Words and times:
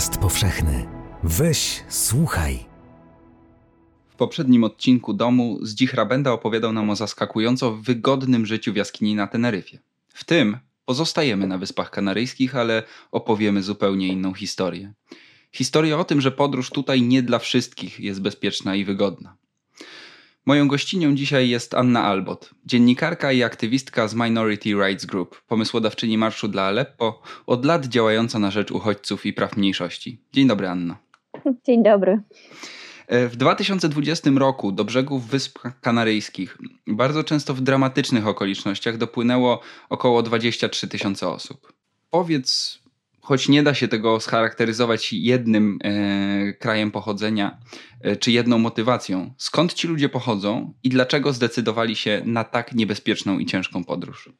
Podcast 0.00 0.20
powszechny. 0.20 0.86
Weź, 1.22 1.84
słuchaj. 1.88 2.58
W 4.08 4.14
poprzednim 4.14 4.64
odcinku 4.64 5.14
domu 5.14 5.58
Zdzich 5.62 5.94
Rabenda 5.94 6.32
opowiadał 6.32 6.72
nam 6.72 6.90
o 6.90 6.96
zaskakująco 6.96 7.72
wygodnym 7.76 8.46
życiu 8.46 8.72
w 8.72 8.76
jaskini 8.76 9.14
na 9.14 9.26
Teneryfie. 9.26 9.78
W 10.08 10.24
tym 10.24 10.58
pozostajemy 10.84 11.46
na 11.46 11.58
Wyspach 11.58 11.90
Kanaryjskich, 11.90 12.56
ale 12.56 12.82
opowiemy 13.12 13.62
zupełnie 13.62 14.08
inną 14.08 14.34
historię. 14.34 14.92
Historię 15.52 15.98
o 15.98 16.04
tym, 16.04 16.20
że 16.20 16.30
podróż 16.30 16.70
tutaj 16.70 17.02
nie 17.02 17.22
dla 17.22 17.38
wszystkich 17.38 18.00
jest 18.00 18.22
bezpieczna 18.22 18.74
i 18.74 18.84
wygodna. 18.84 19.36
Moją 20.46 20.68
gościnią 20.68 21.14
dzisiaj 21.14 21.48
jest 21.48 21.74
Anna 21.74 22.04
Albot, 22.04 22.50
dziennikarka 22.66 23.32
i 23.32 23.42
aktywistka 23.42 24.08
z 24.08 24.14
Minority 24.14 24.74
Rights 24.74 25.06
Group, 25.06 25.42
pomysłodawczyni 25.46 26.18
Marszu 26.18 26.48
dla 26.48 26.62
Aleppo, 26.62 27.22
od 27.46 27.64
lat 27.64 27.86
działająca 27.86 28.38
na 28.38 28.50
rzecz 28.50 28.70
uchodźców 28.70 29.26
i 29.26 29.32
praw 29.32 29.56
mniejszości. 29.56 30.20
Dzień 30.32 30.46
dobry, 30.46 30.68
Anna. 30.68 30.96
Dzień 31.66 31.82
dobry. 31.82 32.22
E, 33.06 33.28
w 33.28 33.36
2020 33.36 34.30
roku 34.30 34.72
do 34.72 34.84
brzegów 34.84 35.26
Wysp 35.26 35.58
Kanaryjskich, 35.80 36.58
bardzo 36.86 37.24
często 37.24 37.54
w 37.54 37.60
dramatycznych 37.60 38.26
okolicznościach, 38.26 38.96
dopłynęło 38.96 39.60
około 39.88 40.22
23 40.22 40.88
tysiące 40.88 41.28
osób. 41.28 41.72
Powiedz, 42.10 42.79
choć 43.20 43.48
nie 43.48 43.62
da 43.62 43.74
się 43.74 43.88
tego 43.88 44.20
scharakteryzować 44.20 45.12
jednym 45.12 45.78
e, 45.84 46.52
krajem 46.52 46.90
pochodzenia 46.90 47.58
e, 48.02 48.16
czy 48.16 48.30
jedną 48.30 48.58
motywacją, 48.58 49.30
skąd 49.36 49.74
ci 49.74 49.88
ludzie 49.88 50.08
pochodzą 50.08 50.72
i 50.82 50.88
dlaczego 50.88 51.32
zdecydowali 51.32 51.96
się 51.96 52.22
na 52.24 52.44
tak 52.44 52.72
niebezpieczną 52.72 53.38
i 53.38 53.46
ciężką 53.46 53.84
podróż? 53.84 54.32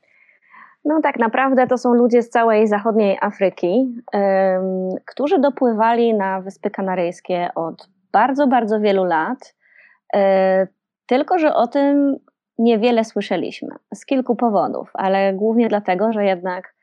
No 0.85 1.01
tak 1.03 1.19
naprawdę 1.19 1.67
to 1.67 1.79
są 1.79 1.95
ludzie 1.95 2.23
z 2.23 2.31
całej 2.31 2.69
zachodniej 2.69 3.19
Afryki, 3.21 3.95
którzy 5.07 5.39
dopływali 5.39 6.15
na 6.15 6.41
Wyspy 6.41 6.71
Kanaryjskie 6.71 7.51
od 7.55 7.89
bardzo, 8.13 8.47
bardzo 8.47 8.81
wielu 8.81 9.05
lat. 9.05 9.55
E, 10.15 10.67
tylko, 11.07 11.39
że 11.39 11.55
o 11.55 11.67
tym 11.67 12.17
niewiele 12.59 13.05
słyszeliśmy 13.05 13.69
z 13.95 14.07
kilku 14.07 14.37
powodów, 14.37 14.91
ale 14.95 15.33
głównie 15.35 15.69
dlatego, 15.69 16.13
że 16.13 16.25
jednak 16.25 16.75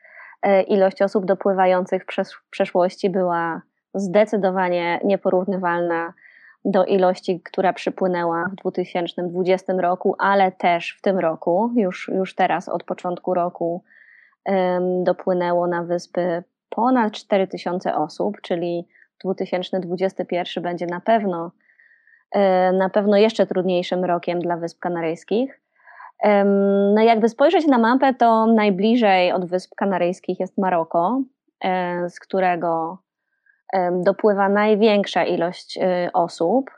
ilość 0.67 1.01
osób 1.01 1.25
dopływających 1.25 2.03
w 2.03 2.49
przeszłości 2.49 3.09
była 3.09 3.61
zdecydowanie 3.93 4.99
nieporównywalna 5.03 6.13
do 6.65 6.85
ilości, 6.85 7.41
która 7.41 7.73
przypłynęła 7.73 8.49
w 8.51 8.55
2020 8.55 9.73
roku, 9.73 10.15
ale 10.19 10.51
też 10.51 10.95
w 10.99 11.01
tym 11.01 11.19
roku, 11.19 11.71
już, 11.75 12.11
już 12.15 12.35
teraz 12.35 12.69
od 12.69 12.83
początku 12.83 13.33
roku 13.33 13.83
dopłynęło 15.03 15.67
na 15.67 15.83
wyspy 15.83 16.43
ponad 16.69 17.13
4000 17.13 17.95
osób, 17.95 18.41
czyli 18.41 18.87
2021 19.23 20.63
będzie 20.63 20.85
na 20.85 21.01
pewno, 21.01 21.51
e, 22.31 22.71
na 22.71 22.89
pewno 22.89 23.17
jeszcze 23.17 23.45
trudniejszym 23.45 24.05
rokiem 24.05 24.39
dla 24.39 24.57
Wysp 24.57 24.79
Kanaryjskich. 24.79 25.61
No 26.95 27.01
jakby 27.01 27.29
spojrzeć 27.29 27.67
na 27.67 27.77
mapę, 27.77 28.13
to 28.13 28.45
najbliżej 28.45 29.31
od 29.31 29.45
Wysp 29.45 29.75
Kanaryjskich 29.75 30.39
jest 30.39 30.57
Maroko, 30.57 31.21
e, 31.63 32.09
z 32.09 32.19
którego 32.19 32.97
dopływa 33.91 34.49
największa 34.49 35.23
ilość 35.23 35.77
e, 35.77 36.09
osób. 36.13 36.71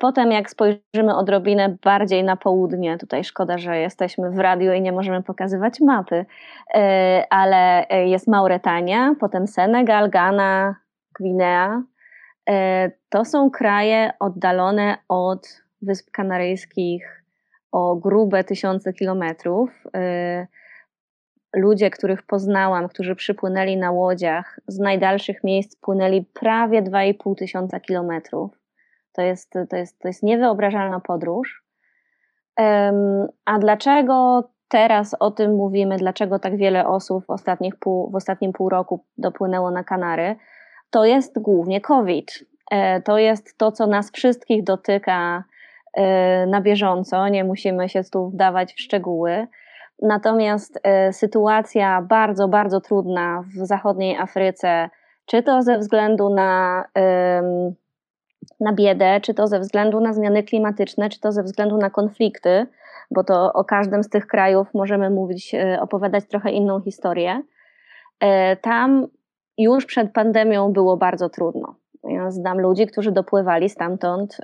Potem, 0.00 0.32
jak 0.32 0.50
spojrzymy 0.50 1.16
odrobinę 1.16 1.76
bardziej 1.84 2.24
na 2.24 2.36
południe, 2.36 2.98
tutaj 2.98 3.24
szkoda, 3.24 3.58
że 3.58 3.78
jesteśmy 3.78 4.30
w 4.30 4.38
radiu 4.38 4.72
i 4.72 4.80
nie 4.80 4.92
możemy 4.92 5.22
pokazywać 5.22 5.80
mapy, 5.80 6.26
ale 7.30 7.86
jest 8.06 8.28
Mauretania, 8.28 9.14
potem 9.20 9.46
Senegal, 9.46 10.10
Ghana, 10.10 10.76
Gwinea, 11.18 11.82
e, 12.48 12.90
to 13.08 13.24
są 13.24 13.50
kraje 13.50 14.12
oddalone 14.20 14.98
od 15.08 15.62
Wysp 15.82 16.10
Kanaryjskich 16.10 17.22
o 17.76 17.96
grube 17.96 18.44
tysiące 18.44 18.92
kilometrów. 18.92 19.84
E, 19.96 20.46
ludzie, 21.56 21.90
których 21.90 22.22
poznałam, 22.22 22.88
którzy 22.88 23.16
przypłynęli 23.16 23.76
na 23.76 23.90
łodziach, 23.90 24.60
z 24.66 24.78
najdalszych 24.78 25.44
miejsc 25.44 25.76
płynęli 25.76 26.22
prawie 26.22 26.82
2,5 26.82 27.34
tysiąca 27.38 27.80
kilometrów. 27.80 28.50
To 29.12 29.22
jest, 29.22 29.52
to, 29.70 29.76
jest, 29.76 29.98
to 29.98 30.08
jest 30.08 30.22
niewyobrażalna 30.22 31.00
podróż. 31.00 31.64
A 33.44 33.58
dlaczego 33.58 34.44
teraz 34.68 35.16
o 35.20 35.30
tym 35.30 35.54
mówimy? 35.54 35.96
Dlaczego 35.96 36.38
tak 36.38 36.56
wiele 36.56 36.86
osób 36.86 37.26
w, 37.26 37.30
ostatnich 37.30 37.76
pół, 37.76 38.10
w 38.10 38.14
ostatnim 38.14 38.52
pół 38.52 38.68
roku 38.68 39.04
dopłynęło 39.18 39.70
na 39.70 39.84
Kanary? 39.84 40.36
to 40.90 41.04
jest 41.04 41.38
głównie 41.38 41.80
COVID. 41.80 42.44
E, 42.70 43.02
to 43.02 43.18
jest 43.18 43.58
to, 43.58 43.72
co 43.72 43.86
nas 43.86 44.10
wszystkich 44.12 44.64
dotyka 44.64 45.44
na 46.46 46.60
bieżąco, 46.60 47.28
nie 47.28 47.44
musimy 47.44 47.88
się 47.88 48.00
tu 48.12 48.30
wdawać 48.30 48.74
w 48.74 48.80
szczegóły. 48.80 49.46
Natomiast 50.02 50.80
e, 50.82 51.12
sytuacja 51.12 52.02
bardzo, 52.02 52.48
bardzo 52.48 52.80
trudna 52.80 53.44
w 53.56 53.66
zachodniej 53.66 54.16
Afryce, 54.16 54.90
czy 55.26 55.42
to 55.42 55.62
ze 55.62 55.78
względu 55.78 56.34
na, 56.34 56.84
na 58.60 58.72
biedę, 58.72 59.20
czy 59.20 59.34
to 59.34 59.46
ze 59.46 59.60
względu 59.60 60.00
na 60.00 60.12
zmiany 60.12 60.42
klimatyczne, 60.42 61.08
czy 61.08 61.20
to 61.20 61.32
ze 61.32 61.42
względu 61.42 61.76
na 61.76 61.90
konflikty, 61.90 62.66
bo 63.10 63.24
to 63.24 63.52
o 63.52 63.64
każdym 63.64 64.02
z 64.02 64.08
tych 64.08 64.26
krajów 64.26 64.74
możemy 64.74 65.10
mówić, 65.10 65.54
opowiadać 65.80 66.24
trochę 66.28 66.50
inną 66.50 66.80
historię. 66.80 67.42
Tam 68.60 69.06
już 69.58 69.86
przed 69.86 70.12
pandemią 70.12 70.72
było 70.72 70.96
bardzo 70.96 71.28
trudno. 71.28 71.74
Ja 72.04 72.30
znam 72.30 72.60
ludzi, 72.60 72.86
którzy 72.86 73.12
dopływali 73.12 73.68
stamtąd 73.68 74.40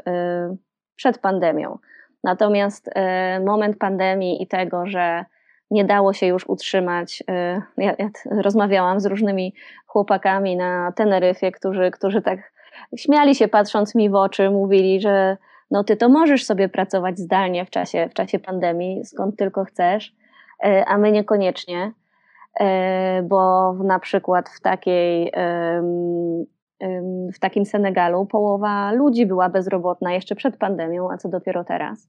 przed 0.97 1.19
pandemią. 1.19 1.79
Natomiast 2.25 2.89
y, 2.89 3.45
moment 3.45 3.79
pandemii 3.79 4.43
i 4.43 4.47
tego, 4.47 4.87
że 4.87 5.25
nie 5.71 5.85
dało 5.85 6.13
się 6.13 6.27
już 6.27 6.49
utrzymać. 6.49 7.23
Y, 7.31 7.63
ja, 7.77 7.95
ja 7.99 8.11
rozmawiałam 8.31 9.01
z 9.01 9.07
różnymi 9.07 9.55
chłopakami 9.87 10.57
na 10.57 10.93
Teneryfie, 10.97 11.53
którzy, 11.53 11.91
którzy 11.91 12.23
tak 12.23 12.53
śmiali 12.97 13.35
się 13.35 13.49
patrząc 13.49 13.95
mi 13.95 14.11
w 14.11 14.15
oczy, 14.15 14.51
mówili, 14.51 15.01
że 15.01 15.37
no 15.71 15.85
ty 15.85 15.97
to 15.97 16.09
możesz 16.09 16.45
sobie 16.45 16.69
pracować 16.69 17.19
zdalnie 17.19 17.67
w 17.67 17.71
czasie, 17.71 18.09
w 18.09 18.15
czasie 18.15 18.39
pandemii, 18.39 19.05
skąd 19.05 19.37
tylko 19.37 19.65
chcesz, 19.65 20.15
a 20.87 20.99
my 20.99 21.13
niekoniecznie. 21.13 21.93
E, 22.61 23.23
bo 23.23 23.73
na 23.73 23.99
przykład 23.99 24.49
w 24.49 24.61
takiej 24.61 25.33
w 27.35 27.39
takim 27.39 27.67
Senegalu 27.67 28.27
połowa 28.27 28.93
ludzi 28.93 29.27
była 29.27 29.49
bezrobotna 29.49 30.13
jeszcze 30.13 30.35
przed 30.35 30.57
pandemią, 30.57 31.11
a 31.11 31.17
co 31.17 31.29
dopiero 31.29 31.65
teraz. 31.65 32.09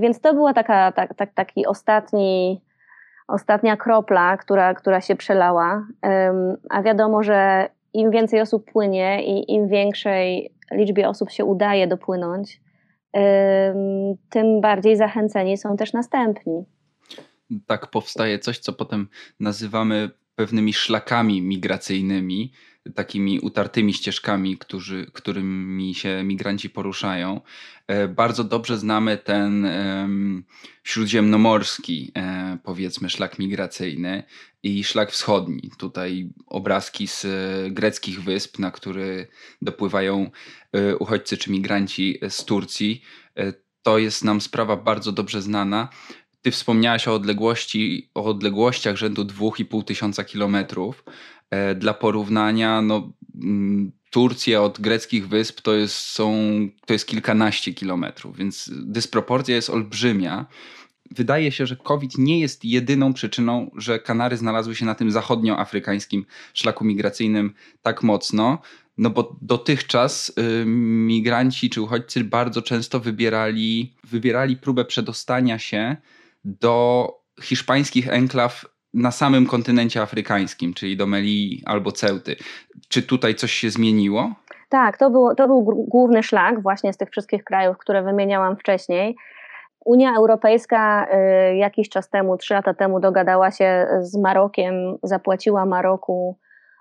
Więc 0.00 0.20
to 0.20 0.34
była 0.34 0.54
taka, 0.54 0.92
tak, 0.92 1.14
tak, 1.14 1.34
taki 1.34 1.66
ostatni, 1.66 2.60
ostatnia 3.28 3.76
kropla, 3.76 4.36
która, 4.36 4.74
która 4.74 5.00
się 5.00 5.16
przelała. 5.16 5.86
A 6.70 6.82
wiadomo, 6.82 7.22
że 7.22 7.68
im 7.94 8.10
więcej 8.10 8.40
osób 8.40 8.72
płynie 8.72 9.24
i 9.24 9.54
im 9.54 9.68
większej 9.68 10.54
liczbie 10.70 11.08
osób 11.08 11.30
się 11.30 11.44
udaje 11.44 11.86
dopłynąć, 11.86 12.60
tym 14.30 14.60
bardziej 14.60 14.96
zachęceni 14.96 15.56
są 15.56 15.76
też 15.76 15.92
następni 15.92 16.64
tak 17.66 17.86
powstaje 17.86 18.38
coś, 18.38 18.58
co 18.58 18.72
potem 18.72 19.08
nazywamy 19.40 20.10
pewnymi 20.34 20.72
szlakami 20.72 21.42
migracyjnymi. 21.42 22.52
Takimi 22.94 23.40
utartymi 23.40 23.94
ścieżkami, 23.94 24.58
którzy, 24.58 25.06
którymi 25.12 25.94
się 25.94 26.22
migranci 26.24 26.70
poruszają. 26.70 27.40
E, 27.86 28.08
bardzo 28.08 28.44
dobrze 28.44 28.78
znamy 28.78 29.18
ten 29.18 29.68
śródziemnomorski, 30.84 32.12
e, 32.16 32.58
powiedzmy, 32.64 33.10
szlak 33.10 33.38
migracyjny 33.38 34.22
i 34.62 34.84
szlak 34.84 35.10
wschodni. 35.10 35.70
Tutaj 35.78 36.30
obrazki 36.46 37.06
z 37.06 37.26
greckich 37.74 38.22
wysp, 38.22 38.58
na 38.58 38.70
które 38.70 39.26
dopływają 39.62 40.30
uchodźcy 40.98 41.36
czy 41.36 41.50
migranci 41.50 42.18
z 42.28 42.44
Turcji. 42.44 43.02
To 43.82 43.98
jest 43.98 44.24
nam 44.24 44.40
sprawa 44.40 44.76
bardzo 44.76 45.12
dobrze 45.12 45.42
znana. 45.42 45.88
Ty 46.42 46.50
wspomniałaś 46.50 47.08
o 47.08 47.14
odległości, 47.14 48.10
o 48.14 48.24
odległościach 48.24 48.96
rzędu 48.96 49.24
2,5 49.24 49.84
tysiąca 49.84 50.24
kilometrów. 50.24 51.04
E, 51.52 51.74
dla 51.74 51.94
porównania, 51.94 52.82
no, 52.82 53.12
mm, 53.42 53.92
Turcja 54.10 54.62
od 54.62 54.80
greckich 54.80 55.28
wysp 55.28 55.60
to 55.60 55.74
jest, 55.74 55.94
są, 55.94 56.34
to 56.86 56.92
jest 56.92 57.06
kilkanaście 57.06 57.74
kilometrów, 57.74 58.36
więc 58.36 58.70
dysproporcja 58.72 59.54
jest 59.54 59.70
olbrzymia. 59.70 60.46
Wydaje 61.10 61.52
się, 61.52 61.66
że 61.66 61.76
COVID 61.76 62.18
nie 62.18 62.40
jest 62.40 62.64
jedyną 62.64 63.12
przyczyną, 63.12 63.70
że 63.76 63.98
Kanary 63.98 64.36
znalazły 64.36 64.74
się 64.74 64.84
na 64.84 64.94
tym 64.94 65.10
zachodnioafrykańskim 65.10 66.26
szlaku 66.54 66.84
migracyjnym 66.84 67.54
tak 67.82 68.02
mocno, 68.02 68.58
no 68.98 69.10
bo 69.10 69.36
dotychczas 69.42 70.32
y, 70.38 70.64
migranci 70.66 71.70
czy 71.70 71.82
uchodźcy 71.82 72.24
bardzo 72.24 72.62
często 72.62 73.00
wybierali, 73.00 73.94
wybierali 74.04 74.56
próbę 74.56 74.84
przedostania 74.84 75.58
się 75.58 75.96
do 76.44 77.08
hiszpańskich 77.42 78.08
enklaw 78.08 78.71
na 78.94 79.10
samym 79.10 79.46
kontynencie 79.46 80.02
afrykańskim, 80.02 80.74
czyli 80.74 80.96
do 80.96 81.06
Melii 81.06 81.62
albo 81.66 81.92
Ceuty. 81.92 82.36
Czy 82.88 83.02
tutaj 83.02 83.34
coś 83.34 83.52
się 83.52 83.70
zmieniło? 83.70 84.32
Tak, 84.68 84.98
to 84.98 85.10
był, 85.10 85.34
to 85.34 85.46
był 85.46 85.62
główny 85.88 86.22
szlak 86.22 86.62
właśnie 86.62 86.92
z 86.92 86.96
tych 86.96 87.10
wszystkich 87.10 87.44
krajów, 87.44 87.78
które 87.78 88.02
wymieniałam 88.02 88.56
wcześniej. 88.56 89.16
Unia 89.84 90.14
Europejska 90.16 91.06
y, 91.52 91.56
jakiś 91.56 91.88
czas 91.88 92.10
temu, 92.10 92.36
trzy 92.36 92.54
lata 92.54 92.74
temu, 92.74 93.00
dogadała 93.00 93.50
się 93.50 93.86
z 94.00 94.16
Marokiem, 94.16 94.74
zapłaciła 95.02 95.66
Maroku 95.66 96.38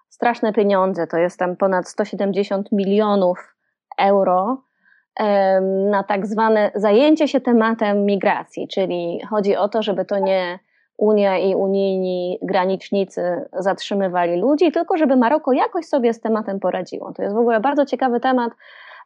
straszne 0.10 0.54
pieniądze, 0.54 1.08
to 1.08 1.18
jest 1.18 1.40
tam 1.40 1.56
ponad 1.56 1.88
170 1.88 2.72
milionów 2.72 3.56
euro 4.00 4.64
na 5.92 6.04
tak 6.04 6.28
zwane 6.28 6.72
zajęcie 6.76 7.28
się 7.28 7.42
tematem 7.42 8.06
migracji, 8.06 8.68
czyli 8.68 9.20
chodzi 9.30 9.56
o 9.56 9.70
to, 9.70 9.84
żeby 9.84 10.06
to 10.06 10.20
nie 10.20 10.60
Unia 11.02 11.38
i 11.38 11.56
unijni 11.56 12.40
granicznicy 12.42 13.50
zatrzymywali 13.54 14.40
ludzi, 14.40 14.72
tylko 14.72 14.98
żeby 14.98 15.16
Maroko 15.16 15.54
jakoś 15.54 15.86
sobie 15.86 16.14
z 16.14 16.22
tematem 16.22 16.60
poradziło. 16.60 17.14
To 17.14 17.24
jest 17.24 17.36
w 17.36 17.40
ogóle 17.40 17.60
bardzo 17.60 17.86
ciekawy 17.86 18.20
temat, 18.20 18.54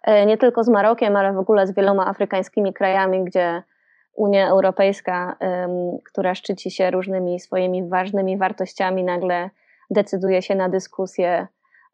e, 0.03 0.25
nie 0.25 0.37
tylko 0.37 0.63
z 0.63 0.69
Marokiem, 0.69 1.15
ale 1.15 1.33
w 1.33 1.37
ogóle 1.37 1.67
z 1.67 1.75
wieloma 1.75 2.07
afrykańskimi 2.07 2.73
krajami, 2.73 3.23
gdzie 3.23 3.63
Unia 4.13 4.49
Europejska, 4.49 5.35
która 6.05 6.35
szczyci 6.35 6.71
się 6.71 6.91
różnymi 6.91 7.39
swoimi 7.39 7.89
ważnymi 7.89 8.37
wartościami, 8.37 9.03
nagle 9.03 9.49
decyduje 9.89 10.41
się 10.41 10.55
na 10.55 10.69
dyskusję 10.69 11.47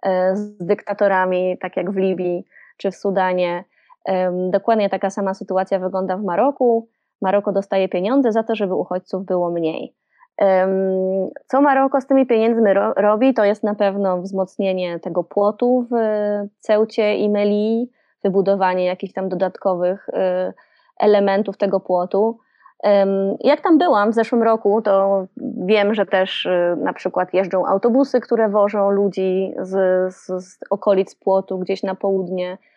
e, 0.04 0.36
z 0.36 0.58
dyktatorami, 0.58 1.58
tak 1.58 1.78
jak 1.78 1.92
w 1.92 1.98
Libii 1.98 2.46
czy 2.78 2.92
w 2.92 2.96
Sudanie. 2.96 3.64
Dokładnie 4.50 4.90
taka 4.90 5.10
sama 5.10 5.34
sytuacja 5.34 5.80
wygląda 5.80 6.18
w 6.18 6.24
Maroku. 6.24 6.88
Maroko 7.22 7.52
dostaje 7.52 7.90
pieniądze 7.90 8.32
za 8.32 8.44
to, 8.44 8.56
żeby 8.56 8.76
uchodźców 8.76 9.26
było 9.26 9.52
mniej. 9.52 9.96
Co 11.48 11.62
Maroko 11.62 12.02
z 12.02 12.08
tymi 12.08 12.26
pieniędzmi 12.26 12.74
ro 12.74 12.94
robi, 12.94 13.34
to 13.34 13.44
jest 13.44 13.64
na 13.64 13.76
pewno 13.76 14.22
wzmocnienie 14.22 15.00
tego 15.00 15.24
płotu 15.24 15.86
w 15.92 15.96
Ceucie 16.60 17.18
i 17.18 17.30
Melii, 17.30 17.92
wybudowanie 18.24 18.86
jakichś 18.86 19.14
tam 19.14 19.30
dodatkowych 19.30 20.10
y, 20.10 20.14
elementów 21.00 21.58
tego 21.58 21.80
płotu. 21.80 22.38
Jak 23.40 23.62
tam 23.62 23.78
byłam 23.78 24.12
w 24.12 24.16
zeszłym 24.16 24.44
roku, 24.44 24.82
to 24.82 25.26
wiem, 25.66 25.94
że 25.94 26.06
też 26.06 26.46
y, 26.46 26.78
na 26.78 26.94
przykład 26.94 27.34
jeżdżą 27.34 27.66
autobusy, 27.66 28.22
które 28.22 28.50
wożą 28.50 28.90
ludzi 28.90 29.54
z, 29.60 29.72
z, 30.16 30.26
z 30.26 30.60
okolic 30.70 31.16
płotu 31.16 31.60
gdzieś 31.60 31.84
na 31.84 31.96
południe 31.96 32.58
E, 32.58 32.71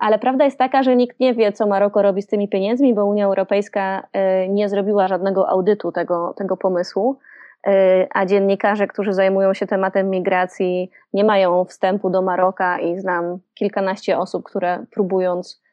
ale 0.00 0.18
prawda 0.18 0.44
jest 0.44 0.58
taka, 0.58 0.82
że 0.82 0.96
nikt 0.96 1.20
nie 1.20 1.34
wie, 1.34 1.52
co 1.52 1.66
Maroko 1.66 2.02
robi 2.02 2.22
z 2.22 2.26
tymi 2.26 2.48
pieniędzmi, 2.48 2.94
bo 2.94 3.06
Unia 3.06 3.24
Europejska 3.26 4.06
e, 4.12 4.48
nie 4.48 4.68
zrobiła 4.68 5.08
żadnego 5.08 5.48
audytu 5.48 5.92
tego, 5.92 6.34
tego 6.36 6.56
pomysłu, 6.56 7.18
e, 7.66 8.06
a 8.14 8.26
dziennikarze, 8.26 8.86
którzy 8.86 9.12
zajmują 9.12 9.54
się 9.54 9.66
tematem 9.66 10.10
migracji, 10.10 10.90
nie 11.12 11.24
mają 11.24 11.64
wstępu 11.64 12.10
do 12.10 12.22
Maroka 12.22 12.78
i 12.78 12.98
znam 12.98 13.38
kilkanaście 13.54 14.18
osób, 14.18 14.44
które 14.44 14.84
próbując 14.90 15.66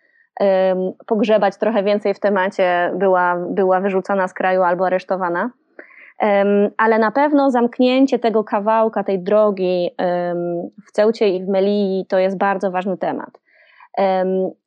pogrzebać 1.08 1.58
trochę 1.58 1.84
więcej 1.84 2.14
w 2.14 2.20
temacie, 2.20 2.92
była, 2.96 3.36
była 3.50 3.80
wyrzucana 3.80 4.28
z 4.28 4.34
kraju 4.34 4.64
albo 4.64 4.86
aresztowana. 4.86 5.50
Ale 6.78 7.00
na 7.00 7.12
pewno 7.12 7.52
zamknięcie 7.52 8.20
tego 8.20 8.44
kawałka, 8.44 9.04
tej 9.04 9.20
drogi 9.20 9.90
w 10.88 10.92
Ceucie 10.92 11.30
i 11.30 11.44
w 11.46 11.48
Melii 11.48 12.06
to 12.10 12.20
jest 12.20 12.38
bardzo 12.38 12.72
ważny 12.72 12.98
temat. 12.98 13.44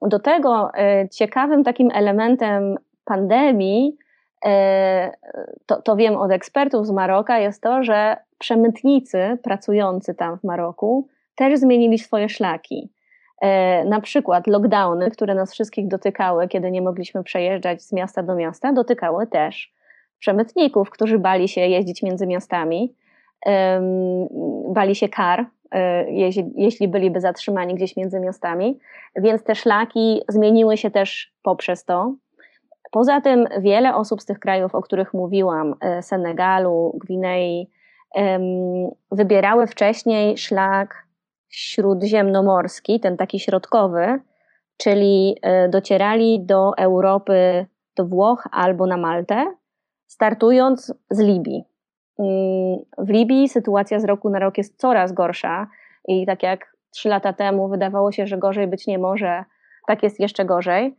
Do 0.03 0.19
tego 0.19 0.71
e, 0.75 1.09
ciekawym 1.09 1.65
takim 1.65 1.91
elementem 1.95 2.77
pandemii, 3.05 3.97
e, 4.45 5.13
to, 5.67 5.83
to 5.83 5.97
wiem 5.97 6.17
od 6.17 6.31
ekspertów 6.31 6.87
z 6.87 6.91
Maroka, 6.91 7.39
jest 7.39 7.63
to, 7.63 7.83
że 7.83 8.17
przemytnicy 8.39 9.39
pracujący 9.43 10.15
tam 10.15 10.39
w 10.39 10.45
Maroku 10.45 11.09
też 11.35 11.59
zmienili 11.59 11.99
swoje 11.99 12.29
szlaki. 12.29 12.93
E, 13.43 13.85
na 13.85 14.01
przykład 14.01 14.47
lockdowny, 14.47 15.11
które 15.11 15.35
nas 15.35 15.53
wszystkich 15.53 15.89
dotykały, 15.89 16.49
kiedy 16.49 16.71
nie 16.71 16.83
mogliśmy 16.83 17.25
przejeżdżać 17.25 17.83
z 17.83 17.93
miasta 17.93 18.23
do 18.23 18.35
miasta, 18.35 18.73
dotykały 18.73 19.27
też 19.27 19.75
przemytników, 20.19 20.91
którzy 20.91 21.19
bali 21.19 21.49
się 21.49 21.61
jeździć 21.61 22.03
między 22.03 22.27
miastami, 22.27 22.95
bali 24.69 24.95
się 24.95 25.09
kar 25.09 25.47
jeśli, 26.09 26.53
jeśli 26.55 26.89
byliby 26.89 27.21
zatrzymani 27.21 27.75
gdzieś 27.75 27.97
między 27.97 28.21
miastami, 28.21 28.79
więc 29.17 29.45
te 29.45 29.55
szlaki 29.55 30.23
zmieniły 30.29 30.77
się 30.77 30.91
też 30.91 31.33
poprzez 31.43 31.85
to. 31.85 32.15
Poza 32.91 33.21
tym 33.21 33.49
wiele 33.61 33.95
osób 33.95 34.23
z 34.23 34.25
tych 34.25 34.39
krajów, 34.39 34.75
o 34.75 34.83
których 34.83 35.15
mówiłam, 35.15 35.75
e, 35.81 36.03
Senegalu, 36.03 36.99
Gwinei, 37.05 37.71
wybierały 39.11 39.67
wcześniej 39.67 40.39
szlak 40.39 41.07
śródziemnomorski, 41.49 43.01
ten 43.01 43.17
taki 43.17 43.41
środkowy, 43.41 44.21
czyli 44.77 45.37
e, 45.43 45.69
docierali 45.69 46.47
do 46.47 46.73
Europy, 46.79 47.67
do 47.97 48.07
Włoch 48.07 48.49
albo 48.53 48.87
na 48.87 48.97
Maltę, 48.97 49.55
startując 50.07 50.95
z 51.11 51.21
Libii. 51.21 51.65
W 52.99 53.09
Libii 53.09 53.49
sytuacja 53.49 54.01
z 54.01 54.05
roku 54.05 54.31
na 54.31 54.39
rok 54.39 54.59
jest 54.59 54.81
coraz 54.81 55.13
gorsza 55.13 55.67
i 56.09 56.27
tak 56.27 56.43
jak 56.43 56.77
trzy 56.91 57.09
lata 57.09 57.33
temu 57.33 57.69
wydawało 57.69 58.13
się, 58.13 58.27
że 58.27 58.39
gorzej 58.39 58.67
być 58.67 58.87
nie 58.87 58.99
może, 58.99 59.45
tak 59.87 60.03
jest 60.03 60.21
jeszcze 60.21 60.45
gorzej. 60.45 60.97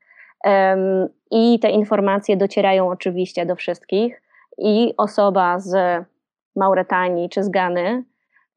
I 1.32 1.60
te 1.60 1.70
informacje 1.70 2.38
docierają 2.38 2.90
oczywiście 2.90 3.46
do 3.46 3.56
wszystkich 3.56 4.22
i 4.58 4.94
osoba 4.98 5.60
z 5.60 6.06
Mauretanii 6.56 7.30
czy 7.30 7.44
z 7.44 7.50
Gany, 7.50 8.04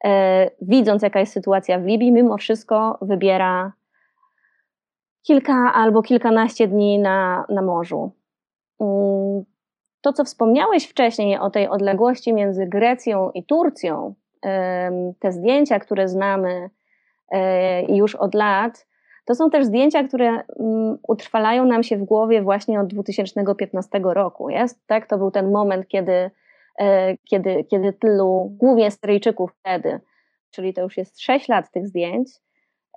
e, 0.05 0.51
widząc 0.63 1.03
jaka 1.03 1.21
jest 1.21 1.33
sytuacja 1.33 1.79
w 1.79 1.85
Libii, 1.85 2.13
mimo 2.13 2.37
wszystko 2.39 2.99
wybiera 3.03 3.73
kilka 5.23 5.73
albo 5.75 6.03
kilkanaście 6.03 6.69
dni 6.69 6.99
na, 6.99 7.45
na 7.49 7.63
morzu. 7.63 8.13
To, 10.01 10.13
co 10.13 10.25
wspomniałeś 10.25 10.85
wcześniej 10.85 11.39
o 11.39 11.51
tej 11.51 11.69
odległości 11.69 12.33
między 12.33 12.67
Grecją 12.67 13.31
i 13.31 13.45
Turcją, 13.45 14.15
te 15.19 15.33
zdjęcia, 15.33 15.79
które 15.79 16.09
znamy 16.09 16.71
e, 17.31 17.97
już 17.97 18.15
od 18.15 18.35
lat, 18.35 18.87
to 19.25 19.35
są 19.35 19.51
też 19.51 19.65
zdjęcia, 19.65 20.05
które 20.05 20.29
mm, 20.29 20.99
utrwalają 21.09 21.65
nam 21.65 21.83
się 21.83 21.97
w 21.97 22.05
głowie 22.05 22.43
właśnie 22.43 22.81
od 22.81 22.87
2015 22.87 24.01
roku. 24.05 24.51
Jest, 24.51 24.87
tak? 24.87 25.07
To 25.07 25.19
był 25.19 25.31
ten 25.31 25.51
moment, 25.53 25.89
kiedy, 25.89 26.31
e, 26.79 27.17
kiedy, 27.17 27.65
kiedy 27.65 27.93
tylu, 27.93 28.57
głównie 28.59 28.91
Syryjczyków 28.91 29.51
wtedy, 29.61 30.01
czyli 30.51 30.75
to 30.75 30.83
już 30.83 30.97
jest 30.97 31.21
6 31.21 31.49
lat 31.49 31.71
tych 31.71 31.89
zdjęć, 31.89 32.29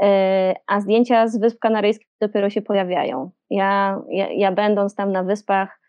e, 0.04 0.54
a 0.68 0.80
zdjęcia 0.80 1.28
z 1.28 1.38
Wysp 1.38 1.60
Kanaryjskich 1.60 2.08
dopiero 2.22 2.50
się 2.50 2.62
pojawiają. 2.62 3.32
Ja, 3.50 4.02
ja, 4.10 4.28
ja 4.32 4.52
będąc 4.52 4.96
tam 4.96 5.12
na 5.12 5.24
wyspach, 5.24 5.80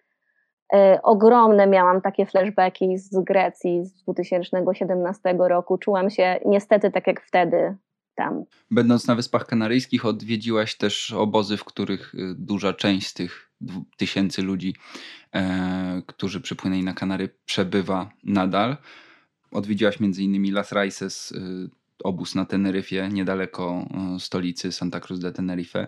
ogromne 1.03 1.67
miałam 1.67 2.01
takie 2.01 2.27
flashbacki 2.27 2.99
z 2.99 3.25
Grecji 3.25 3.85
z 3.85 4.03
2017 4.03 5.37
roku. 5.39 5.79
Czułam 5.79 6.11
się 6.11 6.41
niestety 6.45 6.91
tak 6.91 7.07
jak 7.07 7.21
wtedy 7.21 7.77
tam. 8.15 8.45
Będąc 8.71 9.07
na 9.07 9.15
Wyspach 9.15 9.47
Kanaryjskich, 9.47 10.07
odwiedziłaś 10.07 10.77
też 10.77 11.13
obozy, 11.13 11.57
w 11.57 11.65
których 11.65 12.15
y, 12.15 12.35
duża 12.39 12.73
część 12.73 13.07
z 13.07 13.15
tych 13.15 13.51
tysięcy 13.97 14.43
ludzi, 14.43 14.75
e, 15.35 16.03
którzy 16.07 16.41
przypłynęli 16.41 16.83
na 16.83 16.95
Kanary, 16.95 17.29
przebywa 17.45 18.11
nadal. 18.25 18.77
Odwiedziłaś 19.53 20.01
innymi 20.01 20.51
Las 20.51 20.73
Raices, 20.73 21.33
y, 21.33 21.71
obóz 22.05 22.35
na 22.35 22.45
Teneryfie, 22.45 23.09
niedaleko 23.09 23.87
e, 24.17 24.21
stolicy 24.21 24.73
Santa 24.73 25.01
Cruz 25.01 25.21
de 25.21 25.33
Tenerife. 25.33 25.87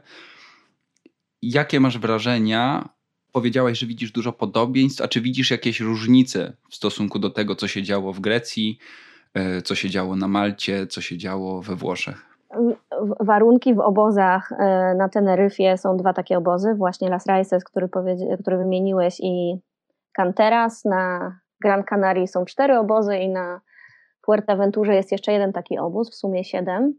Jakie 1.43 1.81
masz 1.81 1.99
wrażenia? 1.99 2.89
Powiedziałaś, 3.37 3.79
że 3.79 3.87
widzisz 3.87 4.13
dużo 4.13 4.33
podobieństw, 4.33 5.03
a 5.03 5.09
czy 5.09 5.21
widzisz 5.21 5.51
jakieś 5.51 5.81
różnice 5.81 6.53
w 6.71 6.75
stosunku 6.75 7.19
do 7.19 7.31
tego, 7.31 7.55
co 7.55 7.69
się 7.69 7.83
działo 7.83 8.13
w 8.13 8.21
Grecji, 8.21 8.79
e, 9.35 9.63
co 9.63 9.75
się 9.75 9.91
działo 9.91 10.17
na 10.17 10.29
Malcie, 10.29 10.87
co 10.87 11.01
się 11.01 11.19
działo 11.19 11.63
we 11.63 11.77
Włoszech? 11.77 12.27
Warunki 13.21 13.75
w 13.75 13.81
obozach 13.81 14.53
e, 14.53 14.95
na 14.99 15.09
Teneryfie 15.09 15.79
są 15.79 15.97
dwa 15.97 16.13
takie 16.13 16.39
obozy, 16.39 16.75
właśnie 16.75 17.09
Las 17.09 17.27
Raices, 17.27 17.65
który, 17.65 17.89
który 18.41 18.57
wymieniłeś 18.57 19.21
i 19.21 19.61
Canteras. 20.13 20.85
Na 20.85 21.39
Gran 21.61 21.85
Canaria 21.85 22.27
są 22.27 22.45
cztery 22.45 22.79
obozy 22.79 23.17
i 23.17 23.29
na 23.29 23.61
Fuerteventurze 24.27 24.95
jest 24.95 25.13
jeszcze 25.13 25.33
jeden 25.33 25.53
taki 25.53 25.79
obóz, 25.79 26.11
w 26.11 26.15
sumie 26.15 26.45
siedem. 26.45 26.95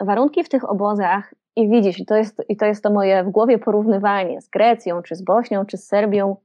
Warunki 0.00 0.44
w 0.44 0.48
tych 0.48 0.70
obozach 0.70 1.34
i 1.56 1.68
widzisz, 1.68 1.98
i 1.98 2.06
to, 2.06 2.16
jest, 2.16 2.42
i 2.48 2.56
to 2.56 2.66
jest 2.66 2.82
to 2.82 2.90
moje 2.90 3.24
w 3.24 3.30
głowie 3.30 3.58
porównywanie 3.58 4.40
z 4.40 4.48
Grecją, 4.48 5.02
czy 5.02 5.14
z 5.14 5.22
Bośnią, 5.22 5.66
czy 5.66 5.76
z 5.76 5.86
Serbią, 5.86 6.36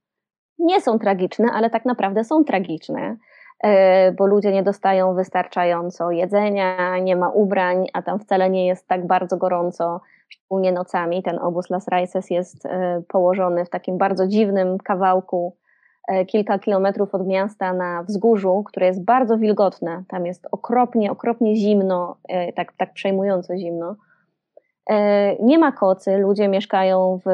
nie 0.60 0.82
są 0.82 1.00
tragiczne, 1.00 1.48
ale 1.53 1.70
tak 1.70 1.86
naprawdę 1.86 2.24
są 2.24 2.44
tragiczne. 2.44 3.18
E, 3.63 4.12
bo 4.12 4.27
ludzie 4.27 4.51
nie 4.51 4.63
dostają 4.63 5.13
wystarczająco 5.15 6.12
jedzenia, 6.12 6.98
nie 7.00 7.15
ma 7.15 7.30
ubrań, 7.30 7.88
a 7.94 8.01
tam 8.01 8.20
wcale 8.20 8.50
nie 8.50 8.68
jest 8.68 8.88
tak 8.88 9.08
bardzo 9.08 9.38
gorąco, 9.38 10.01
szczególnie 10.30 10.72
nocami. 10.72 11.24
Ten 11.24 11.39
obóz 11.39 11.70
Las 11.70 11.88
Raices 11.88 12.30
jest 12.30 12.65
e, 12.65 13.01
położony 13.08 13.65
w 13.65 13.70
takim 13.70 13.98
bardzo 13.98 14.27
dziwnym 14.27 14.77
kawałku, 14.77 15.56
e, 16.08 16.25
kilka 16.25 16.60
kilometrów 16.60 17.15
od 17.15 17.27
miasta 17.27 17.74
na 17.74 18.03
wzgórzu, 18.03 18.63
które 18.63 18.86
jest 18.86 19.03
bardzo 19.03 19.38
wilgotne. 19.38 20.03
Tam 20.08 20.25
jest 20.25 20.48
okropnie, 20.51 21.12
okropnie 21.12 21.56
zimno, 21.56 22.18
tak, 22.56 22.74
tak 22.74 22.94
przejmująco 22.94 23.58
zimno. 23.58 23.96
E, 24.89 25.35
nie 25.43 25.59
ma 25.59 25.71
kocy, 25.71 26.17
ludzie 26.17 26.47
mieszkają 26.47 27.19
w 27.25 27.29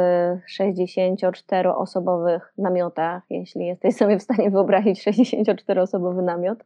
64-osobowych 0.60 2.40
namiotach, 2.58 3.24
jeśli 3.30 3.66
jesteś 3.66 3.96
sobie 3.96 4.20
w 4.20 4.24
stanie 4.24 4.52
wyobrazić 4.52 5.08
64-osobowy 5.08 6.24
namiot. 6.24 6.60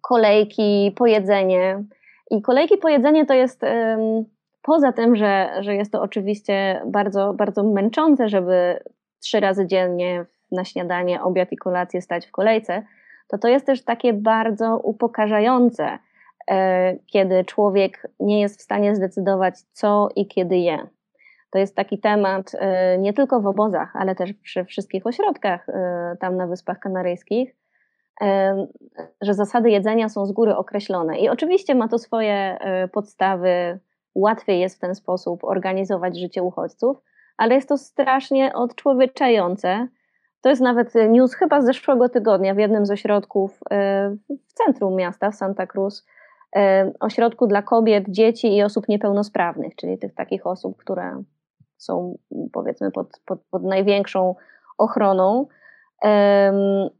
Kolejki, 0.00 0.92
pojedzenie. 0.96 1.84
I 2.30 2.42
kolejki, 2.42 2.76
pojedzenie 2.76 3.26
to 3.26 3.34
jest 3.34 3.62
poza 4.62 4.92
tym, 4.92 5.16
że, 5.16 5.50
że 5.60 5.74
jest 5.74 5.92
to 5.92 6.02
oczywiście 6.02 6.82
bardzo, 6.86 7.32
bardzo 7.32 7.62
męczące, 7.62 8.28
żeby 8.28 8.78
trzy 9.20 9.40
razy 9.40 9.66
dziennie 9.66 10.24
na 10.52 10.64
śniadanie, 10.64 11.22
obiad 11.22 11.52
i 11.52 11.56
kolację 11.56 12.02
stać 12.02 12.26
w 12.26 12.30
kolejce, 12.30 12.82
to 13.28 13.38
to 13.38 13.48
jest 13.48 13.66
też 13.66 13.84
takie 13.84 14.12
bardzo 14.12 14.78
upokarzające 14.78 15.98
kiedy 17.06 17.44
człowiek 17.44 18.08
nie 18.20 18.40
jest 18.40 18.58
w 18.58 18.62
stanie 18.62 18.96
zdecydować, 18.96 19.54
co 19.72 20.08
i 20.16 20.26
kiedy 20.26 20.56
je. 20.56 20.86
To 21.50 21.58
jest 21.58 21.76
taki 21.76 21.98
temat 21.98 22.52
e, 22.54 22.98
nie 22.98 23.12
tylko 23.12 23.40
w 23.40 23.46
obozach, 23.46 23.96
ale 23.96 24.14
też 24.14 24.32
przy 24.32 24.64
wszystkich 24.64 25.06
ośrodkach 25.06 25.68
e, 25.68 26.16
tam 26.20 26.36
na 26.36 26.46
Wyspach 26.46 26.78
Kanaryjskich, 26.78 27.56
że 29.20 29.34
zasady 29.34 29.70
jedzenia 29.70 30.08
są 30.08 30.26
z 30.26 30.32
góry 30.32 30.56
określone. 30.56 31.18
I 31.18 31.28
oczywiście 31.28 31.74
ma 31.74 31.88
to 31.88 31.98
swoje 31.98 32.58
podstawy, 32.92 33.78
łatwiej 34.14 34.60
jest 34.60 34.76
w 34.76 34.78
ten 34.78 34.94
sposób 34.94 35.44
organizować 35.44 36.18
życie 36.18 36.42
uchodźców, 36.42 36.96
ale 37.36 37.54
jest 37.54 37.68
to 37.68 37.78
strasznie 37.78 38.52
odczłowieczające. 38.54 39.88
To 40.40 40.48
jest 40.48 40.62
nawet 40.62 40.94
news 41.08 41.34
chyba 41.34 41.62
z 41.62 41.64
zeszłego 41.64 42.08
tygodnia 42.08 42.54
w 42.54 42.58
jednym 42.58 42.86
z 42.86 42.90
ośrodków 42.90 43.60
w 44.48 44.52
centrum 44.52 44.96
miasta, 44.96 45.30
w 45.30 45.34
Santa 45.34 45.66
Cruz 45.66 46.06
ośrodku 47.00 47.46
dla 47.46 47.62
kobiet, 47.62 48.04
dzieci 48.08 48.56
i 48.56 48.62
osób 48.62 48.88
niepełnosprawnych, 48.88 49.76
czyli 49.76 49.98
tych 49.98 50.14
takich 50.14 50.46
osób, 50.46 50.76
które 50.76 51.22
są 51.76 52.18
powiedzmy 52.52 52.90
pod, 52.90 53.20
pod, 53.26 53.40
pod 53.50 53.62
największą 53.62 54.34
ochroną, 54.78 55.46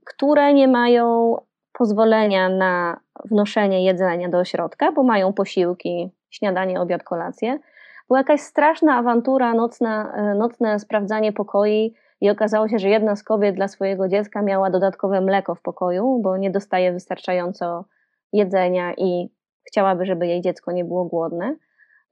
które 0.05 0.55
nie 0.55 0.69
mają 0.69 1.37
pozwolenia 1.73 2.49
na 2.49 3.01
wnoszenie 3.25 3.85
jedzenia 3.85 4.29
do 4.29 4.39
ośrodka, 4.39 4.93
bo 4.93 5.03
mają 5.03 5.33
posiłki, 5.33 6.11
śniadanie, 6.31 6.81
obiad, 6.81 7.03
kolację. 7.03 7.59
Była 8.09 8.19
jakaś 8.21 8.41
straszna 8.41 8.97
awantura, 8.97 9.55
nocna, 9.55 10.13
e, 10.17 10.35
nocne 10.35 10.79
sprawdzanie 10.79 11.33
pokoi 11.33 11.95
i 12.21 12.31
okazało 12.31 12.69
się, 12.69 12.79
że 12.79 12.89
jedna 12.89 13.17
z 13.17 13.23
kobiet 13.23 13.55
dla 13.55 13.69
swojego 13.69 14.09
dziecka 14.09 14.43
miała 14.43 14.71
dodatkowe 14.71 15.21
mleko 15.21 15.55
w 15.55 15.63
pokoju, 15.63 16.21
bo 16.23 16.37
nie 16.37 16.51
dostaje 16.51 16.93
wystarczająco 16.93 17.85
jedzenia 18.33 18.95
i 18.97 19.29
chciałaby, 19.65 20.07
żeby 20.07 20.27
jej 20.27 20.41
dziecko 20.41 20.73
nie 20.73 20.85
było 20.85 21.05
głodne 21.05 21.57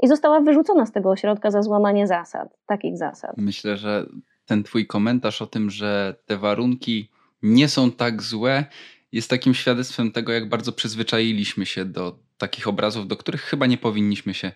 i 0.03 0.09
została 0.09 0.41
wyrzucona 0.41 0.87
z 0.87 0.93
tego 0.93 1.11
ośrodka 1.11 1.51
za 1.51 1.63
złamanie 1.63 2.07
zasad, 2.07 2.49
takich 2.67 2.97
zasad. 2.97 3.37
Myślę, 3.37 3.77
że 3.77 4.07
ten 4.47 4.63
twój 4.63 4.87
komentarz 4.87 5.43
o 5.43 5.47
tym, 5.47 5.71
że 5.71 6.15
te 6.27 6.37
warunki 6.37 7.11
nie 7.43 7.69
są 7.69 7.91
tak 7.91 8.23
złe, 8.23 8.65
jest 9.13 9.31
takim 9.31 9.55
świadectwem 9.55 10.13
tego, 10.13 10.33
jak 10.33 10.49
bardzo 10.49 10.73
przyzwyczailiśmy 10.73 11.67
się 11.67 11.85
do 11.85 12.19
takich 12.39 12.69
obrazów, 12.69 13.09
do 13.09 13.17
których 13.17 13.41
chyba 13.41 13.67
nie 13.67 13.79
powinniśmy 13.79 14.35
się 14.35 14.53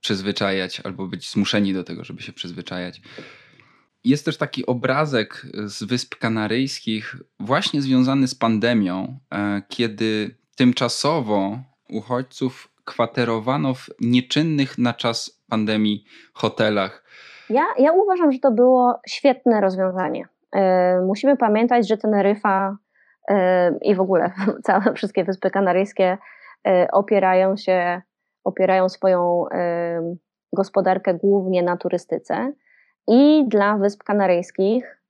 przyzwyczajać 0.00 0.80
albo 0.80 1.06
być 1.06 1.30
zmuszeni 1.30 1.74
do 1.74 1.84
tego, 1.84 2.04
żeby 2.04 2.22
się 2.22 2.32
przyzwyczajać. 2.32 3.00
Jest 4.04 4.24
też 4.24 4.36
taki 4.36 4.66
obrazek 4.66 5.46
z 5.64 5.82
Wysp 5.82 6.14
Kanaryjskich, 6.14 7.16
właśnie 7.40 7.82
związany 7.82 8.28
z 8.28 8.34
pandemią, 8.34 9.18
e, 9.32 9.62
kiedy 9.68 10.36
tymczasowo 10.56 11.62
uchodźców 11.92 12.68
kwaterowano 12.84 13.74
w 13.74 13.86
nieczynnych 14.00 14.78
na 14.78 14.94
czas 14.94 15.42
pandemii 15.50 16.04
hotelach. 16.34 17.04
Ja, 17.50 17.64
ja 17.78 17.92
uważam, 17.92 18.32
że 18.32 18.38
to 18.38 18.50
było 18.50 19.00
świetne 19.08 19.60
rozwiązanie. 19.60 20.28
E, 20.56 21.00
musimy 21.00 21.36
pamiętać, 21.36 21.88
że 21.88 21.96
Teneryfa 21.96 22.76
e, 23.28 23.78
i 23.82 23.94
w 23.94 24.00
ogóle 24.00 24.32
całe 24.66 24.94
wszystkie 24.94 25.24
Wyspy 25.24 25.50
Kanaryjskie 25.50 26.18
e, 26.66 26.88
opierają 26.92 27.56
się, 27.56 28.02
opierają 28.44 28.88
swoją 28.88 29.44
gospodarkę 30.52 31.14
głównie 31.14 31.62
na 31.62 31.76
turystyce. 31.76 32.52
I 33.08 33.44
dla 33.48 33.76
Wysp 33.76 34.02
Kanaryjskich 34.02 35.00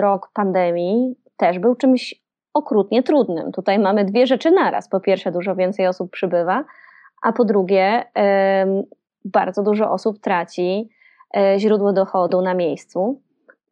rok 0.00 0.30
pandemii 0.34 1.16
też 1.36 1.58
był 1.58 1.74
czymś 1.74 2.19
okrutnie 2.54 3.02
trudnym. 3.02 3.52
Tutaj 3.52 3.78
mamy 3.78 4.04
dwie 4.04 4.26
rzeczy 4.26 4.50
naraz. 4.50 4.88
Po 4.88 5.00
pierwsze, 5.00 5.32
dużo 5.32 5.54
więcej 5.54 5.86
osób 5.86 6.10
przybywa, 6.10 6.64
a 7.22 7.32
po 7.32 7.44
drugie, 7.44 8.04
bardzo 9.24 9.62
dużo 9.62 9.90
osób 9.90 10.20
traci 10.20 10.90
e, 11.36 11.58
źródło 11.58 11.92
dochodu 11.92 12.42
na 12.42 12.54
miejscu. 12.54 13.20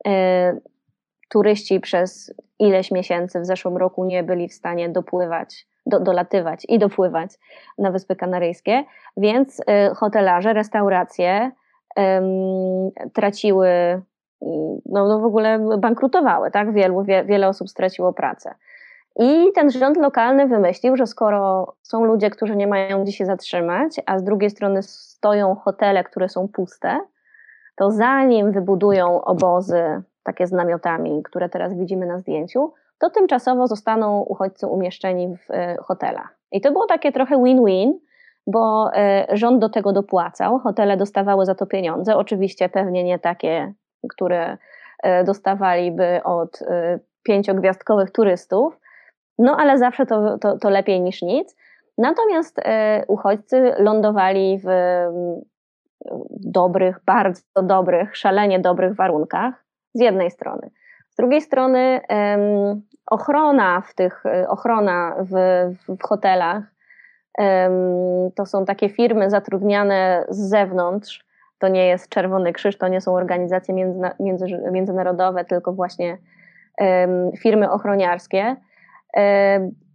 E, 0.07 0.57
turyści 1.29 1.81
przez 1.81 2.35
ileś 2.59 2.91
miesięcy 2.91 3.41
w 3.41 3.47
zeszłym 3.47 3.77
roku 3.77 4.05
nie 4.05 4.23
byli 4.23 4.49
w 4.49 4.55
stanie 4.55 4.89
dopływać, 4.89 5.67
do, 5.87 6.01
dolatywać 6.01 6.67
i 6.69 6.79
dopływać 6.79 7.31
na 7.79 7.91
Wyspy 7.91 8.17
Kanaryjskie, 8.17 8.85
więc 9.17 9.63
e, 9.67 9.95
hotelarze, 9.95 10.53
restauracje 10.53 11.51
traciły, 13.13 13.69
no, 14.87 15.09
no 15.09 15.19
w 15.21 15.25
ogóle 15.25 15.79
bankrutowały, 15.79 16.51
tak? 16.51 16.73
Wielu, 16.73 17.03
wie, 17.03 17.25
wiele 17.25 17.49
osób 17.49 17.69
straciło 17.69 18.13
pracę. 18.13 18.55
I 19.19 19.53
ten 19.55 19.71
rząd 19.71 19.97
lokalny 19.97 20.47
wymyślił, 20.47 20.97
że 20.97 21.07
skoro 21.07 21.73
są 21.83 22.05
ludzie, 22.05 22.31
którzy 22.31 22.57
nie 22.57 22.67
mają 22.67 23.03
gdzie 23.03 23.13
się 23.13 23.27
zatrzymać, 23.27 24.01
a 24.07 24.19
z 24.19 24.25
drugiej 24.25 24.51
strony 24.51 24.83
stoją 24.83 25.55
hotele, 25.55 26.05
które 26.05 26.29
są 26.29 26.49
puste, 26.49 27.01
to 27.77 27.91
zanim 27.91 28.53
wybudują 28.53 29.25
obozy 29.25 30.03
takie 30.23 30.47
z 30.47 30.53
namiotami, 30.53 31.23
które 31.23 31.49
teraz 31.49 31.75
widzimy 31.75 32.07
na 32.07 32.19
zdjęciu, 32.19 32.73
to 32.99 33.11
tymczasowo 33.11 33.67
zostaną 33.67 34.21
uchodźcy 34.21 34.67
umieszczeni 34.67 35.37
w 35.37 35.51
e, 35.51 35.77
hotelach. 35.77 36.39
I 36.53 36.61
to 36.61 36.73
było 36.73 36.87
takie 36.87 37.13
trochę 37.13 37.43
win-win, 37.45 37.99
bo 38.47 38.91
e, 38.95 39.27
rząd 39.33 39.59
do 39.61 39.69
tego 39.69 39.93
dopłacał, 39.93 40.59
hotele 40.59 40.97
dostawały 40.97 41.47
za 41.47 41.55
to 41.55 41.67
pieniądze, 41.67 42.17
oczywiście 42.17 42.69
pewnie 42.69 43.05
nie 43.05 43.19
takie, 43.19 43.73
które 44.09 44.57
e, 45.03 45.25
dostawaliby 45.25 46.21
od 46.25 46.63
pięciogwiazdkowych 47.23 48.11
turystów, 48.11 48.79
no 49.39 49.57
ale 49.57 49.79
zawsze 49.79 50.07
to, 50.07 50.39
to, 50.39 50.59
to 50.59 50.71
lepiej 50.71 51.01
niż 51.01 51.23
nic. 51.23 51.57
Natomiast 51.99 52.59
e, 52.59 53.05
uchodźcy 53.09 53.73
lądowali 53.79 54.61
w 54.65 54.69
dobrych, 56.31 57.01
bardzo 57.07 57.43
dobrych, 57.63 58.17
szalenie 58.17 58.59
dobrych 58.59 58.95
warunkach 58.95 59.65
z 59.95 60.01
jednej 60.01 60.31
strony. 60.31 60.71
Z 61.11 61.17
drugiej 61.17 61.41
strony 61.41 62.01
ochrona 63.07 63.81
w 63.81 63.95
tych, 63.95 64.27
e, 64.27 64.49
ochrona 64.49 65.17
w, 65.21 65.35
w 65.89 66.03
hotelach 66.03 66.63
to 68.35 68.47
są 68.47 68.65
takie 68.65 68.89
firmy 68.89 69.31
zatrudniane 69.31 70.25
z 70.29 70.49
zewnątrz. 70.49 71.25
To 71.59 71.69
nie 71.69 71.87
jest 71.87 72.09
Czerwony 72.09 72.53
Krzyż, 72.53 72.79
to 72.79 72.89
nie 72.89 73.01
są 73.01 73.15
organizacje 73.15 73.75
między, 74.21 74.47
międzynarodowe, 74.71 75.45
tylko 75.45 75.73
właśnie 75.73 76.19
firmy 77.39 77.71
ochroniarskie 77.71 78.57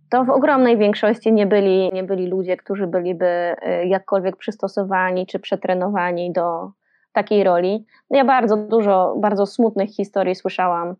to 0.09 0.25
w 0.25 0.29
ogromnej 0.29 0.77
większości 0.77 1.33
nie 1.33 1.47
byli, 1.47 1.89
nie 1.93 2.03
byli 2.03 2.27
ludzie, 2.27 2.57
którzy 2.57 2.87
byliby 2.87 3.25
e, 3.25 3.85
jakkolwiek 3.87 4.37
przystosowani 4.37 5.25
czy 5.25 5.39
przetrenowani 5.39 6.31
do 6.31 6.71
takiej 7.13 7.43
roli. 7.43 7.85
Ja 8.09 8.25
bardzo 8.25 8.57
dużo, 8.57 9.15
bardzo 9.17 9.45
smutnych 9.45 9.89
historii 9.89 10.35
słyszałam. 10.35 10.95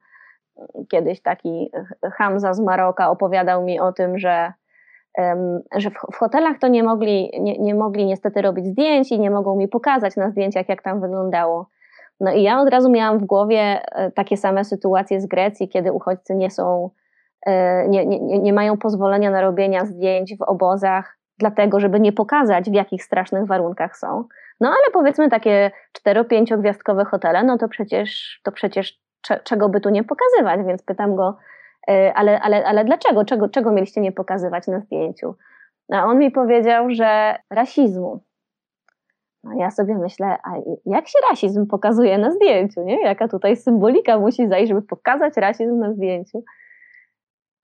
Kiedyś 0.89 1.21
taki 1.21 1.71
Hamza 2.13 2.53
z 2.53 2.59
Maroka 2.59 3.09
opowiadał 3.09 3.63
mi 3.63 3.79
o 3.79 3.91
tym, 3.93 4.19
że 4.19 4.53
że 5.75 5.89
w, 5.89 6.15
hotelach 6.15 6.59
to 6.59 6.67
nie 6.67 6.83
mogli, 6.83 7.31
nie, 7.39 7.57
nie 7.57 7.75
mogli 7.75 8.05
niestety 8.05 8.41
robić 8.41 8.65
zdjęć 8.65 9.11
i 9.11 9.19
nie 9.19 9.31
mogą 9.31 9.55
mi 9.55 9.67
pokazać 9.67 10.15
na 10.15 10.29
zdjęciach, 10.29 10.69
jak 10.69 10.81
tam 10.81 11.01
wyglądało. 11.01 11.69
No 12.19 12.31
i 12.31 12.43
ja 12.43 12.59
od 12.59 12.69
razu 12.69 12.89
miałam 12.89 13.19
w 13.19 13.25
głowie 13.25 13.81
e, 13.91 14.11
takie 14.11 14.37
same 14.37 14.65
sytuacje 14.65 15.21
z 15.21 15.25
Grecji, 15.25 15.69
kiedy 15.69 15.91
uchodźcy 15.91 16.35
nie 16.35 16.51
są, 16.51 16.89
e, 16.89 16.89
nie, 17.89 18.05
nie, 18.05 18.39
nie 18.39 18.53
mają 18.53 18.77
pozwolenia 18.77 19.31
na 19.31 19.41
robienia 19.41 19.85
zdjęć 19.85 20.37
w 20.37 20.41
obozach, 20.41 21.17
dlatego, 21.39 21.79
żeby 21.79 21.99
nie 21.99 22.13
pokazać, 22.13 22.69
w 22.69 22.73
jakich 22.73 23.03
strasznych 23.03 23.45
warunkach 23.45 23.97
są. 23.97 24.23
No 24.59 24.69
ale 24.69 24.91
powiedzmy 24.93 25.29
takie 25.29 25.71
4-5 26.07 26.59
gwiazdkowe 26.59 27.05
hotele, 27.05 27.43
no 27.43 27.57
to 27.57 27.67
przecież, 27.67 28.39
to 28.43 28.51
przecież 28.51 28.99
czego 29.43 29.69
by 29.69 29.81
tu 29.81 29.89
nie 29.89 30.03
pokazywać, 30.03 30.59
więc 30.65 30.83
pytam 30.83 31.15
go, 31.15 31.37
E, 31.87 32.13
ale, 32.13 32.39
ale, 32.41 32.65
ale 32.65 32.85
dlaczego? 32.85 33.25
Czego, 33.25 33.49
czego 33.49 33.71
mieliście 33.71 34.01
nie 34.01 34.11
pokazywać 34.11 34.67
na 34.67 34.79
zdjęciu? 34.79 35.35
A 35.93 36.05
on 36.05 36.19
mi 36.19 36.31
powiedział, 36.31 36.89
że 36.89 37.35
rasizmu. 37.49 38.19
No 39.43 39.51
ja 39.57 39.71
sobie 39.71 39.95
myślę, 39.97 40.37
a 40.43 40.51
jak 40.85 41.07
się 41.07 41.19
rasizm 41.29 41.67
pokazuje 41.67 42.17
na 42.17 42.31
zdjęciu, 42.31 42.83
nie? 42.83 43.01
Jaka 43.01 43.27
tutaj 43.27 43.57
symbolika 43.57 44.19
musi 44.19 44.47
zajść, 44.47 44.69
żeby 44.69 44.81
pokazać 44.81 45.37
rasizm 45.37 45.79
na 45.79 45.93
zdjęciu? 45.93 46.43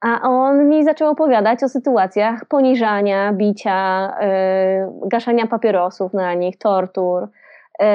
A 0.02 0.22
on 0.22 0.70
mi 0.70 0.84
zaczął 0.84 1.12
opowiadać 1.12 1.64
o 1.64 1.70
sytuacjach 1.70 2.46
poniżania, 2.46 3.34
bicia, 3.34 4.12
yy, 4.22 5.10
gaszenia 5.10 5.48
papierosów 5.48 6.14
na 6.14 6.34
nich, 6.34 6.58
tortur, 6.58 7.28
yy, 7.80 7.88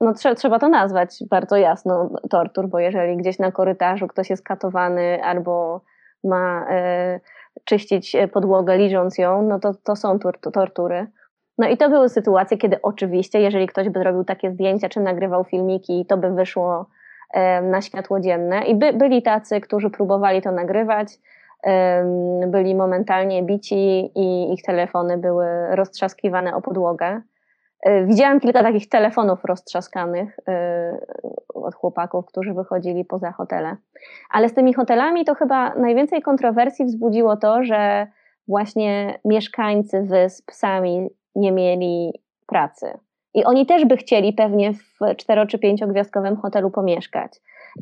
no 0.00 0.14
trze 0.14 0.34
trzeba 0.34 0.58
to 0.58 0.68
nazwać 0.68 1.24
bardzo 1.30 1.56
jasno 1.56 2.10
tortur, 2.30 2.68
bo 2.68 2.78
jeżeli 2.78 3.16
gdzieś 3.16 3.38
na 3.38 3.52
korytarzu 3.52 4.06
ktoś 4.06 4.30
jest 4.30 4.44
katowany 4.44 5.24
albo 5.24 5.80
ma 6.24 6.66
e, 6.70 7.20
czyścić 7.64 8.16
podłogę 8.32 8.78
liżąc 8.78 9.18
ją, 9.18 9.42
no 9.42 9.60
to, 9.60 9.74
to 9.74 9.96
są 9.96 10.18
tortury. 10.52 11.06
No 11.58 11.68
i 11.68 11.76
to 11.76 11.90
były 11.90 12.08
sytuacje, 12.08 12.58
kiedy 12.58 12.82
oczywiście, 12.82 13.40
jeżeli 13.40 13.66
ktoś 13.66 13.88
by 13.88 14.04
robił 14.04 14.24
takie 14.24 14.50
zdjęcia 14.50 14.88
czy 14.88 15.00
nagrywał 15.00 15.44
filmiki, 15.44 16.06
to 16.06 16.16
by 16.16 16.30
wyszło 16.30 16.86
na 17.62 17.80
światło 17.82 18.20
dzienne. 18.20 18.64
I 18.64 18.74
by, 18.74 18.92
byli 18.92 19.22
tacy, 19.22 19.60
którzy 19.60 19.90
próbowali 19.90 20.42
to 20.42 20.52
nagrywać, 20.52 21.08
byli 22.46 22.74
momentalnie 22.74 23.42
bici 23.42 24.10
i 24.14 24.52
ich 24.52 24.62
telefony 24.62 25.18
były 25.18 25.46
roztrzaskiwane 25.76 26.56
o 26.56 26.62
podłogę. 26.62 27.22
E, 27.82 28.04
widziałam 28.04 28.40
kilka 28.40 28.62
takich 28.62 28.88
telefonów 28.88 29.44
roztrzaskanych 29.44 30.36
e, 30.48 30.98
od 31.54 31.74
chłopaków, 31.74 32.26
którzy 32.26 32.54
wychodzili 32.54 33.04
poza 33.04 33.32
hotele. 33.32 33.76
Ale 34.30 34.48
z 34.48 34.54
tymi 34.54 34.74
hotelami 34.74 35.24
to 35.24 35.34
chyba 35.34 35.74
najwięcej 35.74 36.22
kontrowersji 36.22 36.84
wzbudziło 36.84 37.36
to, 37.36 37.64
że 37.64 38.06
właśnie 38.48 39.18
mieszkańcy 39.24 40.02
wysp 40.02 40.52
sami 40.52 41.08
nie 41.34 41.52
mieli 41.52 42.22
pracy. 42.46 42.98
I 43.34 43.44
oni 43.44 43.66
też 43.66 43.84
by 43.84 43.96
chcieli 43.96 44.32
pewnie 44.32 44.72
w 44.72 45.16
cztero 45.16 45.46
czy 45.46 45.58
pięciogwiazdkowym 45.58 46.36
hotelu 46.36 46.70
pomieszkać. 46.70 47.32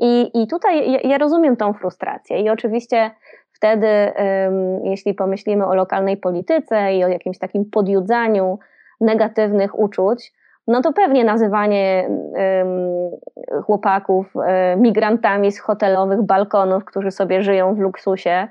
I, 0.00 0.43
i 0.43 0.47
tutaj 0.47 0.93
ja, 0.93 0.99
ja 1.05 1.19
rozumiem 1.19 1.57
tą 1.57 1.73
frustrację. 1.73 2.41
I 2.41 2.50
oczywiście 2.50 3.11
wtedy, 3.53 3.87
um, 3.87 4.85
jeśli 4.85 5.15
pomyślimy 5.15 5.67
o 5.67 5.75
lokalnej 5.75 6.17
polityce 6.17 6.95
i 6.95 7.05
o 7.05 7.09
jakimś 7.09 7.38
takim 7.38 7.65
podjudzaniu, 7.71 8.59
negatywnych 9.00 9.79
uczuć, 9.79 10.33
no 10.67 10.83
to 10.83 10.93
pewnie 10.93 11.25
nazywanie 11.25 12.09
um, 12.09 13.11
chłopaków 13.62 14.37
um, 14.37 14.47
migrantami 14.81 15.53
z 15.53 15.61
hotelowych 15.61 16.23
balkonów, 16.23 16.85
którzy 16.85 17.11
sobie 17.11 17.43
żyją 17.43 17.75
w 17.75 17.79
luksusie, 17.79 18.49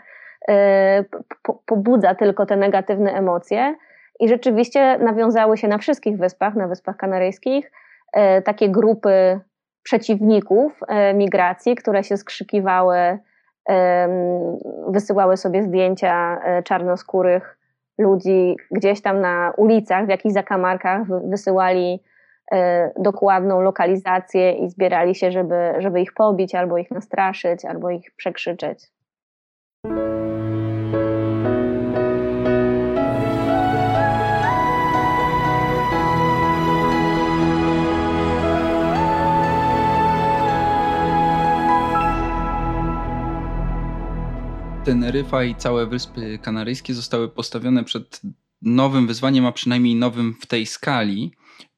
um, 0.48 1.06
po, 1.44 1.54
pobudza 1.66 2.16
tylko 2.16 2.46
te 2.46 2.56
negatywne 2.56 3.14
emocje. 3.14 3.76
I 4.20 4.30
rzeczywiście 4.30 4.98
nawiązały 4.98 5.58
się 5.58 5.68
na 5.68 5.78
wszystkich 5.78 6.18
wyspach, 6.18 6.56
na 6.56 6.68
Wyspach 6.68 6.98
Kanaryjskich, 6.98 7.72
e, 8.14 8.42
takie 8.42 8.70
grupy 8.70 9.40
przeciwników 9.84 10.80
e, 10.88 11.14
migracji, 11.14 11.76
które 11.76 12.04
się 12.04 12.18
skrzykiwały, 12.18 13.20
wysyłały 14.88 15.38
sobie 15.38 15.64
zdjęcia 15.64 16.42
e, 16.44 16.64
czarnoskórych 16.64 17.58
ludzi 17.98 18.56
gdzieś 18.72 19.02
tam 19.02 19.22
na 19.22 19.54
ulicach, 19.58 20.06
w 20.06 20.10
jakichś 20.10 20.34
zakamarkach 20.34 21.02
wysyłali 21.30 22.04
dokładną 23.00 23.62
lokalizację 23.62 24.52
i 24.52 24.70
zbierali 24.70 25.16
się, 25.16 25.32
żeby, 25.32 25.74
żeby 25.78 26.02
ich 26.02 26.14
pobić, 26.14 26.56
albo 26.56 26.78
ich 26.78 26.92
nastraszyć, 26.92 27.66
albo 27.66 27.90
ich 27.90 28.12
przekrzyczeć. 28.16 28.92
Teneryfa 44.86 45.44
i 45.44 45.56
całe 45.56 45.88
Wyspy 45.88 46.40
Kanaryjskie 46.42 46.94
zostały 46.94 47.30
postawione 47.30 47.84
przed 47.84 48.22
nowym 48.62 49.08
wyzwaniem, 49.08 49.46
a 49.46 49.52
przynajmniej 49.52 49.96
nowym 49.96 50.36
w 50.42 50.46
tej 50.46 50.66
skali. 50.66 51.32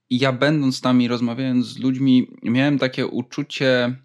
I 0.09 0.19
ja 0.19 0.31
będąc 0.31 0.81
tam 0.81 1.01
i 1.01 1.07
rozmawiając 1.07 1.65
z 1.65 1.79
ludźmi, 1.79 2.27
miałem 2.43 2.79
takie 2.79 3.07
uczucie 3.07 3.95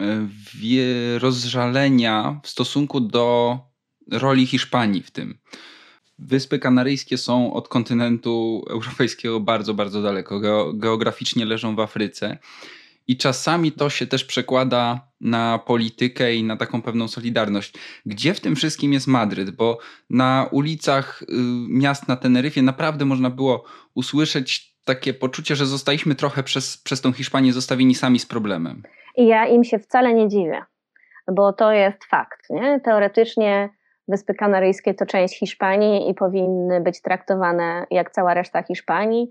e, 0.00 1.18
rozżalenia 1.18 2.40
w 2.42 2.48
stosunku 2.48 3.00
do 3.00 3.58
roli 4.10 4.46
Hiszpanii 4.46 5.02
w 5.02 5.10
tym. 5.10 5.38
Wyspy 6.18 6.58
Kanaryjskie 6.58 7.18
są 7.18 7.52
od 7.52 7.68
kontynentu 7.68 8.64
europejskiego 8.70 9.40
bardzo, 9.40 9.74
bardzo 9.74 10.02
daleko. 10.02 10.40
Geograficznie 10.74 11.44
leżą 11.44 11.76
w 11.76 11.80
Afryce. 11.80 12.38
I 13.08 13.16
czasami 13.16 13.72
to 13.72 13.90
się 13.90 14.06
też 14.06 14.24
przekłada 14.24 15.00
na 15.20 15.58
politykę 15.58 16.34
i 16.34 16.44
na 16.44 16.56
taką 16.56 16.82
pewną 16.82 17.08
solidarność. 17.08 17.74
Gdzie 18.06 18.34
w 18.34 18.40
tym 18.40 18.56
wszystkim 18.56 18.92
jest 18.92 19.06
Madryt? 19.06 19.50
Bo 19.50 19.78
na 20.10 20.48
ulicach 20.50 21.22
y, 21.22 21.26
miast 21.68 22.08
na 22.08 22.16
Teneryfie 22.16 22.62
naprawdę 22.62 23.04
można 23.04 23.30
było 23.30 23.64
usłyszeć 23.94 24.72
takie 24.84 25.14
poczucie, 25.14 25.56
że 25.56 25.66
zostaliśmy 25.66 26.14
trochę 26.14 26.42
przez, 26.42 26.76
przez 26.76 27.00
tą 27.00 27.12
Hiszpanię 27.12 27.52
zostawieni 27.52 27.94
sami 27.94 28.18
z 28.18 28.26
problemem. 28.26 28.82
I 29.16 29.26
ja 29.26 29.46
im 29.46 29.64
się 29.64 29.78
wcale 29.78 30.14
nie 30.14 30.28
dziwię, 30.28 30.62
bo 31.32 31.52
to 31.52 31.72
jest 31.72 32.04
fakt. 32.04 32.50
Nie? 32.50 32.80
Teoretycznie 32.80 33.68
Wyspy 34.08 34.34
Kanaryjskie 34.34 34.94
to 34.94 35.06
część 35.06 35.38
Hiszpanii 35.38 36.10
i 36.10 36.14
powinny 36.14 36.80
być 36.80 37.02
traktowane 37.02 37.86
jak 37.90 38.10
cała 38.10 38.34
reszta 38.34 38.62
Hiszpanii. 38.62 39.28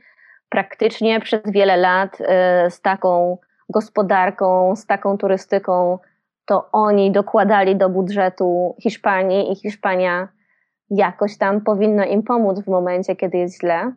Praktycznie 0.49 1.19
przez 1.19 1.41
wiele 1.45 1.77
lat 1.77 2.21
y, 2.21 2.25
z 2.71 2.81
taką 2.81 3.38
gospodarką, 3.71 4.75
z 4.75 4.86
taką 4.86 5.17
turystyką, 5.17 5.99
to 6.45 6.69
oni 6.71 7.12
dokładali 7.12 7.75
do 7.75 7.89
budżetu 7.89 8.75
Hiszpanii 8.84 9.51
i 9.51 9.55
Hiszpania 9.55 10.27
jakoś 10.89 11.38
tam 11.38 11.62
powinna 11.62 12.05
im 12.05 12.23
pomóc 12.23 12.60
w 12.60 12.67
momencie, 12.67 13.15
kiedy 13.15 13.38
jest 13.38 13.60
źle. 13.60 13.93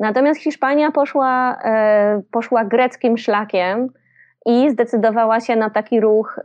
Natomiast 0.00 0.40
Hiszpania 0.40 0.90
poszła, 0.92 1.58
e, 1.64 2.22
poszła 2.32 2.64
greckim 2.64 3.18
szlakiem 3.18 3.88
i 4.46 4.70
zdecydowała 4.70 5.40
się 5.40 5.56
na 5.56 5.70
taki 5.70 6.00
ruch 6.00 6.40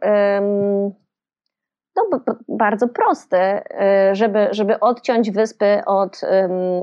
no, 1.96 2.20
bardzo 2.48 2.88
prosty, 2.88 3.38
e, 3.38 4.10
żeby, 4.16 4.48
żeby 4.52 4.80
odciąć 4.80 5.32
wyspy 5.32 5.82
od, 5.86 6.22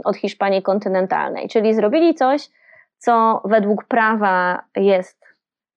od 0.04 0.16
Hiszpanii 0.16 0.62
kontynentalnej. 0.62 1.48
Czyli 1.48 1.74
zrobili 1.74 2.14
coś, 2.14 2.48
co 2.98 3.42
według 3.44 3.84
prawa 3.84 4.62
jest 4.76 5.19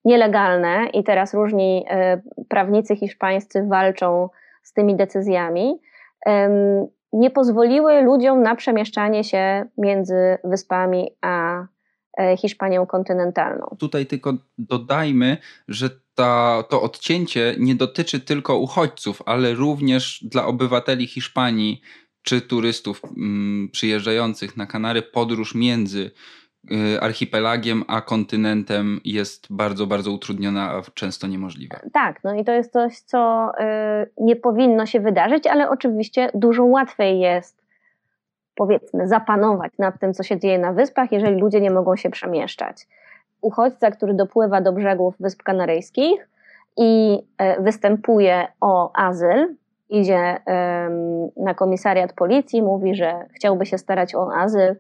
nielegalne 0.06 0.90
i 0.94 1.04
teraz 1.04 1.34
różni 1.34 1.86
e, 1.88 2.22
prawnicy 2.50 2.96
hiszpańscy 2.96 3.68
walczą 3.68 4.30
z 4.64 4.74
tymi 4.74 4.96
decyzjami, 4.96 5.80
nie 7.14 7.32
pozwoliły 7.32 8.02
ludziom 8.02 8.44
na 8.44 8.56
przemieszczanie 8.56 9.24
się 9.24 9.66
między 9.78 10.38
wyspami 10.44 11.10
a 11.22 11.66
e, 12.18 12.38
Hiszpanią 12.38 12.86
kontynentalną. 12.86 13.76
Tutaj 13.80 14.06
tylko 14.06 14.34
dodajmy, 14.58 15.38
że 15.68 15.90
ta, 16.16 16.64
to 16.70 16.82
odcięcie 16.82 17.56
nie 17.60 17.76
dotyczy 17.76 18.20
tylko 18.20 18.58
uchodźców, 18.58 19.22
ale 19.26 19.54
również 19.54 20.24
dla 20.32 20.46
obywateli 20.46 21.08
Hiszpanii 21.08 21.82
czy 22.22 22.42
turystów 22.42 23.02
mm, 23.18 23.70
przyjeżdżających 23.72 24.58
na 24.58 24.66
Kanary 24.66 25.02
podróż 25.02 25.56
między 25.56 26.12
archipelagiem 27.02 27.84
a 27.88 28.02
kontynentem 28.02 29.00
jest 29.06 29.48
bardzo, 29.50 29.88
bardzo 29.88 30.12
utrudniona, 30.12 30.72
a 30.72 30.82
często 30.94 31.28
niemożliwa. 31.28 31.80
Tak, 31.94 32.24
no 32.24 32.34
i 32.34 32.44
to 32.44 32.52
jest 32.52 32.74
coś, 32.74 33.00
co 33.00 33.52
y, 33.60 34.10
nie 34.18 34.36
powinno 34.36 34.86
się 34.86 35.00
wydarzyć, 35.00 35.48
ale 35.48 35.70
oczywiście 35.70 36.30
dużo 36.34 36.66
łatwiej 36.66 37.20
jest 37.20 37.64
powiedzmy 38.56 39.08
zapanować 39.08 39.72
nad 39.80 40.00
tym, 40.00 40.14
co 40.14 40.24
się 40.24 40.40
dzieje 40.40 40.60
na 40.60 40.74
wyspach, 40.74 41.12
jeżeli 41.12 41.42
ludzie 41.42 41.62
nie 41.62 41.72
mogą 41.72 41.96
się 41.96 42.10
przemieszczać. 42.10 42.88
Uchodźca, 43.42 43.92
który 43.92 44.14
dopływa 44.14 44.62
do 44.62 44.74
brzegów 44.74 45.16
Wysp 45.20 45.44
Kanaryjskich 45.44 46.30
i 46.78 47.20
y, 47.58 47.62
występuje 47.64 48.48
o 48.62 48.96
azyl, 48.96 49.56
idzie 49.90 50.38
na 51.38 51.54
komisariat 51.54 52.14
policji, 52.14 52.62
mówi, 52.62 52.96
że 52.96 53.26
chciałby 53.34 53.66
się 53.66 53.78
starać 53.78 54.16
o 54.16 54.34
azyl, 54.36 54.76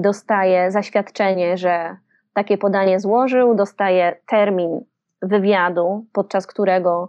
dostaje 0.00 0.70
zaświadczenie, 0.70 1.56
że 1.56 1.96
takie 2.34 2.58
podanie 2.58 3.00
złożył, 3.00 3.54
dostaje 3.54 4.16
termin 4.26 4.84
wywiadu, 5.22 6.04
podczas 6.12 6.46
którego 6.46 7.08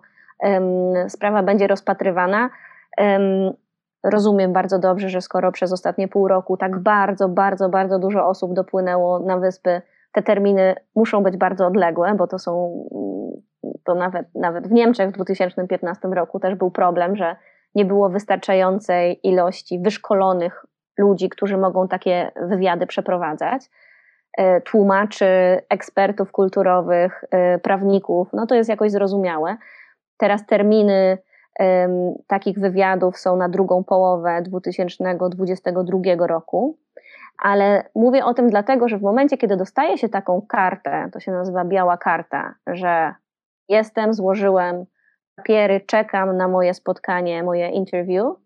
sprawa 1.07 1.43
będzie 1.43 1.67
rozpatrywana. 1.67 2.49
Rozumiem 4.03 4.53
bardzo 4.53 4.79
dobrze, 4.79 5.09
że 5.09 5.21
skoro 5.21 5.51
przez 5.51 5.73
ostatnie 5.73 6.07
pół 6.07 6.27
roku 6.27 6.57
tak 6.57 6.79
bardzo, 6.79 7.29
bardzo, 7.29 7.69
bardzo 7.69 7.99
dużo 7.99 8.27
osób 8.27 8.53
dopłynęło 8.53 9.19
na 9.19 9.37
wyspy, 9.37 9.81
te 10.11 10.23
terminy 10.23 10.75
muszą 10.95 11.23
być 11.23 11.37
bardzo 11.37 11.67
odległe, 11.67 12.15
bo 12.15 12.27
to 12.27 12.39
są 12.39 12.83
to 13.83 13.95
nawet, 13.95 14.35
nawet 14.35 14.67
w 14.67 14.71
Niemczech 14.71 15.09
w 15.09 15.13
2015 15.13 16.07
roku 16.07 16.39
też 16.39 16.55
był 16.55 16.71
problem, 16.71 17.15
że 17.15 17.35
nie 17.75 17.85
było 17.85 18.09
wystarczającej 18.09 19.19
ilości 19.27 19.79
wyszkolonych 19.79 20.65
ludzi, 20.97 21.29
którzy 21.29 21.57
mogą 21.57 21.87
takie 21.87 22.31
wywiady 22.35 22.87
przeprowadzać, 22.87 23.69
e, 24.37 24.61
tłumaczy, 24.61 25.27
ekspertów 25.69 26.31
kulturowych, 26.31 27.23
e, 27.31 27.59
prawników, 27.59 28.29
no 28.33 28.47
to 28.47 28.55
jest 28.55 28.69
jakoś 28.69 28.91
zrozumiałe. 28.91 29.57
Teraz 30.17 30.45
terminy 30.45 31.17
takich 32.27 32.59
wywiadów 32.59 33.17
są 33.17 33.35
na 33.35 33.49
drugą 33.49 33.83
połowę 33.83 34.41
2022 34.41 36.27
roku, 36.27 36.77
ale 37.37 37.83
mówię 37.95 38.25
o 38.25 38.33
tym 38.33 38.49
dlatego, 38.49 38.87
że 38.87 38.97
w 38.97 39.01
momencie, 39.01 39.37
kiedy 39.37 39.57
dostaje 39.57 39.97
się 39.97 40.09
taką 40.09 40.41
kartę, 40.41 41.09
to 41.13 41.19
się 41.19 41.31
nazywa 41.31 41.65
biała 41.65 41.97
karta, 41.97 42.55
że 42.67 43.13
jestem, 43.69 44.13
złożyłem 44.13 44.85
papiery, 45.35 45.81
czekam 45.81 46.37
na 46.37 46.47
moje 46.47 46.73
spotkanie, 46.73 47.43
moje 47.43 47.69
interview. 47.69 48.44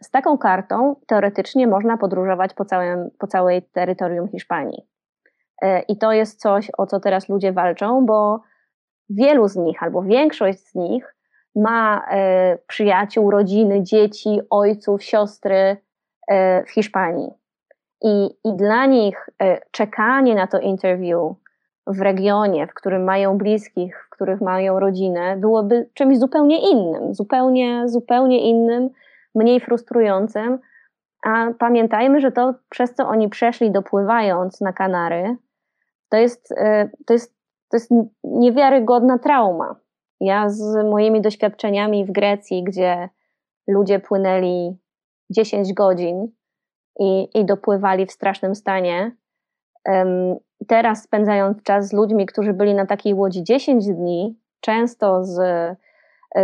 Z 0.00 0.10
taką 0.10 0.38
kartą 0.38 0.96
teoretycznie 1.06 1.66
można 1.66 1.96
podróżować 1.96 2.54
po, 2.54 2.64
całym, 2.64 3.10
po 3.18 3.26
całej 3.26 3.62
terytorium 3.62 4.28
Hiszpanii. 4.28 4.82
E, 5.62 5.80
I 5.80 5.98
to 5.98 6.12
jest 6.12 6.40
coś, 6.40 6.70
o 6.78 6.86
co 6.86 7.00
teraz 7.00 7.28
ludzie 7.28 7.52
walczą, 7.52 8.06
bo 8.06 8.40
wielu 9.10 9.48
z 9.48 9.56
nich, 9.56 9.82
albo 9.82 10.02
większość 10.02 10.58
z 10.58 10.74
nich 10.74 11.14
ma 11.56 12.06
e, 12.10 12.58
przyjaciół, 12.66 13.30
rodziny, 13.30 13.82
dzieci, 13.82 14.40
ojców, 14.50 15.02
siostry 15.02 15.76
e, 16.28 16.64
w 16.64 16.70
Hiszpanii. 16.70 17.30
I, 18.02 18.30
I 18.44 18.56
dla 18.56 18.86
nich 18.86 19.30
czekanie 19.70 20.34
na 20.34 20.46
to 20.46 20.58
interview, 20.58 21.34
w 21.86 22.00
regionie, 22.00 22.66
w 22.66 22.74
którym 22.74 23.04
mają 23.04 23.38
bliskich, 23.38 24.04
w 24.06 24.10
których 24.10 24.40
mają 24.40 24.80
rodzinę, 24.80 25.36
byłoby 25.36 25.88
czymś 25.94 26.18
zupełnie 26.18 26.70
innym, 26.70 27.14
zupełnie, 27.14 27.88
zupełnie 27.88 28.50
innym, 28.50 28.90
mniej 29.34 29.60
frustrującym. 29.60 30.58
A 31.22 31.46
pamiętajmy, 31.58 32.20
że 32.20 32.32
to, 32.32 32.54
przez 32.68 32.94
co 32.94 33.08
oni 33.08 33.28
przeszli 33.28 33.70
dopływając 33.70 34.60
na 34.60 34.72
Kanary, 34.72 35.36
to 36.08 36.16
jest, 36.16 36.52
e, 36.52 36.90
to 37.06 37.12
jest, 37.12 37.34
to 37.70 37.76
jest 37.76 37.90
niewiarygodna 38.24 39.18
trauma. 39.18 39.76
Ja 40.20 40.48
z 40.48 40.84
moimi 40.90 41.20
doświadczeniami 41.20 42.04
w 42.04 42.12
Grecji, 42.12 42.64
gdzie 42.64 43.08
ludzie 43.68 44.00
płynęli 44.00 44.78
10 45.30 45.72
godzin 45.72 46.28
i, 47.00 47.28
i 47.34 47.44
dopływali 47.44 48.06
w 48.06 48.12
strasznym 48.12 48.54
stanie, 48.54 49.16
teraz 50.66 51.02
spędzając 51.02 51.62
czas 51.62 51.88
z 51.88 51.92
ludźmi, 51.92 52.26
którzy 52.26 52.52
byli 52.52 52.74
na 52.74 52.86
takiej 52.86 53.14
łodzi 53.14 53.44
10 53.44 53.86
dni, 53.86 54.38
często 54.60 55.24
z, 55.24 55.38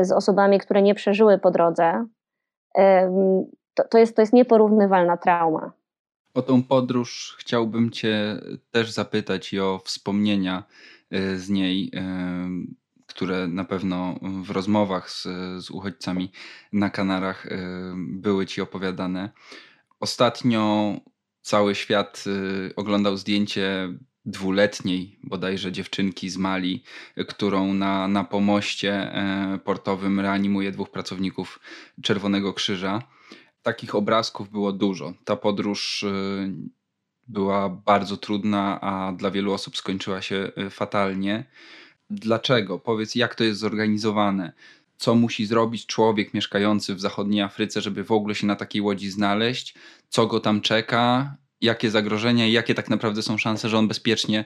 z 0.03 0.13
osobami, 0.13 0.59
które 0.59 0.83
nie 0.83 0.95
przeżyły 0.95 1.39
po 1.39 1.51
drodze, 1.51 2.07
to, 3.75 3.85
to, 3.91 3.99
jest, 3.99 4.17
to 4.17 4.23
jest 4.23 4.33
nieporównywalna 4.33 5.17
trauma. 5.17 5.73
O 6.35 6.43
tą 6.43 6.63
podróż 6.63 7.37
chciałbym 7.39 7.91
Cię 7.91 8.41
też 8.71 8.91
zapytać 8.91 9.53
i 9.53 9.61
o 9.61 9.81
wspomnienia 9.85 10.65
e, 11.11 11.37
z 11.37 11.51
niej, 11.51 11.91
e, 11.95 12.49
które 13.07 13.49
na 13.49 13.65
pewno 13.65 14.15
w 14.43 14.51
rozmowach 14.51 15.11
z, 15.11 15.23
z 15.65 15.71
uchodźcami 15.71 16.33
na 16.73 16.91
Kanarach 16.91 17.47
e, 17.47 17.59
były 17.97 18.47
Ci 18.47 18.61
opowiadane. 18.61 19.31
Ostatnio 20.01 20.95
cały 21.43 21.75
świat 21.75 22.25
oglądał 22.77 23.17
zdjęcie 23.17 23.89
dwuletniej 24.27 25.19
bodajże 25.23 25.73
dziewczynki 25.73 26.31
z 26.31 26.37
Mali, 26.37 26.83
którą 27.29 27.75
na, 27.75 28.09
na 28.09 28.25
pomoście 28.25 28.93
e, 28.93 29.59
portowym 29.65 30.21
reanimuje 30.21 30.73
dwóch 30.73 30.91
pracowników 30.91 31.61
Czerwonego 32.03 32.55
Krzyża. 32.55 33.03
Takich 33.63 33.95
obrazków 33.95 34.51
było 34.51 34.73
dużo. 34.73 35.13
Ta 35.25 35.37
podróż 35.37 36.03
y, 36.03 36.53
była 37.29 37.69
bardzo 37.69 38.17
trudna, 38.17 38.81
a 38.81 39.13
dla 39.13 39.31
wielu 39.31 39.53
osób 39.53 39.77
skończyła 39.77 40.23
się 40.23 40.53
y, 40.59 40.71
fatalnie. 40.71 41.45
Dlaczego? 42.11 42.79
Powiedz, 42.79 43.15
jak 43.15 43.35
to 43.35 43.45
jest 43.45 43.61
zorganizowane? 43.61 44.53
Co 44.97 45.15
musi 45.15 45.47
zrobić 45.47 45.87
człowiek 45.87 46.35
mieszkający 46.35 46.95
w 46.95 47.01
zachodniej 47.01 47.43
Afryce, 47.43 47.81
żeby 47.81 48.05
w 48.05 48.13
ogóle 48.13 48.35
się 48.35 48.47
na 48.47 48.57
takiej 48.57 48.83
łodzi 48.83 49.11
znaleźć? 49.11 49.75
Co 50.09 50.27
go 50.27 50.41
tam 50.41 50.61
czeka? 50.61 51.37
Jakie 51.65 51.91
zagrożenia 51.91 52.47
i 52.47 52.53
jakie 52.53 52.75
tak 52.75 52.91
naprawdę 52.91 53.23
są 53.23 53.39
szanse, 53.39 53.69
że 53.69 53.79
on 53.79 53.89
bezpiecznie 53.89 54.45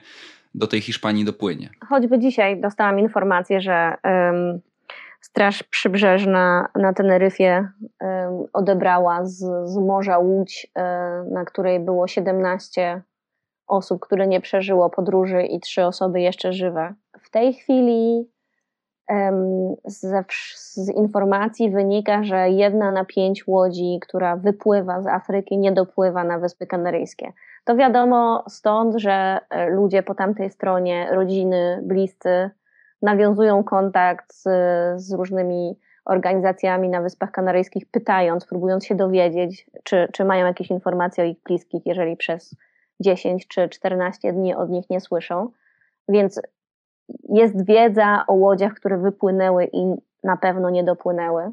do 0.55 0.67
tej 0.67 0.81
Hiszpanii 0.81 1.25
dopłynie. 1.25 1.69
Choćby 1.89 2.19
dzisiaj 2.19 2.61
dostałam 2.61 2.99
informację, 2.99 3.61
że 3.61 3.95
um, 4.03 4.59
Straż 5.21 5.63
Przybrzeżna 5.63 6.69
na 6.75 6.93
Teneryfie 6.93 7.67
um, 8.01 8.45
odebrała 8.53 9.25
z, 9.25 9.37
z 9.65 9.77
morza 9.77 10.17
łódź, 10.17 10.67
um, 10.75 11.33
na 11.33 11.45
której 11.45 11.79
było 11.79 12.07
17 12.07 13.01
osób, 13.67 13.99
które 14.01 14.27
nie 14.27 14.41
przeżyło 14.41 14.89
podróży 14.89 15.43
i 15.43 15.59
trzy 15.59 15.85
osoby 15.85 16.21
jeszcze 16.21 16.53
żywe. 16.53 16.93
W 17.19 17.29
tej 17.29 17.53
chwili 17.53 18.29
z, 19.85 20.27
z, 20.73 20.89
informacji 20.89 21.69
wynika, 21.69 22.23
że 22.23 22.49
jedna 22.49 22.91
na 22.91 23.05
pięć 23.05 23.47
łodzi, 23.47 23.99
która 24.01 24.35
wypływa 24.35 25.01
z 25.01 25.07
Afryki, 25.07 25.57
nie 25.57 25.71
dopływa 25.71 26.23
na 26.23 26.39
Wyspy 26.39 26.67
Kanaryjskie. 26.67 27.33
To 27.65 27.75
wiadomo 27.75 28.43
stąd, 28.49 28.95
że 28.95 29.39
e, 29.49 29.69
ludzie 29.69 30.03
po 30.03 30.15
tamtej 30.15 30.49
stronie, 30.49 31.07
rodziny, 31.11 31.79
bliscy, 31.83 32.49
nawiązują 33.01 33.63
kontakt 33.63 34.33
z, 34.33 34.43
z 35.01 35.13
różnymi 35.13 35.79
organizacjami 36.05 36.89
na 36.89 37.01
Wyspach 37.01 37.31
Kanaryjskich, 37.31 37.85
pytając, 37.91 38.45
próbując 38.45 38.85
się 38.85 38.95
dowiedzieć, 38.95 39.69
czy, 39.83 40.07
czy 40.13 40.25
mają 40.25 40.45
jakieś 40.45 40.69
informacje 40.69 41.23
o 41.23 41.27
ich 41.27 41.37
bliskich, 41.43 41.85
jeżeli 41.85 42.17
przez 42.17 42.55
10 42.99 43.47
czy 43.47 43.69
14 43.69 44.33
dni 44.33 44.55
od 44.55 44.69
nich 44.69 44.89
nie 44.89 44.99
słyszą. 44.99 45.51
Więc 46.07 46.41
jest 47.29 47.65
wiedza 47.65 48.23
o 48.27 48.33
łodziach, 48.33 48.73
które 48.73 48.97
wypłynęły 48.97 49.69
i 49.73 49.95
na 50.23 50.37
pewno 50.37 50.69
nie 50.69 50.83
dopłynęły. 50.83 51.51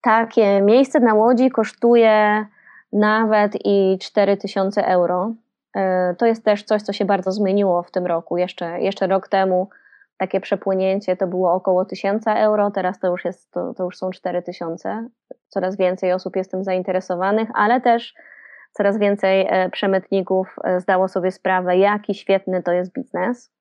Takie 0.00 0.60
miejsce 0.60 1.00
na 1.00 1.14
łodzi 1.14 1.50
kosztuje 1.50 2.46
nawet 2.92 3.52
i 3.64 3.98
4000 4.00 4.86
euro. 4.86 5.32
E, 5.76 6.14
to 6.14 6.26
jest 6.26 6.44
też 6.44 6.62
coś, 6.62 6.82
co 6.82 6.92
się 6.92 7.04
bardzo 7.04 7.32
zmieniło 7.32 7.82
w 7.82 7.90
tym 7.90 8.06
roku. 8.06 8.36
Jeszcze, 8.36 8.80
jeszcze 8.80 9.06
rok 9.06 9.28
temu 9.28 9.68
takie 10.18 10.40
przepłynięcie 10.40 11.16
to 11.16 11.26
było 11.26 11.52
około 11.52 11.84
1000 11.84 12.26
euro, 12.26 12.70
teraz 12.70 12.98
to 12.98 13.08
już, 13.08 13.24
jest, 13.24 13.50
to, 13.50 13.74
to 13.74 13.84
już 13.84 13.96
są 13.96 14.10
4000. 14.10 15.08
Coraz 15.48 15.76
więcej 15.76 16.12
osób 16.12 16.36
jest 16.36 16.50
tym 16.50 16.64
zainteresowanych, 16.64 17.48
ale 17.54 17.80
też 17.80 18.14
coraz 18.72 18.98
więcej 18.98 19.46
e, 19.48 19.70
przemytników 19.70 20.56
e, 20.64 20.80
zdało 20.80 21.08
sobie 21.08 21.30
sprawę, 21.30 21.76
jaki 21.76 22.14
świetny 22.14 22.62
to 22.62 22.72
jest 22.72 22.92
biznes. 22.92 23.52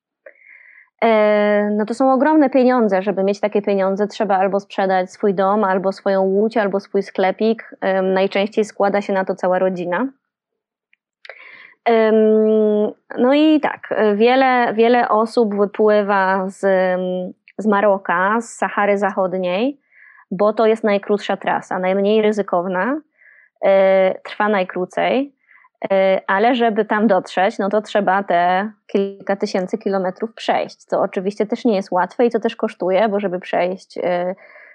E, 1.04 1.70
no 1.72 1.86
to 1.86 1.94
są 1.94 2.14
ogromne 2.14 2.50
pieniądze. 2.50 3.02
Żeby 3.02 3.24
mieć 3.24 3.40
takie 3.40 3.62
pieniądze, 3.62 4.08
trzeba 4.08 4.38
albo 4.38 4.60
sprzedać 4.60 5.12
swój 5.12 5.34
dom, 5.34 5.64
albo 5.64 5.92
swoją 5.92 6.22
łódź, 6.22 6.58
albo 6.58 6.80
swój 6.80 7.04
sklepik. 7.04 7.76
Najczęściej 8.04 8.66
składa 8.66 9.02
się 9.02 9.14
na 9.14 9.26
to 9.26 9.36
cała 9.36 9.60
rodzina. 9.60 10.08
No 13.18 13.34
i 13.34 13.60
tak, 13.60 13.90
wiele, 14.16 14.74
wiele 14.74 15.10
osób 15.10 15.56
wypływa 15.56 16.50
z, 16.50 16.60
z 17.58 17.68
Maroka, 17.68 18.42
z 18.42 18.50
Sahary 18.50 18.98
Zachodniej, 18.98 19.80
bo 20.32 20.54
to 20.54 20.66
jest 20.66 20.84
najkrótsza 20.84 21.38
trasa, 21.38 21.80
najmniej 21.80 22.22
ryzykowna 22.22 23.02
trwa 24.24 24.50
najkrócej, 24.50 25.36
ale 26.28 26.56
żeby 26.56 26.86
tam 26.86 27.08
dotrzeć, 27.08 27.60
no 27.60 27.70
to 27.70 27.82
trzeba 27.82 28.24
te 28.24 28.72
kilka 28.88 29.36
tysięcy 29.36 29.78
kilometrów 29.78 30.34
przejść, 30.34 30.84
co 30.84 31.02
oczywiście 31.02 31.46
też 31.46 31.66
nie 31.66 31.76
jest 31.76 31.92
łatwe 31.92 32.26
i 32.26 32.30
co 32.30 32.40
też 32.40 32.56
kosztuje, 32.56 33.10
bo 33.10 33.20
żeby 33.20 33.40
przejść 33.40 34.00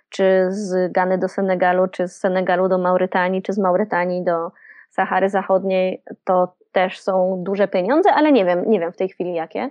czy 0.09 0.47
z 0.49 0.93
Gany 0.93 1.19
do 1.19 1.29
Senegalu, 1.29 1.89
czy 1.89 2.09
z 2.09 2.17
Senegalu 2.17 2.69
do 2.69 2.79
Maurytanii, 2.79 3.43
czy 3.43 3.53
z 3.53 3.59
Maurytanii 3.59 4.25
do 4.25 4.51
Sahary 4.91 5.29
Zachodniej, 5.29 6.03
to 6.25 6.55
też 6.73 7.01
są 7.01 7.43
duże 7.47 7.69
pieniądze, 7.69 8.13
ale 8.13 8.33
nie 8.33 8.45
wiem, 8.45 8.71
nie 8.71 8.81
wiem 8.81 8.93
w 8.93 8.97
tej 8.97 9.09
chwili 9.09 9.35
jakie. 9.35 9.71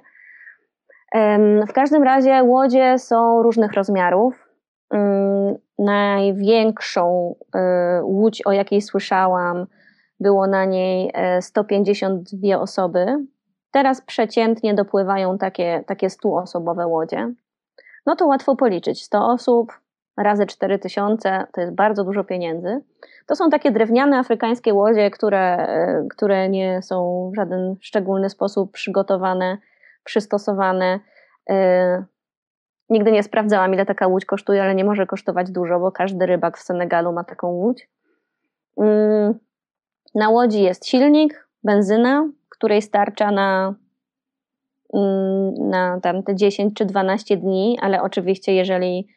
W 1.69 1.73
każdym 1.73 2.03
razie 2.03 2.43
łodzie 2.43 2.99
są 2.99 3.43
różnych 3.43 3.73
rozmiarów. 3.73 4.50
Największą 5.79 7.35
e, 7.55 8.01
łódź, 8.03 8.41
o 8.45 8.51
jakiej 8.51 8.81
słyszałam, 8.81 9.67
było 10.19 10.47
na 10.47 10.65
niej 10.65 11.13
152 11.41 12.47
e, 12.47 12.59
osoby. 12.59 13.05
Teraz 13.71 14.01
przeciętnie 14.01 14.73
dopływają 14.73 15.37
takie, 15.37 15.83
takie 15.87 16.07
100-osobowe 16.07 16.87
łodzie. 16.87 17.33
No 18.05 18.15
to 18.15 18.27
łatwo 18.27 18.55
policzyć. 18.55 19.03
100 19.03 19.27
osób 19.27 19.71
razy 20.17 20.45
4000 20.45 21.47
to 21.53 21.61
jest 21.61 21.73
bardzo 21.73 22.03
dużo 22.03 22.23
pieniędzy. 22.23 22.81
To 23.27 23.35
są 23.35 23.49
takie 23.49 23.71
drewniane 23.71 24.17
afrykańskie 24.17 24.73
łodzie, 24.73 25.11
które, 25.11 25.57
e, 25.57 26.07
które 26.09 26.49
nie 26.49 26.81
są 26.81 27.29
w 27.33 27.35
żaden 27.35 27.75
szczególny 27.81 28.29
sposób 28.29 28.71
przygotowane, 28.71 29.57
przystosowane. 30.03 30.99
Nigdy 32.91 33.11
nie 33.11 33.23
sprawdzałam, 33.23 33.73
ile 33.73 33.85
taka 33.85 34.07
łódź 34.07 34.25
kosztuje, 34.25 34.63
ale 34.63 34.75
nie 34.75 34.85
może 34.85 35.05
kosztować 35.05 35.51
dużo, 35.51 35.79
bo 35.79 35.91
każdy 35.91 36.25
rybak 36.25 36.57
w 36.57 36.61
Senegalu 36.61 37.13
ma 37.13 37.23
taką 37.23 37.47
łódź. 37.47 37.89
Mm, 38.77 39.39
na 40.15 40.29
łodzi 40.29 40.63
jest 40.63 40.87
silnik, 40.87 41.47
benzyna, 41.63 42.29
której 42.49 42.81
starcza 42.81 43.31
na, 43.31 43.75
mm, 44.93 45.69
na 45.69 45.99
tam 45.99 46.23
te 46.23 46.35
10 46.35 46.73
czy 46.73 46.85
12 46.85 47.37
dni, 47.37 47.79
ale 47.81 48.01
oczywiście 48.01 48.53
jeżeli 48.53 49.07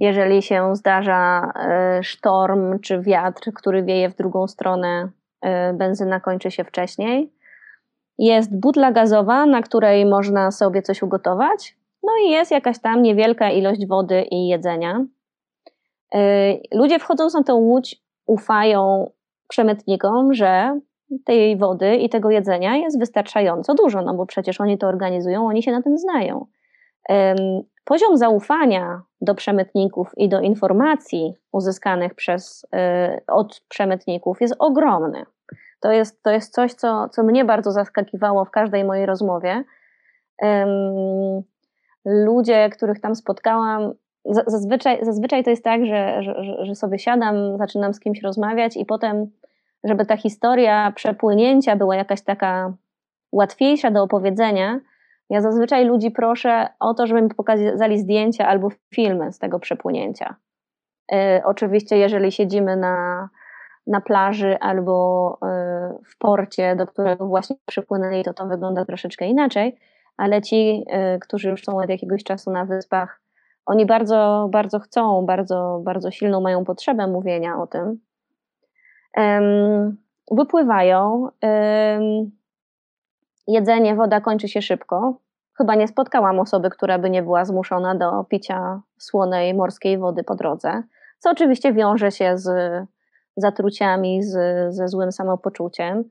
jeżeli 0.00 0.42
się 0.42 0.76
zdarza 0.76 1.52
e, 1.54 2.02
sztorm 2.02 2.78
czy 2.78 3.00
wiatr, 3.00 3.52
który 3.54 3.82
wieje 3.82 4.08
w 4.08 4.16
drugą 4.16 4.48
stronę, 4.48 5.08
e, 5.40 5.72
benzyna 5.72 6.20
kończy 6.20 6.50
się 6.50 6.64
wcześniej. 6.64 7.32
Jest 8.18 8.60
butla 8.60 8.92
gazowa, 8.92 9.46
na 9.46 9.62
której 9.62 10.06
można 10.06 10.50
sobie 10.50 10.82
coś 10.82 11.02
ugotować. 11.02 11.76
No 12.06 12.12
i 12.26 12.30
jest 12.30 12.50
jakaś 12.50 12.78
tam 12.80 13.02
niewielka 13.02 13.50
ilość 13.50 13.86
wody 13.86 14.22
i 14.30 14.48
jedzenia. 14.48 15.04
E, 16.14 16.52
ludzie 16.72 16.98
wchodząc 16.98 17.34
na 17.34 17.42
tę 17.42 17.54
łódź 17.54 18.02
ufają 18.26 19.10
przemytnikom, 19.48 20.34
że 20.34 20.80
tej 21.24 21.56
wody 21.56 21.96
i 21.96 22.08
tego 22.08 22.30
jedzenia 22.30 22.76
jest 22.76 22.98
wystarczająco 22.98 23.74
dużo, 23.74 24.02
no 24.02 24.14
bo 24.14 24.26
przecież 24.26 24.60
oni 24.60 24.78
to 24.78 24.86
organizują, 24.86 25.46
oni 25.46 25.62
się 25.62 25.72
na 25.72 25.82
tym 25.82 25.98
znają. 25.98 26.46
Poziom 27.84 28.16
zaufania 28.16 29.02
do 29.20 29.34
przemytników 29.34 30.12
i 30.16 30.28
do 30.28 30.40
informacji 30.40 31.34
uzyskanych 31.52 32.14
przez, 32.14 32.64
y, 32.64 33.26
od 33.26 33.60
przemytników 33.68 34.40
jest 34.40 34.54
ogromny. 34.58 35.26
To 35.80 35.92
jest, 35.92 36.22
to 36.22 36.30
jest 36.30 36.54
coś, 36.54 36.74
co, 36.74 37.08
co 37.08 37.22
mnie 37.22 37.44
bardzo 37.44 37.72
zaskakiwało 37.72 38.44
w 38.44 38.50
każdej 38.50 38.84
mojej 38.84 39.06
rozmowie. 39.06 39.64
Ludzie, 42.06 42.70
których 42.70 43.00
tam 43.00 43.14
spotkałam, 43.14 43.92
zazwyczaj, 44.24 45.04
zazwyczaj 45.04 45.44
to 45.44 45.50
jest 45.50 45.64
tak, 45.64 45.86
że, 45.86 46.22
że, 46.22 46.56
że 46.66 46.74
sobie 46.74 46.98
siadam, 46.98 47.58
zaczynam 47.58 47.94
z 47.94 48.00
kimś 48.00 48.22
rozmawiać 48.22 48.76
i 48.76 48.84
potem, 48.84 49.30
żeby 49.84 50.06
ta 50.06 50.16
historia 50.16 50.92
przepłynięcia 50.96 51.76
była 51.76 51.96
jakaś 51.96 52.22
taka 52.22 52.72
łatwiejsza 53.32 53.90
do 53.90 54.02
opowiedzenia, 54.02 54.80
ja 55.30 55.40
zazwyczaj 55.40 55.84
ludzi 55.84 56.10
proszę 56.10 56.68
o 56.80 56.94
to, 56.94 57.06
żeby 57.06 57.22
mi 57.22 57.28
pokazali 57.28 57.98
zdjęcia 57.98 58.48
albo 58.48 58.68
filmy 58.94 59.32
z 59.32 59.38
tego 59.38 59.58
przepłynięcia. 59.58 60.36
Y, 61.12 61.16
oczywiście, 61.44 61.98
jeżeli 61.98 62.32
siedzimy 62.32 62.76
na, 62.76 63.28
na 63.86 64.00
plaży 64.00 64.58
albo 64.60 65.38
y, 65.42 66.04
w 66.04 66.18
porcie, 66.18 66.76
do 66.76 66.86
którego 66.86 67.26
właśnie 67.26 67.56
przypłynęli, 67.66 68.24
to 68.24 68.34
to 68.34 68.46
wygląda 68.46 68.84
troszeczkę 68.84 69.26
inaczej, 69.26 69.78
ale 70.16 70.42
ci, 70.42 70.84
y, 71.14 71.18
którzy 71.18 71.50
już 71.50 71.64
są 71.64 71.78
od 71.78 71.90
jakiegoś 71.90 72.24
czasu 72.24 72.50
na 72.50 72.64
wyspach, 72.64 73.20
oni 73.66 73.86
bardzo, 73.86 74.48
bardzo 74.52 74.78
chcą, 74.80 75.26
bardzo, 75.26 75.80
bardzo 75.84 76.10
silną 76.10 76.40
mają 76.40 76.64
potrzebę 76.64 77.06
mówienia 77.06 77.58
o 77.62 77.66
tym. 77.66 78.00
Wypływają 80.30 81.28
jedzenie, 83.46 83.94
woda 83.94 84.20
kończy 84.20 84.48
się 84.48 84.62
szybko. 84.62 85.18
Chyba 85.54 85.74
nie 85.74 85.88
spotkałam 85.88 86.40
osoby, 86.40 86.70
która 86.70 86.98
by 86.98 87.10
nie 87.10 87.22
była 87.22 87.44
zmuszona 87.44 87.94
do 87.94 88.24
picia 88.24 88.80
słonej 88.98 89.54
morskiej 89.54 89.98
wody 89.98 90.24
po 90.24 90.34
drodze, 90.34 90.82
co 91.18 91.30
oczywiście 91.30 91.72
wiąże 91.72 92.10
się 92.10 92.38
z 92.38 92.48
zatruciami, 93.36 94.22
z, 94.22 94.34
ze 94.74 94.88
złym 94.88 95.12
samopoczuciem. 95.12 96.04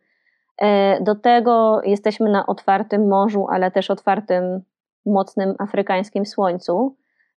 E, 0.61 1.01
do 1.01 1.15
tego 1.15 1.81
jesteśmy 1.83 2.29
na 2.29 2.45
otwartym 2.45 3.07
morzu, 3.07 3.47
ale 3.49 3.71
też 3.71 3.91
otwartym, 3.91 4.61
mocnym 5.05 5.55
afrykańskim 5.59 6.25
słońcu. 6.25 6.95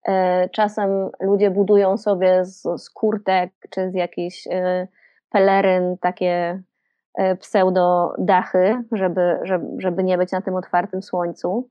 E, 0.08 0.48
czasem 0.48 1.10
ludzie 1.20 1.50
budują 1.50 1.96
sobie 1.96 2.44
z, 2.44 2.62
z 2.82 2.90
kurtek 2.90 3.52
czy 3.70 3.90
z 3.90 3.94
jakichś 3.94 4.46
e, 4.46 4.88
peleryn 5.30 5.98
takie 6.00 6.62
pseudo 7.40 8.14
dachy, 8.18 8.82
żeby, 8.92 9.38
żeby, 9.42 9.66
żeby 9.78 10.04
nie 10.04 10.18
być 10.18 10.32
na 10.32 10.40
tym 10.40 10.54
otwartym 10.54 11.02
słońcu. 11.02 11.68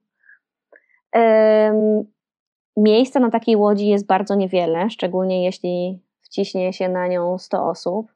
Miejsca 2.77 3.19
na 3.19 3.29
takiej 3.29 3.55
łodzi 3.55 3.88
jest 3.88 4.05
bardzo 4.05 4.36
niewiele, 4.36 4.89
szczególnie 4.89 5.45
jeśli 5.45 6.03
wciśnie 6.21 6.73
się 6.73 6.89
na 6.89 7.08
nią 7.08 7.38
100 7.38 7.69
osób. 7.69 8.14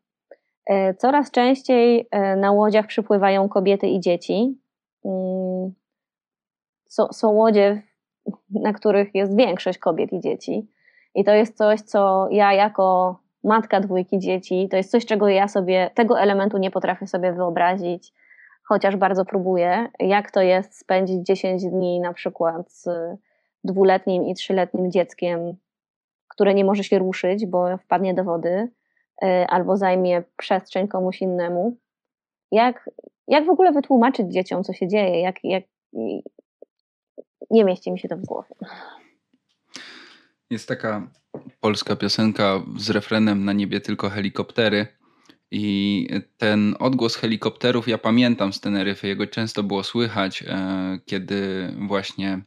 E, 0.69 0.93
coraz 0.93 1.31
częściej 1.31 2.07
e, 2.11 2.35
na 2.35 2.51
łodziach 2.51 2.87
przypływają 2.87 3.49
kobiety 3.49 3.87
i 3.87 3.99
dzieci. 3.99 4.59
Mm, 5.05 5.73
są, 6.87 7.07
są 7.11 7.31
łodzie, 7.31 7.81
na 8.65 8.73
których 8.73 9.15
jest 9.15 9.35
większość 9.35 9.79
kobiet 9.79 10.13
i 10.13 10.19
dzieci. 10.19 10.67
I 11.15 11.23
to 11.23 11.33
jest 11.33 11.57
coś, 11.57 11.81
co 11.81 12.27
ja 12.31 12.53
jako 12.53 13.19
matka 13.43 13.79
dwójki 13.79 14.19
dzieci, 14.19 14.67
to 14.71 14.77
jest 14.77 14.91
coś, 14.91 15.05
czego 15.05 15.27
ja 15.27 15.47
sobie, 15.47 15.91
tego 15.95 16.19
elementu 16.19 16.57
nie 16.57 16.71
potrafię 16.71 17.07
sobie 17.07 17.33
wyobrazić, 17.33 18.13
chociaż 18.63 18.95
bardzo 18.95 19.25
próbuję, 19.25 19.87
jak 19.99 20.31
to 20.31 20.41
jest 20.41 20.79
spędzić 20.79 21.25
10 21.25 21.65
dni 21.65 21.99
na 21.99 22.13
przykład 22.13 22.71
z 22.71 22.89
dwuletnim 23.63 24.25
i 24.25 24.35
trzyletnim 24.35 24.91
dzieckiem, 24.91 25.53
które 26.27 26.53
nie 26.53 26.65
może 26.65 26.83
się 26.83 26.99
ruszyć, 26.99 27.45
bo 27.45 27.77
wpadnie 27.77 28.13
do 28.13 28.23
wody, 28.23 28.69
albo 29.47 29.77
zajmie 29.77 30.23
przestrzeń 30.37 30.87
komuś 30.87 31.21
innemu. 31.21 31.77
Jak, 32.51 32.89
jak 33.27 33.45
w 33.45 33.49
ogóle 33.49 33.71
wytłumaczyć 33.71 34.33
dzieciom, 34.33 34.63
co 34.63 34.73
się 34.73 34.87
dzieje? 34.87 35.21
Jak, 35.21 35.35
jak, 35.43 35.63
nie 37.51 37.65
mieści 37.65 37.91
mi 37.91 37.99
się 37.99 38.07
to 38.07 38.17
w 38.17 38.25
głowie. 38.25 38.55
Jest 40.49 40.67
taka 40.67 41.11
polska 41.59 41.95
piosenka 41.95 42.61
z 42.77 42.89
refrenem 42.89 43.45
Na 43.45 43.53
niebie 43.53 43.81
tylko 43.81 44.09
helikoptery. 44.09 44.87
I 45.51 46.07
ten 46.37 46.75
odgłos 46.79 47.15
helikopterów 47.15 47.87
ja 47.87 47.97
pamiętam 47.97 48.53
z 48.53 48.59
Teneryfy. 48.61 49.07
Jego 49.07 49.27
często 49.27 49.63
było 49.63 49.83
słychać, 49.83 50.43
e, 50.47 50.99
kiedy 51.05 51.69
właśnie 51.87 52.41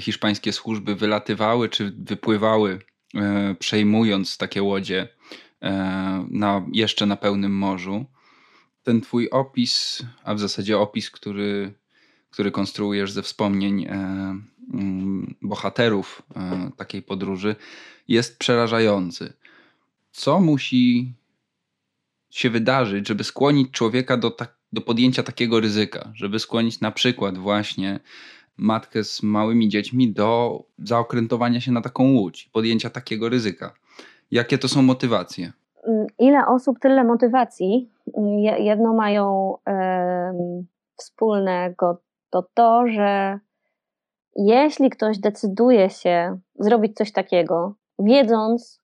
hiszpańskie 0.00 0.52
służby 0.52 0.94
wylatywały 0.94 1.68
czy 1.68 1.92
wypływały, 1.98 2.78
e, 3.14 3.54
przejmując 3.58 4.38
takie 4.38 4.62
łodzie 4.62 5.08
na, 6.30 6.66
jeszcze 6.72 7.06
na 7.06 7.16
pełnym 7.16 7.56
morzu. 7.56 8.04
Ten 8.82 9.00
twój 9.00 9.30
opis, 9.30 10.02
a 10.24 10.34
w 10.34 10.40
zasadzie 10.40 10.78
opis, 10.78 11.10
który, 11.10 11.74
który 12.30 12.50
konstruujesz 12.50 13.12
ze 13.12 13.22
wspomnień 13.22 13.86
Mm, 14.74 15.34
bohaterów 15.42 16.22
e, 16.36 16.70
takiej 16.76 17.02
podróży 17.02 17.56
jest 18.08 18.38
przerażający. 18.38 19.32
Co 20.12 20.40
musi 20.40 21.12
się 22.30 22.50
wydarzyć, 22.50 23.08
żeby 23.08 23.24
skłonić 23.24 23.70
człowieka 23.70 24.16
do, 24.16 24.30
tak, 24.30 24.56
do 24.72 24.80
podjęcia 24.80 25.22
takiego 25.22 25.60
ryzyka, 25.60 26.12
żeby 26.14 26.38
skłonić 26.38 26.80
na 26.80 26.90
przykład 26.90 27.38
właśnie 27.38 28.00
matkę 28.56 29.04
z 29.04 29.22
małymi 29.22 29.68
dziećmi 29.68 30.12
do 30.12 30.62
zaokrętowania 30.78 31.60
się 31.60 31.72
na 31.72 31.80
taką 31.80 32.12
łódź, 32.12 32.48
podjęcia 32.52 32.90
takiego 32.90 33.28
ryzyka? 33.28 33.74
Jakie 34.30 34.58
to 34.58 34.68
są 34.68 34.82
motywacje? 34.82 35.52
Mm, 35.86 36.06
ile 36.18 36.46
osób, 36.46 36.78
tyle 36.78 37.04
motywacji. 37.04 37.90
Mm, 38.16 38.38
jedno 38.38 38.92
mają 38.92 39.54
wspólnego 40.96 42.02
to 42.30 42.44
to, 42.54 42.88
że 42.88 43.38
jeśli 44.36 44.90
ktoś 44.90 45.18
decyduje 45.18 45.90
się 45.90 46.38
zrobić 46.58 46.96
coś 46.96 47.12
takiego, 47.12 47.74
wiedząc, 47.98 48.80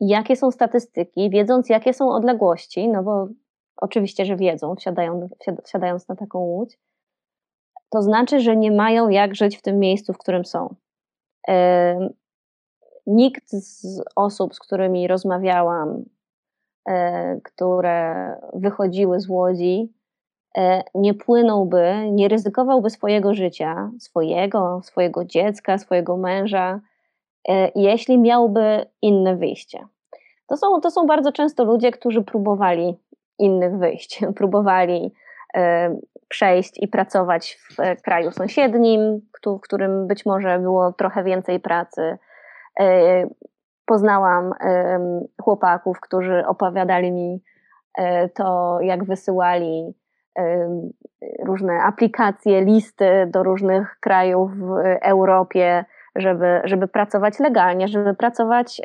jakie 0.00 0.36
są 0.36 0.50
statystyki, 0.50 1.30
wiedząc 1.30 1.68
jakie 1.68 1.94
są 1.94 2.10
odległości, 2.10 2.88
no 2.88 3.02
bo 3.02 3.28
oczywiście, 3.76 4.24
że 4.24 4.36
wiedzą, 4.36 4.74
wsiadają, 4.74 5.28
wsiadając 5.64 6.08
na 6.08 6.16
taką 6.16 6.38
łódź, 6.38 6.78
to 7.90 8.02
znaczy, 8.02 8.40
że 8.40 8.56
nie 8.56 8.72
mają 8.72 9.08
jak 9.08 9.34
żyć 9.34 9.56
w 9.56 9.62
tym 9.62 9.78
miejscu, 9.78 10.12
w 10.12 10.18
którym 10.18 10.44
są. 10.44 10.74
Nikt 13.08 13.50
z 13.50 14.02
osób, 14.16 14.54
z 14.54 14.58
którymi 14.58 15.08
rozmawiałam, 15.08 16.04
e, 16.88 17.40
które 17.40 18.36
wychodziły 18.54 19.20
z 19.20 19.28
łodzi, 19.28 19.92
e, 20.58 20.82
nie 20.94 21.14
płynąłby, 21.14 21.94
nie 22.10 22.28
ryzykowałby 22.28 22.90
swojego 22.90 23.34
życia, 23.34 23.90
swojego, 23.98 24.80
swojego 24.82 25.24
dziecka, 25.24 25.78
swojego 25.78 26.16
męża, 26.16 26.80
e, 27.48 27.70
jeśli 27.74 28.18
miałby 28.18 28.86
inne 29.02 29.36
wyjście. 29.36 29.86
To 30.46 30.56
są, 30.56 30.80
to 30.80 30.90
są 30.90 31.06
bardzo 31.06 31.32
często 31.32 31.64
ludzie, 31.64 31.90
którzy 31.90 32.22
próbowali 32.22 32.98
innych 33.38 33.78
wyjść, 33.78 34.20
próbowali 34.38 35.14
przejść 36.28 36.82
i 36.82 36.88
pracować 36.88 37.58
w 37.70 38.02
kraju 38.02 38.32
sąsiednim, 38.32 39.20
w 39.46 39.60
którym 39.60 40.06
być 40.06 40.26
może 40.26 40.58
było 40.58 40.92
trochę 40.92 41.24
więcej 41.24 41.60
pracy. 41.60 42.18
E, 42.80 43.26
poznałam 43.86 44.52
chłopaków, 45.42 46.00
którzy 46.00 46.46
opowiadali 46.46 47.12
mi 47.12 47.42
e, 47.98 48.28
to, 48.28 48.78
jak 48.80 49.04
wysyłali 49.04 49.94
różne 51.44 51.82
aplikacje, 51.82 52.64
listy 52.64 53.26
do 53.26 53.42
różnych 53.42 53.96
krajów 54.00 54.56
w 54.56 54.72
Europie, 55.02 55.84
żeby, 56.16 56.60
żeby 56.64 56.88
pracować 56.88 57.38
legalnie, 57.38 57.88
żeby 57.88 58.14
pracować 58.14 58.80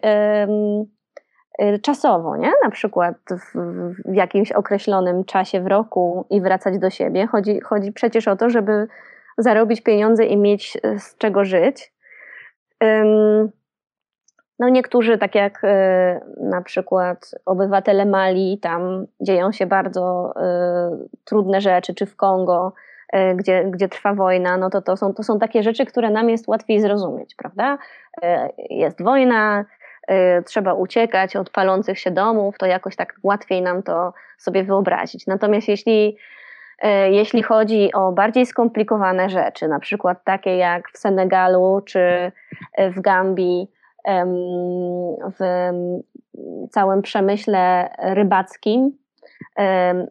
Y, 1.61 1.79
czasowo, 1.79 2.37
nie? 2.37 2.51
Na 2.63 2.69
przykład 2.69 3.15
w, 3.29 3.57
w, 4.09 4.13
jakimś 4.13 4.51
określonym 4.51 5.25
czasie 5.25 5.61
w 5.61 5.67
roku 5.67 6.25
i 6.29 6.41
wracać 6.41 6.79
do 6.79 6.89
siebie. 6.89 7.27
Chodzi, 7.27 7.61
chodzi 7.61 7.91
przecież 7.91 8.27
o 8.27 8.35
to, 8.35 8.49
żeby 8.49 8.87
zarobić 9.37 9.81
pieniądze 9.81 10.25
i 10.25 10.37
mieć 10.37 10.77
z 10.97 11.17
czego 11.17 11.45
żyć. 11.45 11.93
No 14.63 14.69
niektórzy, 14.69 15.17
tak 15.17 15.35
jak 15.35 15.63
y, 15.63 15.67
na 16.41 16.61
przykład 16.61 17.31
obywatele 17.45 18.05
Mali, 18.05 18.59
tam 18.61 19.05
dzieją 19.21 19.51
się 19.51 19.65
bardzo 19.65 20.33
trudne 21.25 21.61
rzeczy, 21.61 21.93
czy 21.93 22.05
w 22.05 22.15
Kongo, 22.15 22.73
gdzie, 23.35 23.65
gdzie 23.65 23.89
trwa 23.89 24.13
wojna, 24.13 24.57
no 24.57 24.69
to 24.69 24.81
to 24.81 24.97
są, 24.97 25.13
to 25.13 25.23
są 25.23 25.39
takie 25.39 25.63
rzeczy, 25.63 25.85
które 25.85 26.09
nam 26.09 26.29
jest 26.29 26.47
łatwiej 26.47 26.81
zrozumieć, 26.81 27.35
prawda? 27.35 27.77
Jest 28.69 29.03
wojna, 29.03 29.65
Y, 30.11 30.43
trzeba 30.43 30.73
uciekać 30.73 31.35
od 31.35 31.49
palących 31.49 31.99
się 31.99 32.11
domów, 32.11 32.57
to 32.57 32.65
jakoś 32.65 32.95
tak 32.95 33.15
łatwiej 33.23 33.61
nam 33.61 33.83
to 33.83 34.13
sobie 34.37 34.63
wyobrazić. 34.63 35.27
Natomiast 35.27 35.67
jeśli, 35.67 36.17
y, 36.83 36.87
jeśli 37.11 37.43
chodzi 37.43 37.93
o 37.93 38.11
bardziej 38.11 38.45
skomplikowane 38.45 39.29
rzeczy, 39.29 39.67
na 39.67 39.79
przykład 39.79 40.23
takie 40.23 40.57
jak 40.57 40.89
w 40.89 40.97
Senegalu 40.97 41.81
czy 41.85 42.31
w 42.77 43.01
Gambii, 43.01 43.71
w 45.39 45.71
całym 46.71 47.01
przemyśle 47.01 47.89
rybackim, 47.99 48.97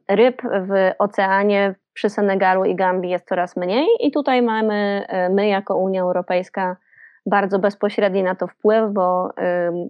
ryb 0.08 0.42
w 0.42 0.92
oceanie 0.98 1.74
przy 1.94 2.10
Senegalu 2.10 2.64
i 2.64 2.74
Gambii 2.74 3.10
jest 3.10 3.28
coraz 3.28 3.56
mniej 3.56 3.86
i 4.00 4.10
tutaj 4.10 4.42
mamy 4.42 5.06
y, 5.26 5.34
my 5.34 5.48
jako 5.48 5.76
Unia 5.76 6.02
Europejska 6.02 6.76
bardzo 7.26 7.58
bezpośredni 7.58 8.22
na 8.22 8.34
to 8.34 8.46
wpływ, 8.46 8.92
bo 8.92 9.30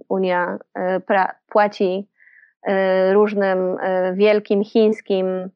Unia 0.09 0.59
y, 0.79 1.33
płaci 1.49 2.09
y, 2.69 3.13
różnym 3.13 3.77
wielkim 4.15 4.65
chińskim 4.65 5.51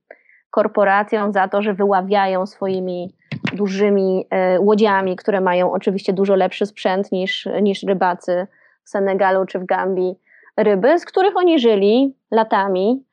korporacjom 0.51 1.33
za 1.33 1.49
to, 1.49 1.63
że 1.63 1.75
wyławiają 1.75 2.47
swoimi 2.47 3.15
dużymi 3.57 4.27
łodziami, 4.61 5.17
które 5.17 5.41
mają 5.41 5.73
oczywiście 5.73 6.13
dużo 6.13 6.35
lepszy 6.35 6.67
sprzęt 6.67 7.13
niż, 7.13 7.49
niż 7.63 7.83
rybacy 7.83 8.47
w 8.85 8.91
Senegalu 8.91 9.47
czy 9.47 9.59
w 9.59 9.65
Gambii, 9.65 10.15
ryby, 10.57 10.99
z 10.99 11.05
których 11.05 11.37
oni 11.37 11.59
żyli 11.59 12.15
latami. 12.31 13.05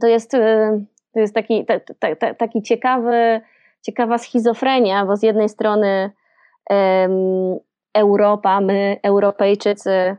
To 0.00 0.06
jest, 0.06 0.30
to 1.12 1.20
jest 1.20 1.34
taki, 1.34 1.66
taki 2.38 2.62
ciekawy, 2.62 3.40
ciekawa 3.82 4.18
schizofrenia, 4.18 5.06
bo 5.06 5.16
z 5.16 5.22
jednej 5.22 5.48
strony 5.48 6.10
Europa, 7.94 8.60
my, 8.60 8.96
Europejczycy, 9.02 10.16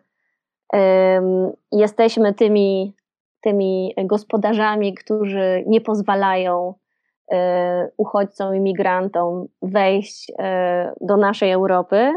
jesteśmy 1.71 2.33
tymi, 2.33 2.95
tymi 3.41 3.93
gospodarzami, 4.05 4.93
którzy 4.93 5.63
nie 5.67 5.81
pozwalają 5.81 6.73
e, 6.73 6.84
uchodźcom, 7.97 8.55
imigrantom 8.55 9.47
wejść 9.61 10.31
e, 10.39 10.93
do 11.01 11.17
naszej 11.17 11.51
Europy, 11.51 12.11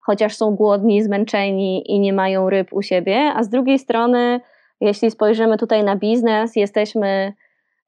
chociaż 0.00 0.36
są 0.36 0.56
głodni, 0.56 1.02
zmęczeni 1.02 1.90
i 1.90 2.00
nie 2.00 2.12
mają 2.12 2.50
ryb 2.50 2.72
u 2.72 2.82
siebie, 2.82 3.32
a 3.36 3.42
z 3.42 3.48
drugiej 3.48 3.78
strony, 3.78 4.40
jeśli 4.80 5.10
spojrzymy 5.10 5.58
tutaj 5.58 5.84
na 5.84 5.96
biznes, 5.96 6.56
jesteśmy 6.56 7.32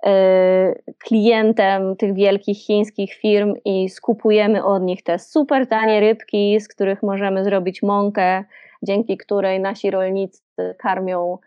Y, 0.07 0.95
klientem 0.99 1.97
tych 1.97 2.15
wielkich 2.15 2.59
chińskich 2.59 3.15
firm 3.15 3.55
i 3.65 3.89
skupujemy 3.89 4.65
od 4.65 4.83
nich 4.83 5.03
te 5.03 5.19
super 5.19 5.67
tanie 5.67 6.01
rybki, 6.01 6.61
z 6.61 6.69
których 6.69 7.03
możemy 7.03 7.45
zrobić 7.45 7.83
mąkę, 7.83 8.45
dzięki 8.83 9.17
której 9.17 9.61
nasi 9.61 9.91
rolnicy 9.91 10.43
karmią 10.79 11.39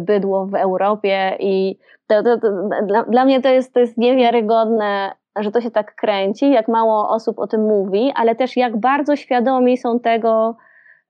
bydło 0.00 0.46
w 0.46 0.54
Europie 0.54 1.36
i 1.38 1.78
to, 2.06 2.22
to, 2.22 2.38
to, 2.38 2.48
dla, 2.82 3.02
dla, 3.02 3.24
mnie 3.24 3.42
to 3.42 3.48
jest, 3.48 3.74
to 3.74 3.80
jest 3.80 3.98
niewiarygodne, 3.98 5.12
że 5.38 5.50
to 5.50 5.60
się 5.60 5.70
tak 5.70 5.94
kręci, 5.94 6.50
jak 6.50 6.68
mało 6.68 7.08
osób 7.08 7.38
o 7.38 7.46
tym 7.46 7.60
mówi, 7.60 8.12
ale 8.16 8.34
też 8.34 8.56
jak 8.56 8.76
bardzo 8.76 9.16
świadomi 9.16 9.78
są 9.78 10.00
tego 10.00 10.56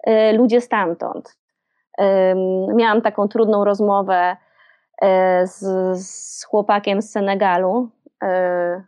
y, 0.08 0.32
ludzie 0.32 0.60
stamtąd. 0.60 1.36
Miałam 2.74 3.02
taką 3.02 3.28
trudną 3.28 3.64
rozmowę 3.64 4.36
E, 5.02 5.46
z, 5.46 5.60
z 6.06 6.44
chłopakiem 6.44 7.02
z 7.02 7.10
Senegalu, 7.10 7.90
e, 8.22 8.84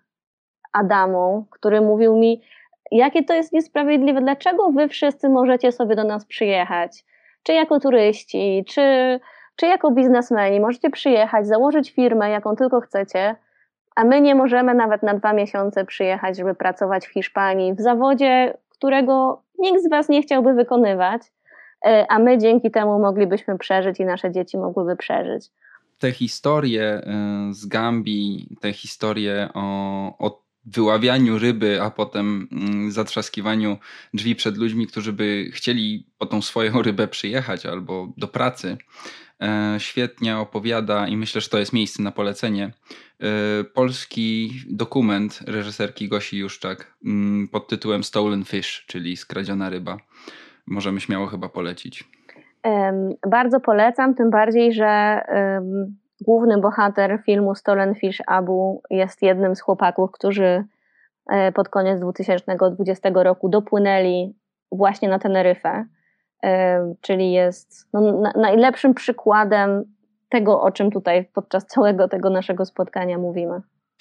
Adamą, 0.72 1.44
który 1.50 1.80
mówił 1.80 2.16
mi, 2.16 2.42
jakie 2.90 3.24
to 3.24 3.34
jest 3.34 3.52
niesprawiedliwe, 3.52 4.20
dlaczego 4.20 4.70
wy 4.70 4.88
wszyscy 4.88 5.28
możecie 5.28 5.72
sobie 5.72 5.96
do 5.96 6.04
nas 6.04 6.26
przyjechać, 6.26 7.04
czy 7.42 7.52
jako 7.52 7.80
turyści, 7.80 8.64
czy, 8.68 9.20
czy 9.58 9.66
jako 9.66 9.90
biznesmeni, 9.90 10.60
możecie 10.60 10.90
przyjechać, 10.90 11.46
założyć 11.46 11.90
firmę, 11.90 12.30
jaką 12.30 12.56
tylko 12.56 12.80
chcecie, 12.80 13.36
a 13.96 14.04
my 14.04 14.20
nie 14.20 14.34
możemy 14.34 14.74
nawet 14.74 15.02
na 15.02 15.14
dwa 15.14 15.32
miesiące 15.32 15.84
przyjechać, 15.84 16.36
żeby 16.36 16.54
pracować 16.54 17.06
w 17.06 17.12
Hiszpanii 17.12 17.74
w 17.74 17.80
zawodzie, 17.80 18.58
którego 18.68 19.42
nikt 19.58 19.82
z 19.82 19.90
was 19.90 20.08
nie 20.08 20.22
chciałby 20.22 20.54
wykonywać, 20.54 21.22
e, 21.86 22.06
a 22.08 22.18
my 22.18 22.38
dzięki 22.38 22.70
temu 22.70 22.98
moglibyśmy 22.98 23.58
przeżyć 23.58 24.00
i 24.00 24.04
nasze 24.04 24.32
dzieci 24.32 24.58
mogłyby 24.58 24.96
przeżyć. 24.96 25.50
Te 25.98 26.12
historie 26.12 27.00
y, 27.50 27.54
z 27.54 27.66
Gambii, 27.66 28.56
te 28.60 28.72
historie 28.72 29.48
o, 29.54 30.18
o 30.18 30.42
wyławianiu 30.74 31.38
ryby, 31.38 31.82
a 31.82 31.90
potem 31.90 32.48
mm, 32.52 32.90
zatrzaskiwaniu 32.90 33.76
drzwi 34.14 34.34
przed 34.34 34.56
ludźmi, 34.56 34.86
którzy 34.86 35.12
by 35.12 35.50
chcieli 35.52 36.06
po 36.18 36.26
tą 36.26 36.42
swoją 36.42 36.82
rybę 36.82 37.08
przyjechać 37.08 37.66
albo 37.66 38.08
do 38.16 38.28
pracy, 38.28 38.68
e, 38.68 39.27
świetnie 39.78 40.38
opowiada 40.38 41.08
i 41.08 41.16
myślę, 41.16 41.40
że 41.40 41.48
to 41.48 41.58
jest 41.58 41.72
miejsce 41.72 42.02
na 42.02 42.12
polecenie. 42.12 42.64
E, 43.20 43.64
polski 43.64 44.50
dokument 44.70 45.40
reżyserki 45.46 46.08
Gosi 46.08 46.38
Juszczak 46.38 46.94
mm, 47.04 47.48
pod 47.48 47.68
tytułem 47.68 48.04
Stolen 48.04 48.44
Fish, 48.44 48.84
czyli 48.86 49.16
skradziona 49.16 49.70
ryba. 49.70 49.96
Możemy 50.66 51.00
śmiało 51.00 51.26
chyba 51.26 51.48
polecić. 51.48 52.04
Bardzo 53.26 53.60
polecam, 53.60 54.14
tym 54.14 54.30
bardziej, 54.30 54.72
że 54.72 55.20
główny 56.20 56.60
bohater 56.60 57.22
filmu 57.26 57.54
Stolen 57.54 57.94
Fish 57.94 58.22
Abu 58.26 58.82
jest 58.90 59.22
jednym 59.22 59.56
z 59.56 59.60
chłopaków, 59.60 60.12
którzy 60.12 60.64
e, 61.30 61.52
pod 61.52 61.68
koniec 61.68 62.00
2020 62.00 63.10
roku 63.14 63.48
dopłynęli 63.48 64.34
właśnie 64.72 65.08
na 65.08 65.18
Teneryfę, 65.18 65.86
czyli 67.00 67.32
jest 67.32 67.88
no, 67.92 68.32
najlepszym 68.36 68.94
przykładem 68.94 69.84
tego, 70.28 70.62
o 70.62 70.70
czym 70.70 70.90
tutaj 70.90 71.28
podczas 71.34 71.66
całego 71.66 72.08
tego 72.08 72.30
naszego 72.30 72.64
spotkania 72.64 73.18
mówimy. 73.18 73.60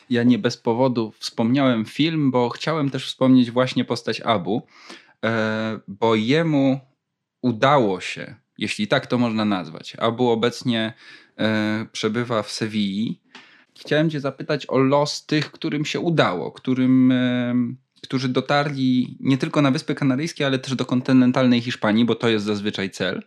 Ja 0.09 0.23
nie 0.23 0.39
bez 0.39 0.57
powodu 0.57 1.11
wspomniałem 1.11 1.85
film, 1.85 2.31
bo 2.31 2.49
chciałem 2.49 2.89
też 2.89 3.07
wspomnieć 3.07 3.51
właśnie 3.51 3.85
postać 3.85 4.21
Abu, 4.21 4.61
e, 5.25 5.79
bo 5.87 6.15
jemu 6.15 6.79
udało 7.41 7.99
się 7.99 8.35
jeśli 8.57 8.87
tak 8.87 9.07
to 9.07 9.17
można 9.17 9.45
nazwać. 9.45 9.95
Abu 9.99 10.29
obecnie 10.29 10.93
e, 11.37 11.85
przebywa 11.91 12.43
w 12.43 12.51
Sewilli. 12.51 13.21
Chciałem 13.79 14.09
Cię 14.09 14.19
zapytać 14.19 14.65
o 14.69 14.77
los 14.77 15.25
tych, 15.25 15.51
którym 15.51 15.85
się 15.85 15.99
udało, 15.99 16.51
którym 16.51 17.11
e, 17.11 17.55
którzy 18.03 18.29
dotarli 18.29 19.17
nie 19.19 19.37
tylko 19.37 19.61
na 19.61 19.71
Wyspy 19.71 19.95
Kanaryjskie, 19.95 20.45
ale 20.45 20.59
też 20.59 20.75
do 20.75 20.85
kontynentalnej 20.85 21.61
Hiszpanii, 21.61 22.05
bo 22.05 22.15
to 22.15 22.29
jest 22.29 22.45
zazwyczaj 22.45 22.89
cel. 22.89 23.23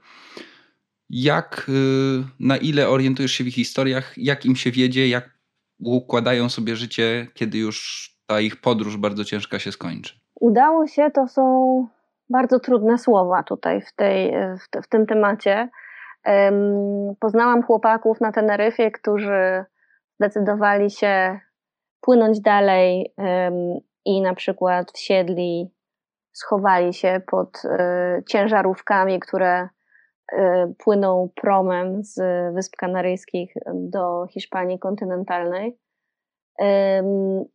Jak, 1.10 1.66
y, 1.68 2.24
na 2.40 2.56
ile 2.56 2.88
orientujesz 2.88 3.32
się 3.32 3.44
w 3.44 3.46
ich 3.46 3.54
historiach, 3.54 4.14
jak 4.16 4.46
im 4.46 4.56
się 4.56 4.70
wiedzie, 4.70 5.08
jak 5.08 5.30
układają 5.78 6.48
sobie 6.48 6.76
życie, 6.76 7.26
kiedy 7.34 7.58
już 7.58 8.10
ta 8.26 8.40
ich 8.40 8.60
podróż 8.60 8.96
bardzo 8.96 9.24
ciężka 9.24 9.58
się 9.58 9.72
skończy? 9.72 10.14
Udało 10.40 10.86
się, 10.86 11.10
to 11.14 11.28
są 11.28 11.86
bardzo 12.30 12.60
trudne 12.60 12.98
słowa 12.98 13.42
tutaj 13.42 13.80
w, 13.80 13.92
tej, 13.92 14.32
w, 14.82 14.88
tym 14.88 15.06
temacie. 15.06 15.68
Poznałam 17.20 17.62
chłopaków 17.62 18.20
na 18.20 18.32
Teneryfie, 18.32 18.90
którzy 18.90 19.64
zdecydowali 20.20 20.90
się 20.90 21.40
płynąć 22.00 22.40
dalej 22.40 23.14
i 24.04 24.22
na 24.22 24.34
przykład 24.34 24.92
wsiedli, 24.92 25.70
schowali 26.32 26.94
się 26.94 27.20
pod 27.26 27.62
e, 27.64 28.22
ciężarówkami, 28.28 29.20
które 29.20 29.68
e, 30.32 30.72
płyną 30.78 31.28
promem 31.34 32.04
z 32.04 32.20
Wysp 32.54 32.76
Kanaryjskich 32.76 33.54
do 33.74 34.26
Hiszpanii 34.30 34.78
kontynentalnej. 34.78 35.78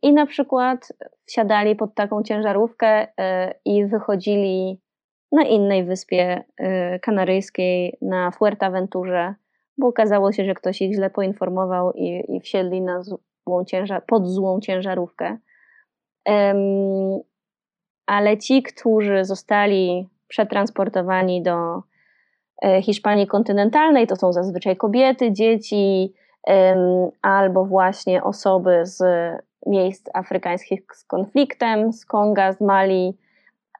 I 0.02 0.12
na 0.12 0.26
przykład 0.26 0.92
wsiadali 1.26 1.76
pod 1.76 1.94
taką 1.94 2.22
ciężarówkę 2.22 3.06
e, 3.18 3.54
i 3.64 3.86
wychodzili 3.86 4.80
na 5.32 5.42
innej 5.44 5.84
wyspie 5.84 6.44
kanaryjskiej, 7.02 7.98
na 8.02 8.30
Fuerteventurze, 8.30 9.34
bo 9.78 9.86
okazało 9.86 10.32
się, 10.32 10.44
że 10.44 10.54
ktoś 10.54 10.82
ich 10.82 10.94
źle 10.94 11.10
poinformował 11.10 11.92
i, 11.92 12.36
i 12.36 12.40
wsiedli 12.40 12.82
na 12.82 13.02
złą 13.02 13.64
ciężar, 13.66 14.04
pod 14.06 14.28
złą 14.28 14.60
ciężarówkę. 14.60 15.38
Ale 18.06 18.38
ci, 18.38 18.62
którzy 18.62 19.24
zostali 19.24 20.08
przetransportowani 20.28 21.42
do 21.42 21.82
e, 22.62 22.82
Hiszpanii 22.82 23.26
kontynentalnej, 23.26 24.06
to 24.06 24.16
są 24.16 24.32
zazwyczaj 24.32 24.76
kobiety, 24.76 25.32
dzieci 25.32 26.12
albo 27.22 27.64
właśnie 27.64 28.22
osoby 28.24 28.80
z 28.82 29.02
miejsc 29.66 30.08
afrykańskich 30.14 30.80
z 30.92 31.04
konfliktem, 31.04 31.92
z 31.92 32.06
Konga, 32.06 32.52
z 32.52 32.60
Mali, 32.60 33.18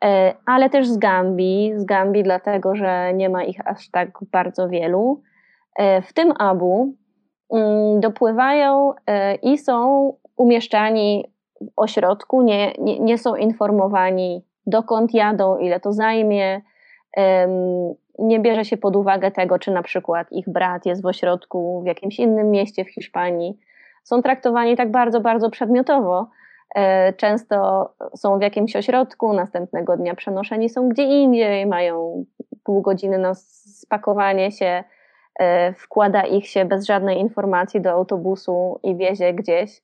e, 0.04 0.34
ale 0.46 0.70
też 0.70 0.88
z 0.88 0.98
Gambii, 0.98 1.72
z 1.76 1.84
Gambii 1.84 2.22
dlatego, 2.22 2.76
że 2.76 3.14
nie 3.14 3.28
ma 3.28 3.44
ich 3.44 3.68
aż 3.68 3.90
tak 3.90 4.08
bardzo 4.32 4.68
wielu. 4.68 5.22
E, 5.76 6.02
w 6.02 6.12
tym 6.12 6.32
Abu 6.38 6.94
mm, 7.52 8.00
dopływają 8.00 8.92
i 9.42 9.58
są 9.58 10.12
umieszczani 10.36 11.35
ośrodku, 11.76 12.42
nie, 12.42 12.72
nie, 12.78 12.98
nie 12.98 13.18
są 13.18 13.34
informowani, 13.34 14.44
dokąd 14.66 15.14
jadą, 15.14 15.58
ile 15.58 15.80
to 15.80 15.92
zajmie. 15.92 16.60
Nie 18.18 18.40
bierze 18.40 18.64
się 18.64 18.76
pod 18.76 18.96
uwagę 18.96 19.30
tego, 19.30 19.58
czy 19.58 19.70
na 19.70 19.82
przykład 19.82 20.32
ich 20.32 20.48
brat 20.48 20.86
jest 20.86 21.02
w 21.02 21.06
ośrodku 21.06 21.82
w 21.82 21.86
jakimś 21.86 22.18
innym 22.18 22.50
mieście 22.50 22.84
w 22.84 22.90
Hiszpanii. 22.90 23.58
Są 24.02 24.22
traktowani 24.22 24.76
tak 24.76 24.90
bardzo, 24.90 25.20
bardzo 25.20 25.50
przedmiotowo. 25.50 26.28
E, 26.74 27.12
często 27.12 27.88
są 28.16 28.38
w 28.38 28.42
jakimś 28.42 28.76
ośrodku, 28.76 29.32
następnego 29.32 29.96
dnia 29.96 30.14
przenoszeni 30.14 30.68
są 30.68 30.88
gdzie 30.88 31.02
indziej, 31.02 31.66
mają 31.66 32.24
pół 32.64 32.82
godziny 32.82 33.18
na 33.18 33.34
spakowanie 33.34 34.52
się, 34.52 34.84
e, 35.38 35.72
wkłada 35.72 36.22
ich 36.22 36.46
się 36.46 36.64
bez 36.64 36.86
żadnej 36.86 37.20
informacji 37.20 37.80
do 37.80 37.90
autobusu 37.90 38.80
i 38.82 38.96
wiezie 38.96 39.34
gdzieś. 39.34 39.82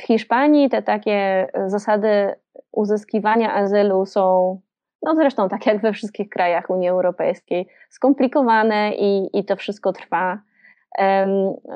W 0.00 0.02
Hiszpanii 0.02 0.68
te 0.68 0.82
takie 0.82 1.48
zasady 1.66 2.34
uzyskiwania 2.72 3.54
azylu 3.54 4.06
są, 4.06 4.60
no 5.02 5.14
zresztą 5.14 5.48
tak 5.48 5.66
jak 5.66 5.80
we 5.80 5.92
wszystkich 5.92 6.28
krajach 6.28 6.70
Unii 6.70 6.88
Europejskiej, 6.88 7.68
skomplikowane 7.88 8.92
i, 8.94 9.38
i 9.38 9.44
to 9.44 9.56
wszystko 9.56 9.92
trwa. 9.92 10.38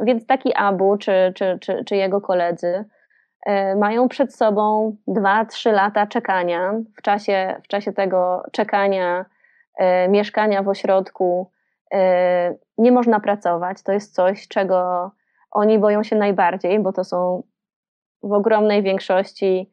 Więc 0.03 0.27
taki 0.27 0.55
Abu 0.55 0.97
czy, 0.97 1.33
czy, 1.35 1.59
czy, 1.61 1.85
czy 1.85 1.97
jego 1.97 2.20
koledzy 2.20 2.85
e, 3.47 3.77
mają 3.77 4.09
przed 4.09 4.35
sobą 4.35 4.97
2-3 5.09 5.72
lata 5.72 6.07
czekania. 6.07 6.75
W 6.97 7.03
czasie, 7.03 7.61
w 7.64 7.68
czasie 7.68 7.93
tego 7.93 8.43
czekania, 8.53 9.25
e, 9.79 10.09
mieszkania 10.09 10.62
w 10.62 10.68
ośrodku, 10.68 11.51
e, 11.93 12.55
nie 12.79 12.93
można 12.93 13.20
pracować. 13.20 13.83
To 13.83 13.93
jest 13.93 14.14
coś, 14.14 14.49
czego 14.49 15.11
oni 15.51 15.79
boją 15.79 16.03
się 16.03 16.16
najbardziej, 16.16 16.81
bo 16.81 16.93
to 16.93 17.05
są 17.05 17.43
w 18.25 18.33
ogromnej 18.33 18.83
większości 18.83 19.70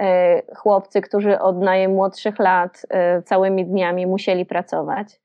e, 0.00 0.42
chłopcy, 0.56 1.00
którzy 1.00 1.38
od 1.38 1.58
najmłodszych 1.58 2.38
lat 2.38 2.86
e, 2.90 3.22
całymi 3.22 3.66
dniami 3.66 4.06
musieli 4.06 4.46
pracować. 4.46 5.20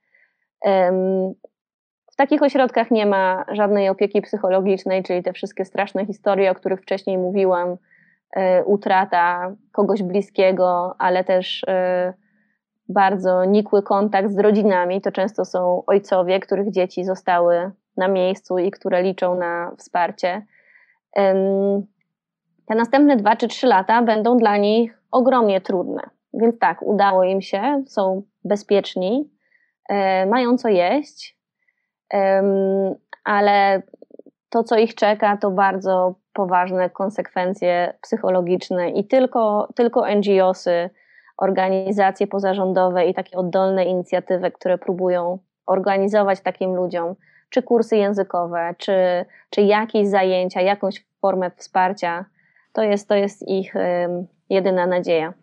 W 2.12 2.16
takich 2.16 2.42
ośrodkach 2.42 2.92
nie 2.92 3.06
ma 3.06 3.46
żadnej 3.52 3.90
opieki 3.90 4.22
psychologicznej, 4.22 5.04
czyli 5.04 5.24
te 5.24 5.34
wszystkie 5.34 5.66
straszne 5.66 6.06
historie, 6.06 6.52
o 6.52 6.56
których 6.56 6.82
wcześniej 6.82 7.18
mówiłam, 7.18 7.78
e, 8.36 8.64
utrata 8.64 9.56
kogoś 9.72 10.04
bliskiego, 10.04 10.96
ale 11.00 11.24
też 11.24 11.66
bardzo 12.90 13.46
nikły 13.46 13.84
kontakt 13.84 14.32
z 14.32 14.40
rodzinami. 14.40 15.02
To 15.02 15.12
często 15.12 15.46
są 15.46 15.84
ojcowie, 15.88 16.40
których 16.40 16.72
dzieci 16.72 17.06
zostały 17.06 17.72
na 17.98 18.08
miejscu 18.08 18.58
i 18.58 18.72
które 18.72 19.04
liczą 19.04 19.36
na 19.36 19.72
wsparcie 19.78 20.46
te 22.66 22.76
następne 22.76 23.16
dwa 23.16 23.36
czy 23.36 23.48
trzy 23.48 23.68
lata 23.68 24.02
będą 24.02 24.38
dla 24.38 24.58
nich 24.58 25.00
ogromnie 25.12 25.62
trudne. 25.62 26.02
Więc 26.34 26.60
tak, 26.60 26.82
udało 26.82 27.24
im 27.24 27.42
się, 27.42 27.84
są 27.88 28.24
bezpieczni, 28.44 29.30
e, 29.90 30.26
mają 30.26 30.58
co 30.58 30.70
jeść, 30.70 31.38
ale 33.24 33.82
to, 34.50 34.64
co 34.64 34.78
ich 34.78 34.96
czeka, 34.96 35.38
to 35.38 35.52
bardzo 35.52 36.16
poważne 36.34 36.90
konsekwencje 36.90 37.94
psychologiczne 38.02 38.90
i 38.90 39.08
tylko, 39.08 39.68
tylko 39.76 40.06
NGOsy, 40.16 40.90
organizacje 41.38 42.28
pozarządowe 42.28 43.06
i 43.06 43.14
takie 43.14 43.38
oddolne 43.38 43.86
inicjatywy, 43.86 44.52
które 44.52 44.78
próbują 44.78 45.40
organizować 45.66 46.42
takim 46.42 46.76
ludziom, 46.76 47.16
czy 47.50 47.64
kursy 47.64 47.98
językowe, 47.98 48.76
czy, 48.78 49.26
czy 49.50 49.62
jakieś 49.62 50.08
zajęcia, 50.08 50.62
jakąś 50.62 51.06
formę 51.22 51.52
wsparcia, 51.52 52.26
to 52.74 52.84
jest, 52.84 53.08
to 53.08 53.16
jest 53.16 53.48
ich 53.48 53.74
jedyna 54.50 54.88
nadzieja. 54.88 55.34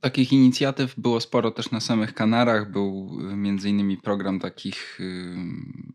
Takich 0.00 0.32
inicjatyw 0.32 0.94
było 0.98 1.20
sporo 1.20 1.50
też 1.50 1.70
na 1.70 1.80
samych 1.80 2.14
Kanarach. 2.14 2.70
Był 2.70 3.18
y, 3.32 3.36
między 3.36 3.68
innymi 3.68 3.96
program 3.96 4.40
takich 4.40 4.98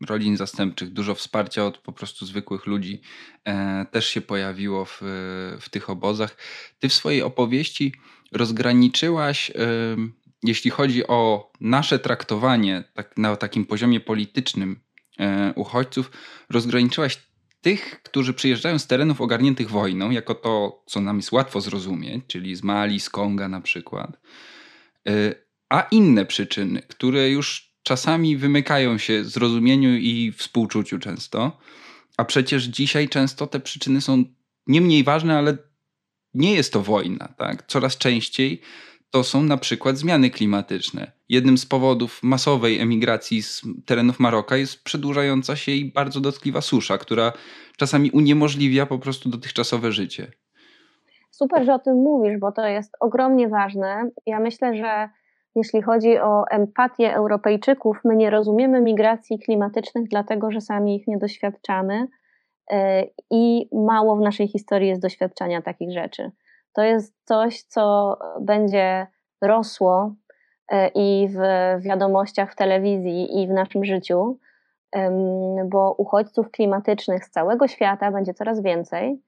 rodzin 0.07 0.37
zastępczych, 0.37 0.93
dużo 0.93 1.15
wsparcia 1.15 1.65
od 1.65 1.77
po 1.77 1.91
prostu 1.91 2.25
zwykłych 2.25 2.65
ludzi 2.65 3.01
e, 3.45 3.85
też 3.91 4.07
się 4.07 4.21
pojawiło 4.21 4.85
w, 4.85 5.01
w 5.61 5.69
tych 5.69 5.89
obozach. 5.89 6.37
Ty 6.79 6.89
w 6.89 6.93
swojej 6.93 7.21
opowieści 7.21 7.93
rozgraniczyłaś, 8.31 9.51
jeśli 10.43 10.71
chodzi 10.71 11.07
o 11.07 11.51
nasze 11.61 11.99
traktowanie 11.99 12.83
tak, 12.93 13.17
na 13.17 13.35
takim 13.35 13.65
poziomie 13.65 13.99
politycznym 13.99 14.79
e, 15.19 15.53
uchodźców, 15.55 16.11
rozgraniczyłaś 16.49 17.26
tych, 17.61 18.03
którzy 18.03 18.33
przyjeżdżają 18.33 18.79
z 18.79 18.87
terenów 18.87 19.21
ogarniętych 19.21 19.69
wojną, 19.69 20.11
jako 20.11 20.35
to, 20.35 20.83
co 20.85 21.01
nam 21.01 21.17
jest 21.17 21.31
łatwo 21.31 21.61
zrozumieć, 21.61 22.23
czyli 22.27 22.55
z 22.55 22.63
Mali, 22.63 22.99
z 22.99 23.09
Konga 23.09 23.47
na 23.47 23.61
przykład, 23.61 24.19
y, 25.09 25.35
a 25.69 25.81
inne 25.91 26.25
przyczyny, 26.25 26.81
które 26.81 27.29
już 27.29 27.73
czasami 27.83 28.37
wymykają 28.37 28.97
się 28.97 29.23
zrozumieniu 29.23 29.95
i 29.95 30.33
współczuciu 30.37 30.99
często, 30.99 31.57
a 32.17 32.25
przecież 32.25 32.63
dzisiaj 32.63 33.09
często 33.09 33.47
te 33.47 33.59
przyczyny 33.59 34.01
są 34.01 34.23
nie 34.67 34.81
mniej 34.81 35.03
ważne, 35.03 35.37
ale 35.37 35.57
nie 36.33 36.53
jest 36.53 36.73
to 36.73 36.81
wojna. 36.81 37.33
Tak? 37.37 37.67
Coraz 37.67 37.97
częściej 37.97 38.61
to 39.11 39.23
są 39.23 39.43
na 39.43 39.57
przykład 39.57 39.97
zmiany 39.97 40.29
klimatyczne. 40.29 41.11
Jednym 41.29 41.57
z 41.57 41.65
powodów 41.65 42.19
masowej 42.23 42.79
emigracji 42.79 43.43
z 43.43 43.61
terenów 43.85 44.19
Maroka 44.19 44.57
jest 44.57 44.83
przedłużająca 44.83 45.55
się 45.55 45.71
i 45.71 45.91
bardzo 45.91 46.21
dotkliwa 46.21 46.61
susza, 46.61 46.97
która 46.97 47.33
czasami 47.77 48.11
uniemożliwia 48.11 48.85
po 48.85 48.99
prostu 48.99 49.29
dotychczasowe 49.29 49.91
życie. 49.91 50.31
Super, 51.31 51.65
że 51.65 51.73
o 51.73 51.79
tym 51.79 51.95
mówisz, 51.95 52.37
bo 52.39 52.51
to 52.51 52.67
jest 52.67 52.93
ogromnie 52.99 53.47
ważne. 53.47 54.09
Ja 54.25 54.39
myślę, 54.39 54.75
że 54.75 55.09
jeśli 55.55 55.81
chodzi 55.81 56.17
o 56.17 56.43
empatię 56.51 57.15
Europejczyków, 57.15 57.97
my 58.05 58.15
nie 58.15 58.29
rozumiemy 58.29 58.81
migracji 58.81 59.39
klimatycznych, 59.39 60.09
dlatego 60.09 60.51
że 60.51 60.61
sami 60.61 60.95
ich 60.95 61.07
nie 61.07 61.17
doświadczamy 61.17 62.07
e, 62.71 63.03
i 63.31 63.69
mało 63.71 64.15
w 64.15 64.19
naszej 64.19 64.47
historii 64.47 64.89
jest 64.89 65.01
doświadczania 65.01 65.61
takich 65.61 65.91
rzeczy 65.93 66.31
to 66.77 66.83
jest 66.83 67.13
coś, 67.23 67.63
co 67.63 68.17
będzie 68.41 69.07
rosło 69.41 70.15
e, 70.71 70.87
i 70.87 71.27
w 71.29 71.39
wiadomościach 71.83 72.51
w 72.51 72.55
telewizji, 72.55 73.41
i 73.41 73.47
w 73.47 73.51
naszym 73.51 73.85
życiu, 73.85 74.39
bo 75.65 75.95
uchodźców 75.97 76.51
klimatycznych 76.51 77.25
z 77.25 77.29
całego 77.29 77.67
świata 77.67 78.11
będzie 78.11 78.33
coraz 78.33 78.61
więcej. 78.61 79.21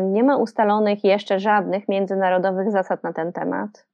Nie 0.00 0.24
ma 0.24 0.36
ustalonych 0.36 1.04
jeszcze 1.04 1.38
żadnych 1.38 1.88
międzynarodowych 1.88 2.70
zasad 2.70 3.02
na 3.02 3.12
ten 3.12 3.32
temat. 3.32 3.86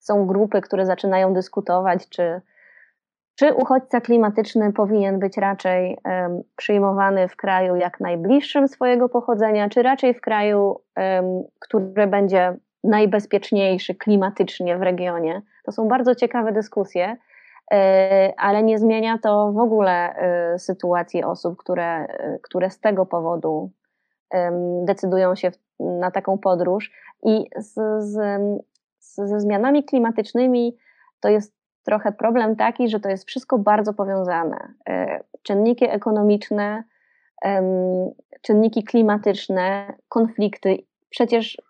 Są 0.00 0.26
grupy, 0.26 0.60
które 0.60 0.86
zaczynają 0.86 1.34
dyskutować, 1.34 2.08
czy, 2.08 2.40
czy 3.34 3.54
uchodźca 3.54 4.00
klimatyczny 4.00 4.72
powinien 4.72 5.18
być 5.18 5.36
raczej 5.36 5.98
przyjmowany 6.56 7.28
w 7.28 7.36
kraju 7.36 7.76
jak 7.76 8.00
najbliższym 8.00 8.68
swojego 8.68 9.08
pochodzenia, 9.08 9.68
czy 9.68 9.82
raczej 9.82 10.14
w 10.14 10.20
kraju, 10.20 10.80
który 11.60 12.06
będzie 12.06 12.56
najbezpieczniejszy 12.84 13.94
klimatycznie 13.94 14.78
w 14.78 14.82
regionie. 14.82 15.42
To 15.64 15.72
są 15.72 15.88
bardzo 15.88 16.14
ciekawe 16.14 16.52
dyskusje, 16.52 17.16
e, 17.72 18.32
ale 18.36 18.62
nie 18.62 18.78
zmienia 18.78 19.18
to 19.22 19.52
w 19.52 19.58
ogóle 19.58 20.14
e, 20.14 20.58
sytuacji 20.58 21.24
osób, 21.24 21.58
które, 21.58 22.06
które 22.42 22.70
z 22.70 22.80
tego 22.80 23.06
powodu 23.06 23.70
decydują 24.84 25.34
się 25.34 25.50
na 25.80 26.10
taką 26.10 26.38
podróż. 26.38 26.92
I 27.22 27.44
z, 27.56 27.74
z, 28.04 28.42
ze 29.00 29.40
zmianami 29.40 29.84
klimatycznymi 29.84 30.76
to 31.20 31.28
jest 31.28 31.63
trochę 31.84 32.12
problem 32.12 32.56
taki, 32.56 32.88
że 32.88 33.00
to 33.00 33.08
jest 33.08 33.28
wszystko 33.28 33.58
bardzo 33.58 33.92
powiązane. 33.92 34.74
E, 34.88 35.24
czynniki 35.42 35.84
ekonomiczne, 35.90 36.84
czynniki 38.42 38.84
klimatyczne, 38.84 39.94
konflikty. 40.08 40.78
Przecież 41.10 41.62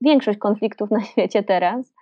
większość 0.00 0.38
konfliktów 0.38 0.90
na 0.90 1.04
świecie 1.12 1.42
teraz 1.42 1.94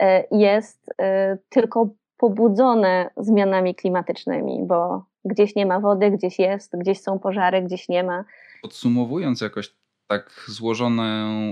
e, 0.00 0.24
jest 0.30 0.90
e, 0.98 1.38
tylko 1.48 1.88
pobudzone 2.16 3.10
zmianami 3.16 3.74
klimatycznymi, 3.74 4.60
bo 4.66 5.04
gdzieś 5.24 5.54
nie 5.54 5.66
ma 5.66 5.80
wody, 5.80 6.10
gdzieś 6.10 6.38
jest, 6.38 6.78
gdzieś 6.78 7.00
są 7.00 7.18
pożary, 7.18 7.62
gdzieś 7.62 7.88
nie 7.88 8.04
ma. 8.04 8.24
Podsumowując 8.62 9.40
jakoś 9.40 9.74
tak 10.06 10.44
złożoną 10.48 11.04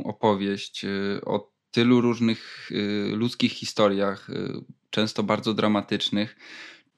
opowieść 0.05 0.87
o 1.27 1.52
tylu 1.73 2.01
różnych 2.01 2.71
ludzkich 3.13 3.53
historiach, 3.53 4.29
często 4.91 5.23
bardzo 5.23 5.55
dramatycznych, 5.55 6.37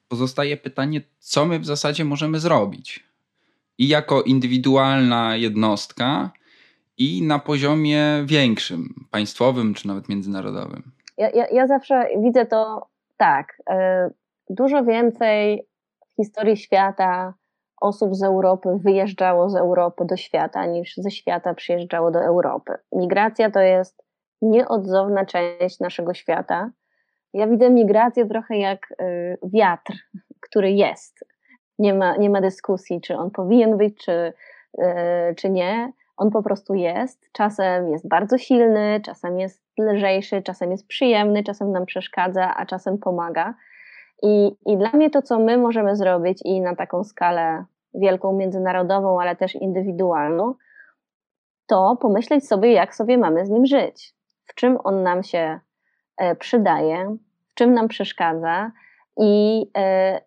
pozostaje 0.07 0.57
pytanie, 0.57 1.01
co 1.19 1.45
my 1.45 1.59
w 1.59 1.65
zasadzie 1.65 2.05
możemy 2.05 2.39
zrobić. 2.39 3.03
I 3.77 3.87
jako 3.87 4.21
indywidualna 4.21 5.35
jednostka, 5.35 6.31
i 6.97 7.21
na 7.21 7.39
poziomie 7.39 8.23
większym, 8.25 8.93
państwowym 9.11 9.73
czy 9.73 9.87
nawet 9.87 10.09
międzynarodowym. 10.09 10.91
Ja, 11.17 11.29
ja, 11.29 11.45
ja 11.51 11.67
zawsze 11.67 12.07
widzę 12.23 12.45
to 12.45 12.87
tak. 13.17 13.61
E, 13.69 14.09
dużo 14.49 14.83
więcej 14.83 15.67
w 16.13 16.15
historii 16.15 16.57
świata 16.57 17.33
osób 17.81 18.15
z 18.15 18.23
Europy 18.23 18.69
wyjeżdżało 18.83 19.49
z 19.49 19.55
Europy 19.55 20.05
do 20.05 20.17
świata, 20.17 20.65
niż 20.65 20.93
ze 20.97 21.11
świata 21.11 21.53
przyjeżdżało 21.53 22.11
do 22.11 22.19
Europy. 22.19 22.73
Migracja 22.91 23.51
to 23.51 23.59
jest 23.59 24.04
nieodzowna 24.41 25.25
część 25.25 25.79
naszego 25.79 26.13
świata. 26.13 26.71
Ja 27.33 27.47
widzę 27.47 27.69
migrację 27.69 28.25
trochę 28.25 28.57
jak 28.57 28.93
e, 28.99 29.37
wiatr, 29.43 29.93
który 30.41 30.71
jest. 30.71 31.25
Nie 31.79 31.93
ma, 31.93 32.17
nie 32.17 32.29
ma 32.29 32.41
dyskusji, 32.41 33.01
czy 33.01 33.17
on 33.17 33.31
powinien 33.31 33.77
być, 33.77 33.97
czy, 33.97 34.33
e, 34.77 35.35
czy 35.35 35.49
nie 35.49 35.91
on 36.17 36.31
po 36.31 36.43
prostu 36.43 36.73
jest. 36.73 37.29
Czasem 37.31 37.89
jest 37.89 38.07
bardzo 38.07 38.37
silny, 38.37 39.01
czasem 39.05 39.39
jest 39.39 39.63
lżejszy, 39.79 40.41
czasem 40.41 40.71
jest 40.71 40.87
przyjemny, 40.87 41.43
czasem 41.43 41.71
nam 41.71 41.85
przeszkadza, 41.85 42.55
a 42.55 42.65
czasem 42.65 42.97
pomaga. 42.97 43.53
I, 44.23 44.55
I 44.65 44.77
dla 44.77 44.89
mnie 44.89 45.09
to, 45.09 45.21
co 45.21 45.39
my 45.39 45.57
możemy 45.57 45.95
zrobić 45.95 46.41
i 46.45 46.61
na 46.61 46.75
taką 46.75 47.03
skalę 47.03 47.65
wielką, 47.93 48.33
międzynarodową, 48.33 49.21
ale 49.21 49.35
też 49.35 49.55
indywidualną, 49.55 50.53
to 51.67 51.97
pomyśleć 52.01 52.47
sobie, 52.47 52.71
jak 52.71 52.95
sobie 52.95 53.17
mamy 53.17 53.45
z 53.45 53.49
nim 53.49 53.65
żyć. 53.65 54.15
W 54.45 54.55
czym 54.55 54.77
on 54.83 55.03
nam 55.03 55.23
się 55.23 55.59
e, 56.17 56.35
przydaje, 56.35 57.17
w 57.51 57.53
czym 57.53 57.73
nam 57.73 57.87
przeszkadza 57.87 58.71
i, 59.17 59.65
e, 59.77 60.21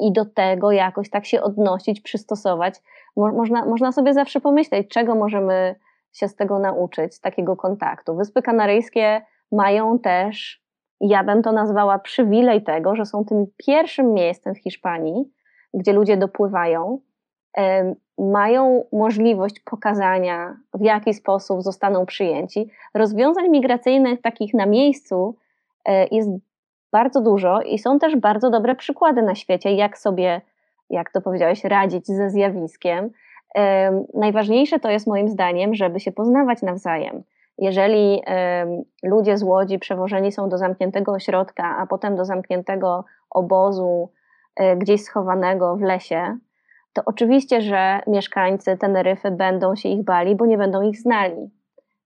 i 0.00 0.12
do 0.12 0.24
tego 0.24 0.72
jakoś 0.72 1.10
tak 1.10 1.26
się 1.26 1.42
odnosić, 1.42 2.00
przystosować 2.00 2.80
można, 3.16 3.64
można 3.64 3.92
sobie 3.92 4.14
zawsze 4.14 4.40
pomyśleć, 4.40 4.88
czego 4.88 5.14
możemy 5.14 5.74
się 6.12 6.28
z 6.28 6.36
tego 6.36 6.58
nauczyć, 6.58 7.14
z 7.14 7.20
takiego 7.20 7.56
kontaktu. 7.56 8.16
Wyspy 8.16 8.42
Kanaryjskie 8.42 9.22
mają 9.52 9.98
też, 9.98 10.62
ja 11.00 11.24
bym 11.24 11.42
to 11.42 11.52
nazwała 11.52 11.98
przywilej 11.98 12.64
tego, 12.64 12.96
że 12.96 13.04
są 13.04 13.24
tym 13.24 13.46
pierwszym 13.56 14.14
miejscem 14.14 14.54
w 14.54 14.58
Hiszpanii, 14.58 15.32
gdzie 15.74 15.92
ludzie 15.92 16.16
dopływają, 16.16 17.00
mają 18.18 18.84
możliwość 18.92 19.60
pokazania, 19.60 20.56
w 20.74 20.80
jaki 20.80 21.14
sposób 21.14 21.62
zostaną 21.62 22.06
przyjęci. 22.06 22.70
Rozwiązań 22.94 23.48
migracyjnych 23.48 24.20
takich 24.22 24.54
na 24.54 24.66
miejscu 24.66 25.34
e, 25.84 26.06
jest 26.06 26.30
bardzo 26.92 27.20
dużo 27.20 27.62
i 27.62 27.78
są 27.78 27.98
też 27.98 28.16
bardzo 28.16 28.50
dobre 28.50 28.74
przykłady 28.74 29.22
na 29.22 29.34
świecie, 29.34 29.72
jak 29.72 29.98
sobie 29.98 30.40
jak 30.90 31.12
to 31.12 31.20
powiedziałeś, 31.20 31.64
radzić 31.64 32.06
ze 32.06 32.30
zjawiskiem. 32.30 33.10
Najważniejsze 34.14 34.80
to 34.80 34.90
jest 34.90 35.06
moim 35.06 35.28
zdaniem, 35.28 35.74
żeby 35.74 36.00
się 36.00 36.12
poznawać 36.12 36.62
nawzajem. 36.62 37.22
Jeżeli 37.58 38.22
ludzie 39.02 39.38
z 39.38 39.42
Łodzi 39.42 39.78
przewożeni 39.78 40.32
są 40.32 40.48
do 40.48 40.58
zamkniętego 40.58 41.12
ośrodka, 41.12 41.76
a 41.78 41.86
potem 41.86 42.16
do 42.16 42.24
zamkniętego 42.24 43.04
obozu 43.30 44.08
e, 44.56 44.76
gdzieś 44.76 45.02
schowanego 45.02 45.76
w 45.76 45.82
lesie, 45.82 46.38
to 46.98 47.02
oczywiście, 47.06 47.60
że 47.60 48.00
mieszkańcy 48.06 48.76
Teneryfy 48.76 49.30
będą 49.30 49.76
się 49.76 49.88
ich 49.88 50.04
bali, 50.04 50.36
bo 50.36 50.46
nie 50.46 50.58
będą 50.58 50.82
ich 50.82 50.98
znali. 50.98 51.50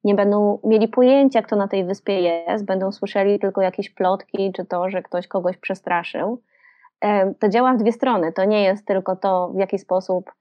Nie 0.05 0.15
będą 0.15 0.59
mieli 0.65 0.89
pojęcia, 0.89 1.43
kto 1.43 1.57
na 1.57 1.69
tej 1.69 1.85
wyspie 1.85 2.21
jest, 2.21 2.65
będą 2.65 2.93
słyszeli 2.93 3.39
tylko 3.39 3.63
jakieś 3.63 3.91
plotki, 3.91 4.53
czy 4.53 4.65
to, 4.65 4.91
że 4.91 5.03
ktoś 5.03 5.29
kogoś 5.29 5.57
przestraszył 5.57 6.43
to 7.39 7.49
działa 7.49 7.75
w 7.75 7.77
dwie 7.77 7.93
strony. 7.93 8.33
To 8.33 8.45
nie 8.45 8.63
jest 8.63 8.87
tylko 8.87 9.17
to, 9.17 9.49
w 9.49 9.59
jaki 9.59 9.79
sposób 9.79 10.33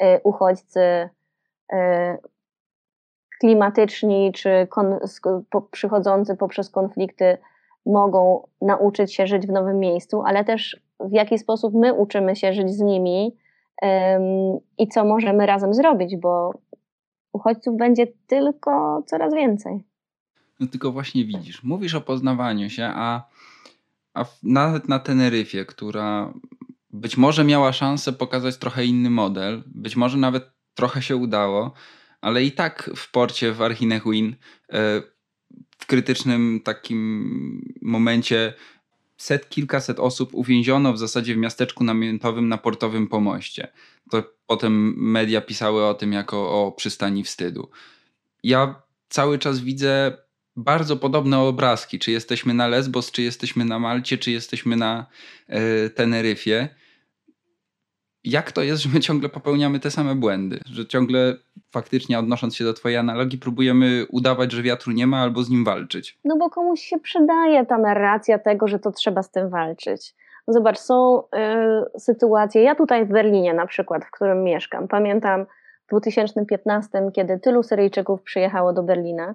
e, 0.00 0.20
uchodźcy 0.20 1.08
e, 1.72 2.18
klimatyczni 3.40 4.32
czy 4.32 4.68
przychodzący 5.70 6.36
poprzez 6.36 6.70
konflikty 6.70 7.38
mogą 7.86 8.48
nauczyć 8.60 9.14
się 9.14 9.26
żyć 9.26 9.46
w 9.46 9.52
nowym 9.52 9.78
miejscu, 9.78 10.22
ale 10.26 10.44
też 10.44 10.80
w 11.00 11.12
jaki 11.12 11.38
sposób 11.38 11.74
my 11.74 11.94
uczymy 11.94 12.36
się 12.36 12.52
żyć 12.52 12.70
z 12.70 12.80
nimi 12.80 13.36
i 14.78 14.88
co 14.88 15.04
możemy 15.04 15.46
razem 15.46 15.74
zrobić, 15.74 16.16
bo 16.16 16.50
uchodźców 17.32 17.76
będzie 17.76 18.06
tylko 18.26 19.02
coraz 19.06 19.34
więcej. 19.34 19.84
No 20.60 20.66
tylko 20.66 20.92
właśnie 20.92 21.24
widzisz, 21.24 21.62
mówisz 21.62 21.94
o 21.94 22.00
poznawaniu 22.00 22.70
się, 22.70 22.84
a 22.94 23.28
a 24.16 24.24
nawet 24.42 24.88
na 24.88 24.98
Teneryfie, 24.98 25.64
która 25.64 26.32
być 26.90 27.16
może 27.16 27.44
miała 27.44 27.72
szansę 27.72 28.12
pokazać 28.12 28.56
trochę 28.56 28.84
inny 28.84 29.10
model, 29.10 29.62
być 29.66 29.96
może 29.96 30.18
nawet 30.18 30.50
trochę 30.74 31.02
się 31.02 31.16
udało, 31.16 31.72
ale 32.20 32.44
i 32.44 32.52
tak 32.52 32.90
w 32.96 33.10
porcie 33.10 33.52
w 33.52 33.62
Archinehuin 33.62 34.36
e, 34.72 35.02
w 35.78 35.86
krytycznym 35.86 36.60
takim 36.64 37.74
momencie 37.82 38.54
set, 39.16 39.48
kilkaset 39.48 40.00
osób 40.00 40.34
uwięziono 40.34 40.92
w 40.92 40.98
zasadzie 40.98 41.34
w 41.34 41.38
miasteczku 41.38 41.84
namiotowym 41.84 42.48
na 42.48 42.58
portowym 42.58 43.08
pomoście. 43.08 43.68
To 44.10 44.22
potem 44.46 44.94
media 44.96 45.40
pisały 45.40 45.86
o 45.86 45.94
tym 45.94 46.12
jako 46.12 46.66
o 46.66 46.72
przystani 46.72 47.24
wstydu. 47.24 47.70
Ja 48.42 48.82
cały 49.08 49.38
czas 49.38 49.60
widzę 49.60 50.18
bardzo 50.56 50.96
podobne 50.96 51.38
obrazki. 51.38 51.98
Czy 51.98 52.10
jesteśmy 52.10 52.54
na 52.54 52.68
Lesbos, 52.68 53.10
czy 53.10 53.22
jesteśmy 53.22 53.64
na 53.64 53.78
Malcie, 53.78 54.18
czy 54.18 54.30
jesteśmy 54.30 54.76
na 54.76 55.06
e, 55.46 55.90
Teneryfie. 55.90 56.68
Jak 58.26 58.52
to 58.52 58.62
jest, 58.62 58.82
że 58.82 58.88
my 58.94 59.00
ciągle 59.00 59.28
popełniamy 59.28 59.80
te 59.80 59.90
same 59.90 60.14
błędy? 60.14 60.58
Że 60.72 60.86
ciągle 60.86 61.34
faktycznie 61.70 62.18
odnosząc 62.18 62.56
się 62.56 62.64
do 62.64 62.72
Twojej 62.72 62.98
analogii, 62.98 63.38
próbujemy 63.38 64.06
udawać, 64.10 64.52
że 64.52 64.62
wiatru 64.62 64.92
nie 64.92 65.06
ma 65.06 65.18
albo 65.18 65.42
z 65.42 65.50
nim 65.50 65.64
walczyć? 65.64 66.18
No 66.24 66.36
bo 66.36 66.50
komuś 66.50 66.80
się 66.80 66.98
przydaje 66.98 67.66
ta 67.66 67.78
narracja 67.78 68.38
tego, 68.38 68.68
że 68.68 68.78
to 68.78 68.92
trzeba 68.92 69.22
z 69.22 69.30
tym 69.30 69.50
walczyć. 69.50 70.14
Zobacz, 70.48 70.78
są 70.78 71.22
y, 71.96 72.00
sytuacje, 72.00 72.62
ja 72.62 72.74
tutaj 72.74 73.06
w 73.06 73.08
Berlinie 73.08 73.54
na 73.54 73.66
przykład, 73.66 74.04
w 74.04 74.10
którym 74.10 74.44
mieszkam, 74.44 74.88
pamiętam 74.88 75.46
w 75.86 75.90
2015, 75.90 77.10
kiedy 77.14 77.38
tylu 77.38 77.62
Syryjczyków 77.62 78.22
przyjechało 78.22 78.72
do 78.72 78.82
Berlina 78.82 79.34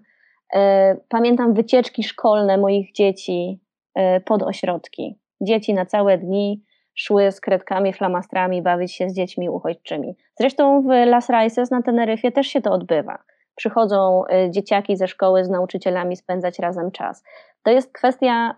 E, 0.53 0.95
pamiętam 1.09 1.53
wycieczki 1.53 2.03
szkolne 2.03 2.57
moich 2.57 2.91
dzieci 2.91 3.59
e, 3.95 4.19
pod 4.19 4.43
ośrodki. 4.43 5.19
Dzieci 5.41 5.73
na 5.73 5.85
całe 5.85 6.17
dni 6.17 6.63
szły 6.95 7.31
z 7.31 7.41
kredkami, 7.41 7.93
flamastrami 7.93 8.61
bawić 8.61 8.93
się 8.93 9.09
z 9.09 9.13
dziećmi 9.13 9.49
uchodźczymi. 9.49 10.15
Zresztą 10.39 10.81
w 10.81 10.87
Las 10.87 11.29
Raices 11.29 11.71
na 11.71 11.81
Teneryfie 11.81 12.31
też 12.31 12.47
się 12.47 12.61
to 12.61 12.71
odbywa. 12.71 13.17
Przychodzą 13.55 14.23
e, 14.25 14.51
dzieciaki 14.51 14.97
ze 14.97 15.07
szkoły 15.07 15.45
z 15.45 15.49
nauczycielami 15.49 16.15
spędzać 16.15 16.59
razem 16.59 16.91
czas. 16.91 17.23
To 17.63 17.71
jest 17.71 17.93
kwestia 17.93 18.55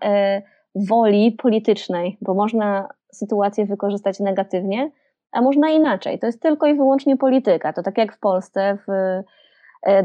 woli 0.74 1.32
politycznej, 1.32 2.18
bo 2.20 2.34
można 2.34 2.88
sytuację 3.12 3.66
wykorzystać 3.66 4.20
negatywnie, 4.20 4.90
a 5.32 5.42
można 5.42 5.70
inaczej. 5.70 6.18
To 6.18 6.26
jest 6.26 6.42
tylko 6.42 6.66
i 6.66 6.74
wyłącznie 6.74 7.16
polityka. 7.16 7.72
To 7.72 7.82
tak 7.82 7.98
jak 7.98 8.16
w 8.16 8.18
Polsce 8.18 8.78
w 8.86 9.22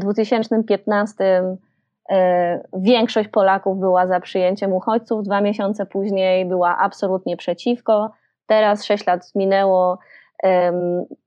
2015 0.00 1.24
e, 1.24 1.38
e, 1.38 1.56
większość 2.76 3.28
Polaków 3.28 3.78
była 3.78 4.06
za 4.06 4.20
przyjęciem 4.20 4.72
uchodźców, 4.72 5.22
dwa 5.22 5.40
miesiące 5.40 5.86
później 5.86 6.46
była 6.46 6.78
absolutnie 6.78 7.36
przeciwko. 7.36 8.10
Teraz 8.46 8.84
sześć 8.84 9.06
lat 9.06 9.34
minęło, 9.34 9.98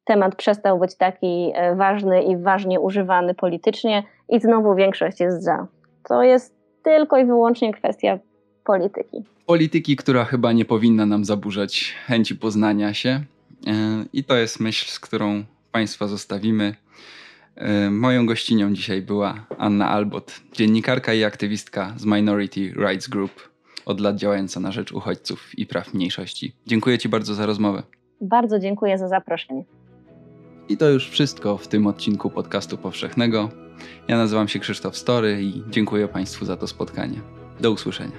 temat 0.05 0.35
przestał 0.35 0.79
być 0.79 0.95
taki 0.95 1.51
e, 1.55 1.75
ważny 1.75 2.23
i 2.23 2.37
ważnie 2.37 2.79
używany 2.79 3.33
politycznie 3.33 4.03
i 4.29 4.39
znowu 4.39 4.75
większość 4.75 5.19
jest 5.19 5.43
za. 5.43 5.67
To 6.03 6.23
jest 6.23 6.55
tylko 6.83 7.17
i 7.17 7.25
wyłącznie 7.25 7.73
kwestia 7.73 8.19
polityki. 8.63 9.23
Polityki, 9.45 9.95
która 9.95 10.25
chyba 10.25 10.51
nie 10.51 10.65
powinna 10.65 11.05
nam 11.05 11.25
zaburzać 11.25 11.93
chęci 12.07 12.35
poznania 12.35 12.93
się. 12.93 13.09
E, 13.09 13.23
I 14.13 14.23
to 14.23 14.35
jest 14.35 14.59
myśl, 14.59 14.91
z 14.91 14.99
którą 14.99 15.43
Państwa 15.71 16.07
zostawimy. 16.07 16.75
E, 17.55 17.89
moją 17.89 18.25
gościnią 18.25 18.73
dzisiaj 18.73 19.01
była 19.01 19.45
Anna 19.57 19.89
Albot, 19.89 20.41
dziennikarka 20.53 21.13
i 21.13 21.23
aktywistka 21.23 21.93
z 21.97 22.05
Minority 22.05 22.73
Rights 22.73 23.07
Group, 23.07 23.49
od 23.85 23.99
lat 23.99 24.15
działająca 24.15 24.59
na 24.59 24.71
rzecz 24.71 24.91
uchodźców 24.91 25.59
i 25.59 25.65
praw 25.65 25.93
mniejszości. 25.93 26.55
Dziękuję 26.65 26.97
Ci 26.97 27.09
bardzo 27.09 27.33
za 27.33 27.45
rozmowę. 27.45 27.83
Bardzo 28.21 28.59
dziękuję 28.59 28.97
za 28.97 29.07
zaproszenie. 29.07 29.65
I 30.69 30.77
to 30.77 30.89
już 30.89 31.09
wszystko 31.09 31.57
w 31.57 31.67
tym 31.67 31.87
odcinku 31.87 32.29
podcastu 32.29 32.77
powszechnego. 32.77 33.49
Ja 34.07 34.17
nazywam 34.17 34.47
się 34.47 34.59
Krzysztof 34.59 34.97
Story 34.97 35.43
i 35.43 35.63
dziękuję 35.69 36.07
Państwu 36.07 36.45
za 36.45 36.57
to 36.57 36.67
spotkanie. 36.67 37.21
Do 37.59 37.71
usłyszenia. 37.71 38.17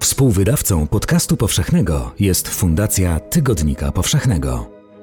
Współwydawcą 0.00 0.86
podcastu 0.86 1.36
powszechnego 1.36 2.12
jest 2.20 2.48
Fundacja 2.48 3.20
Tygodnika 3.20 3.92
Powszechnego. 3.92 4.70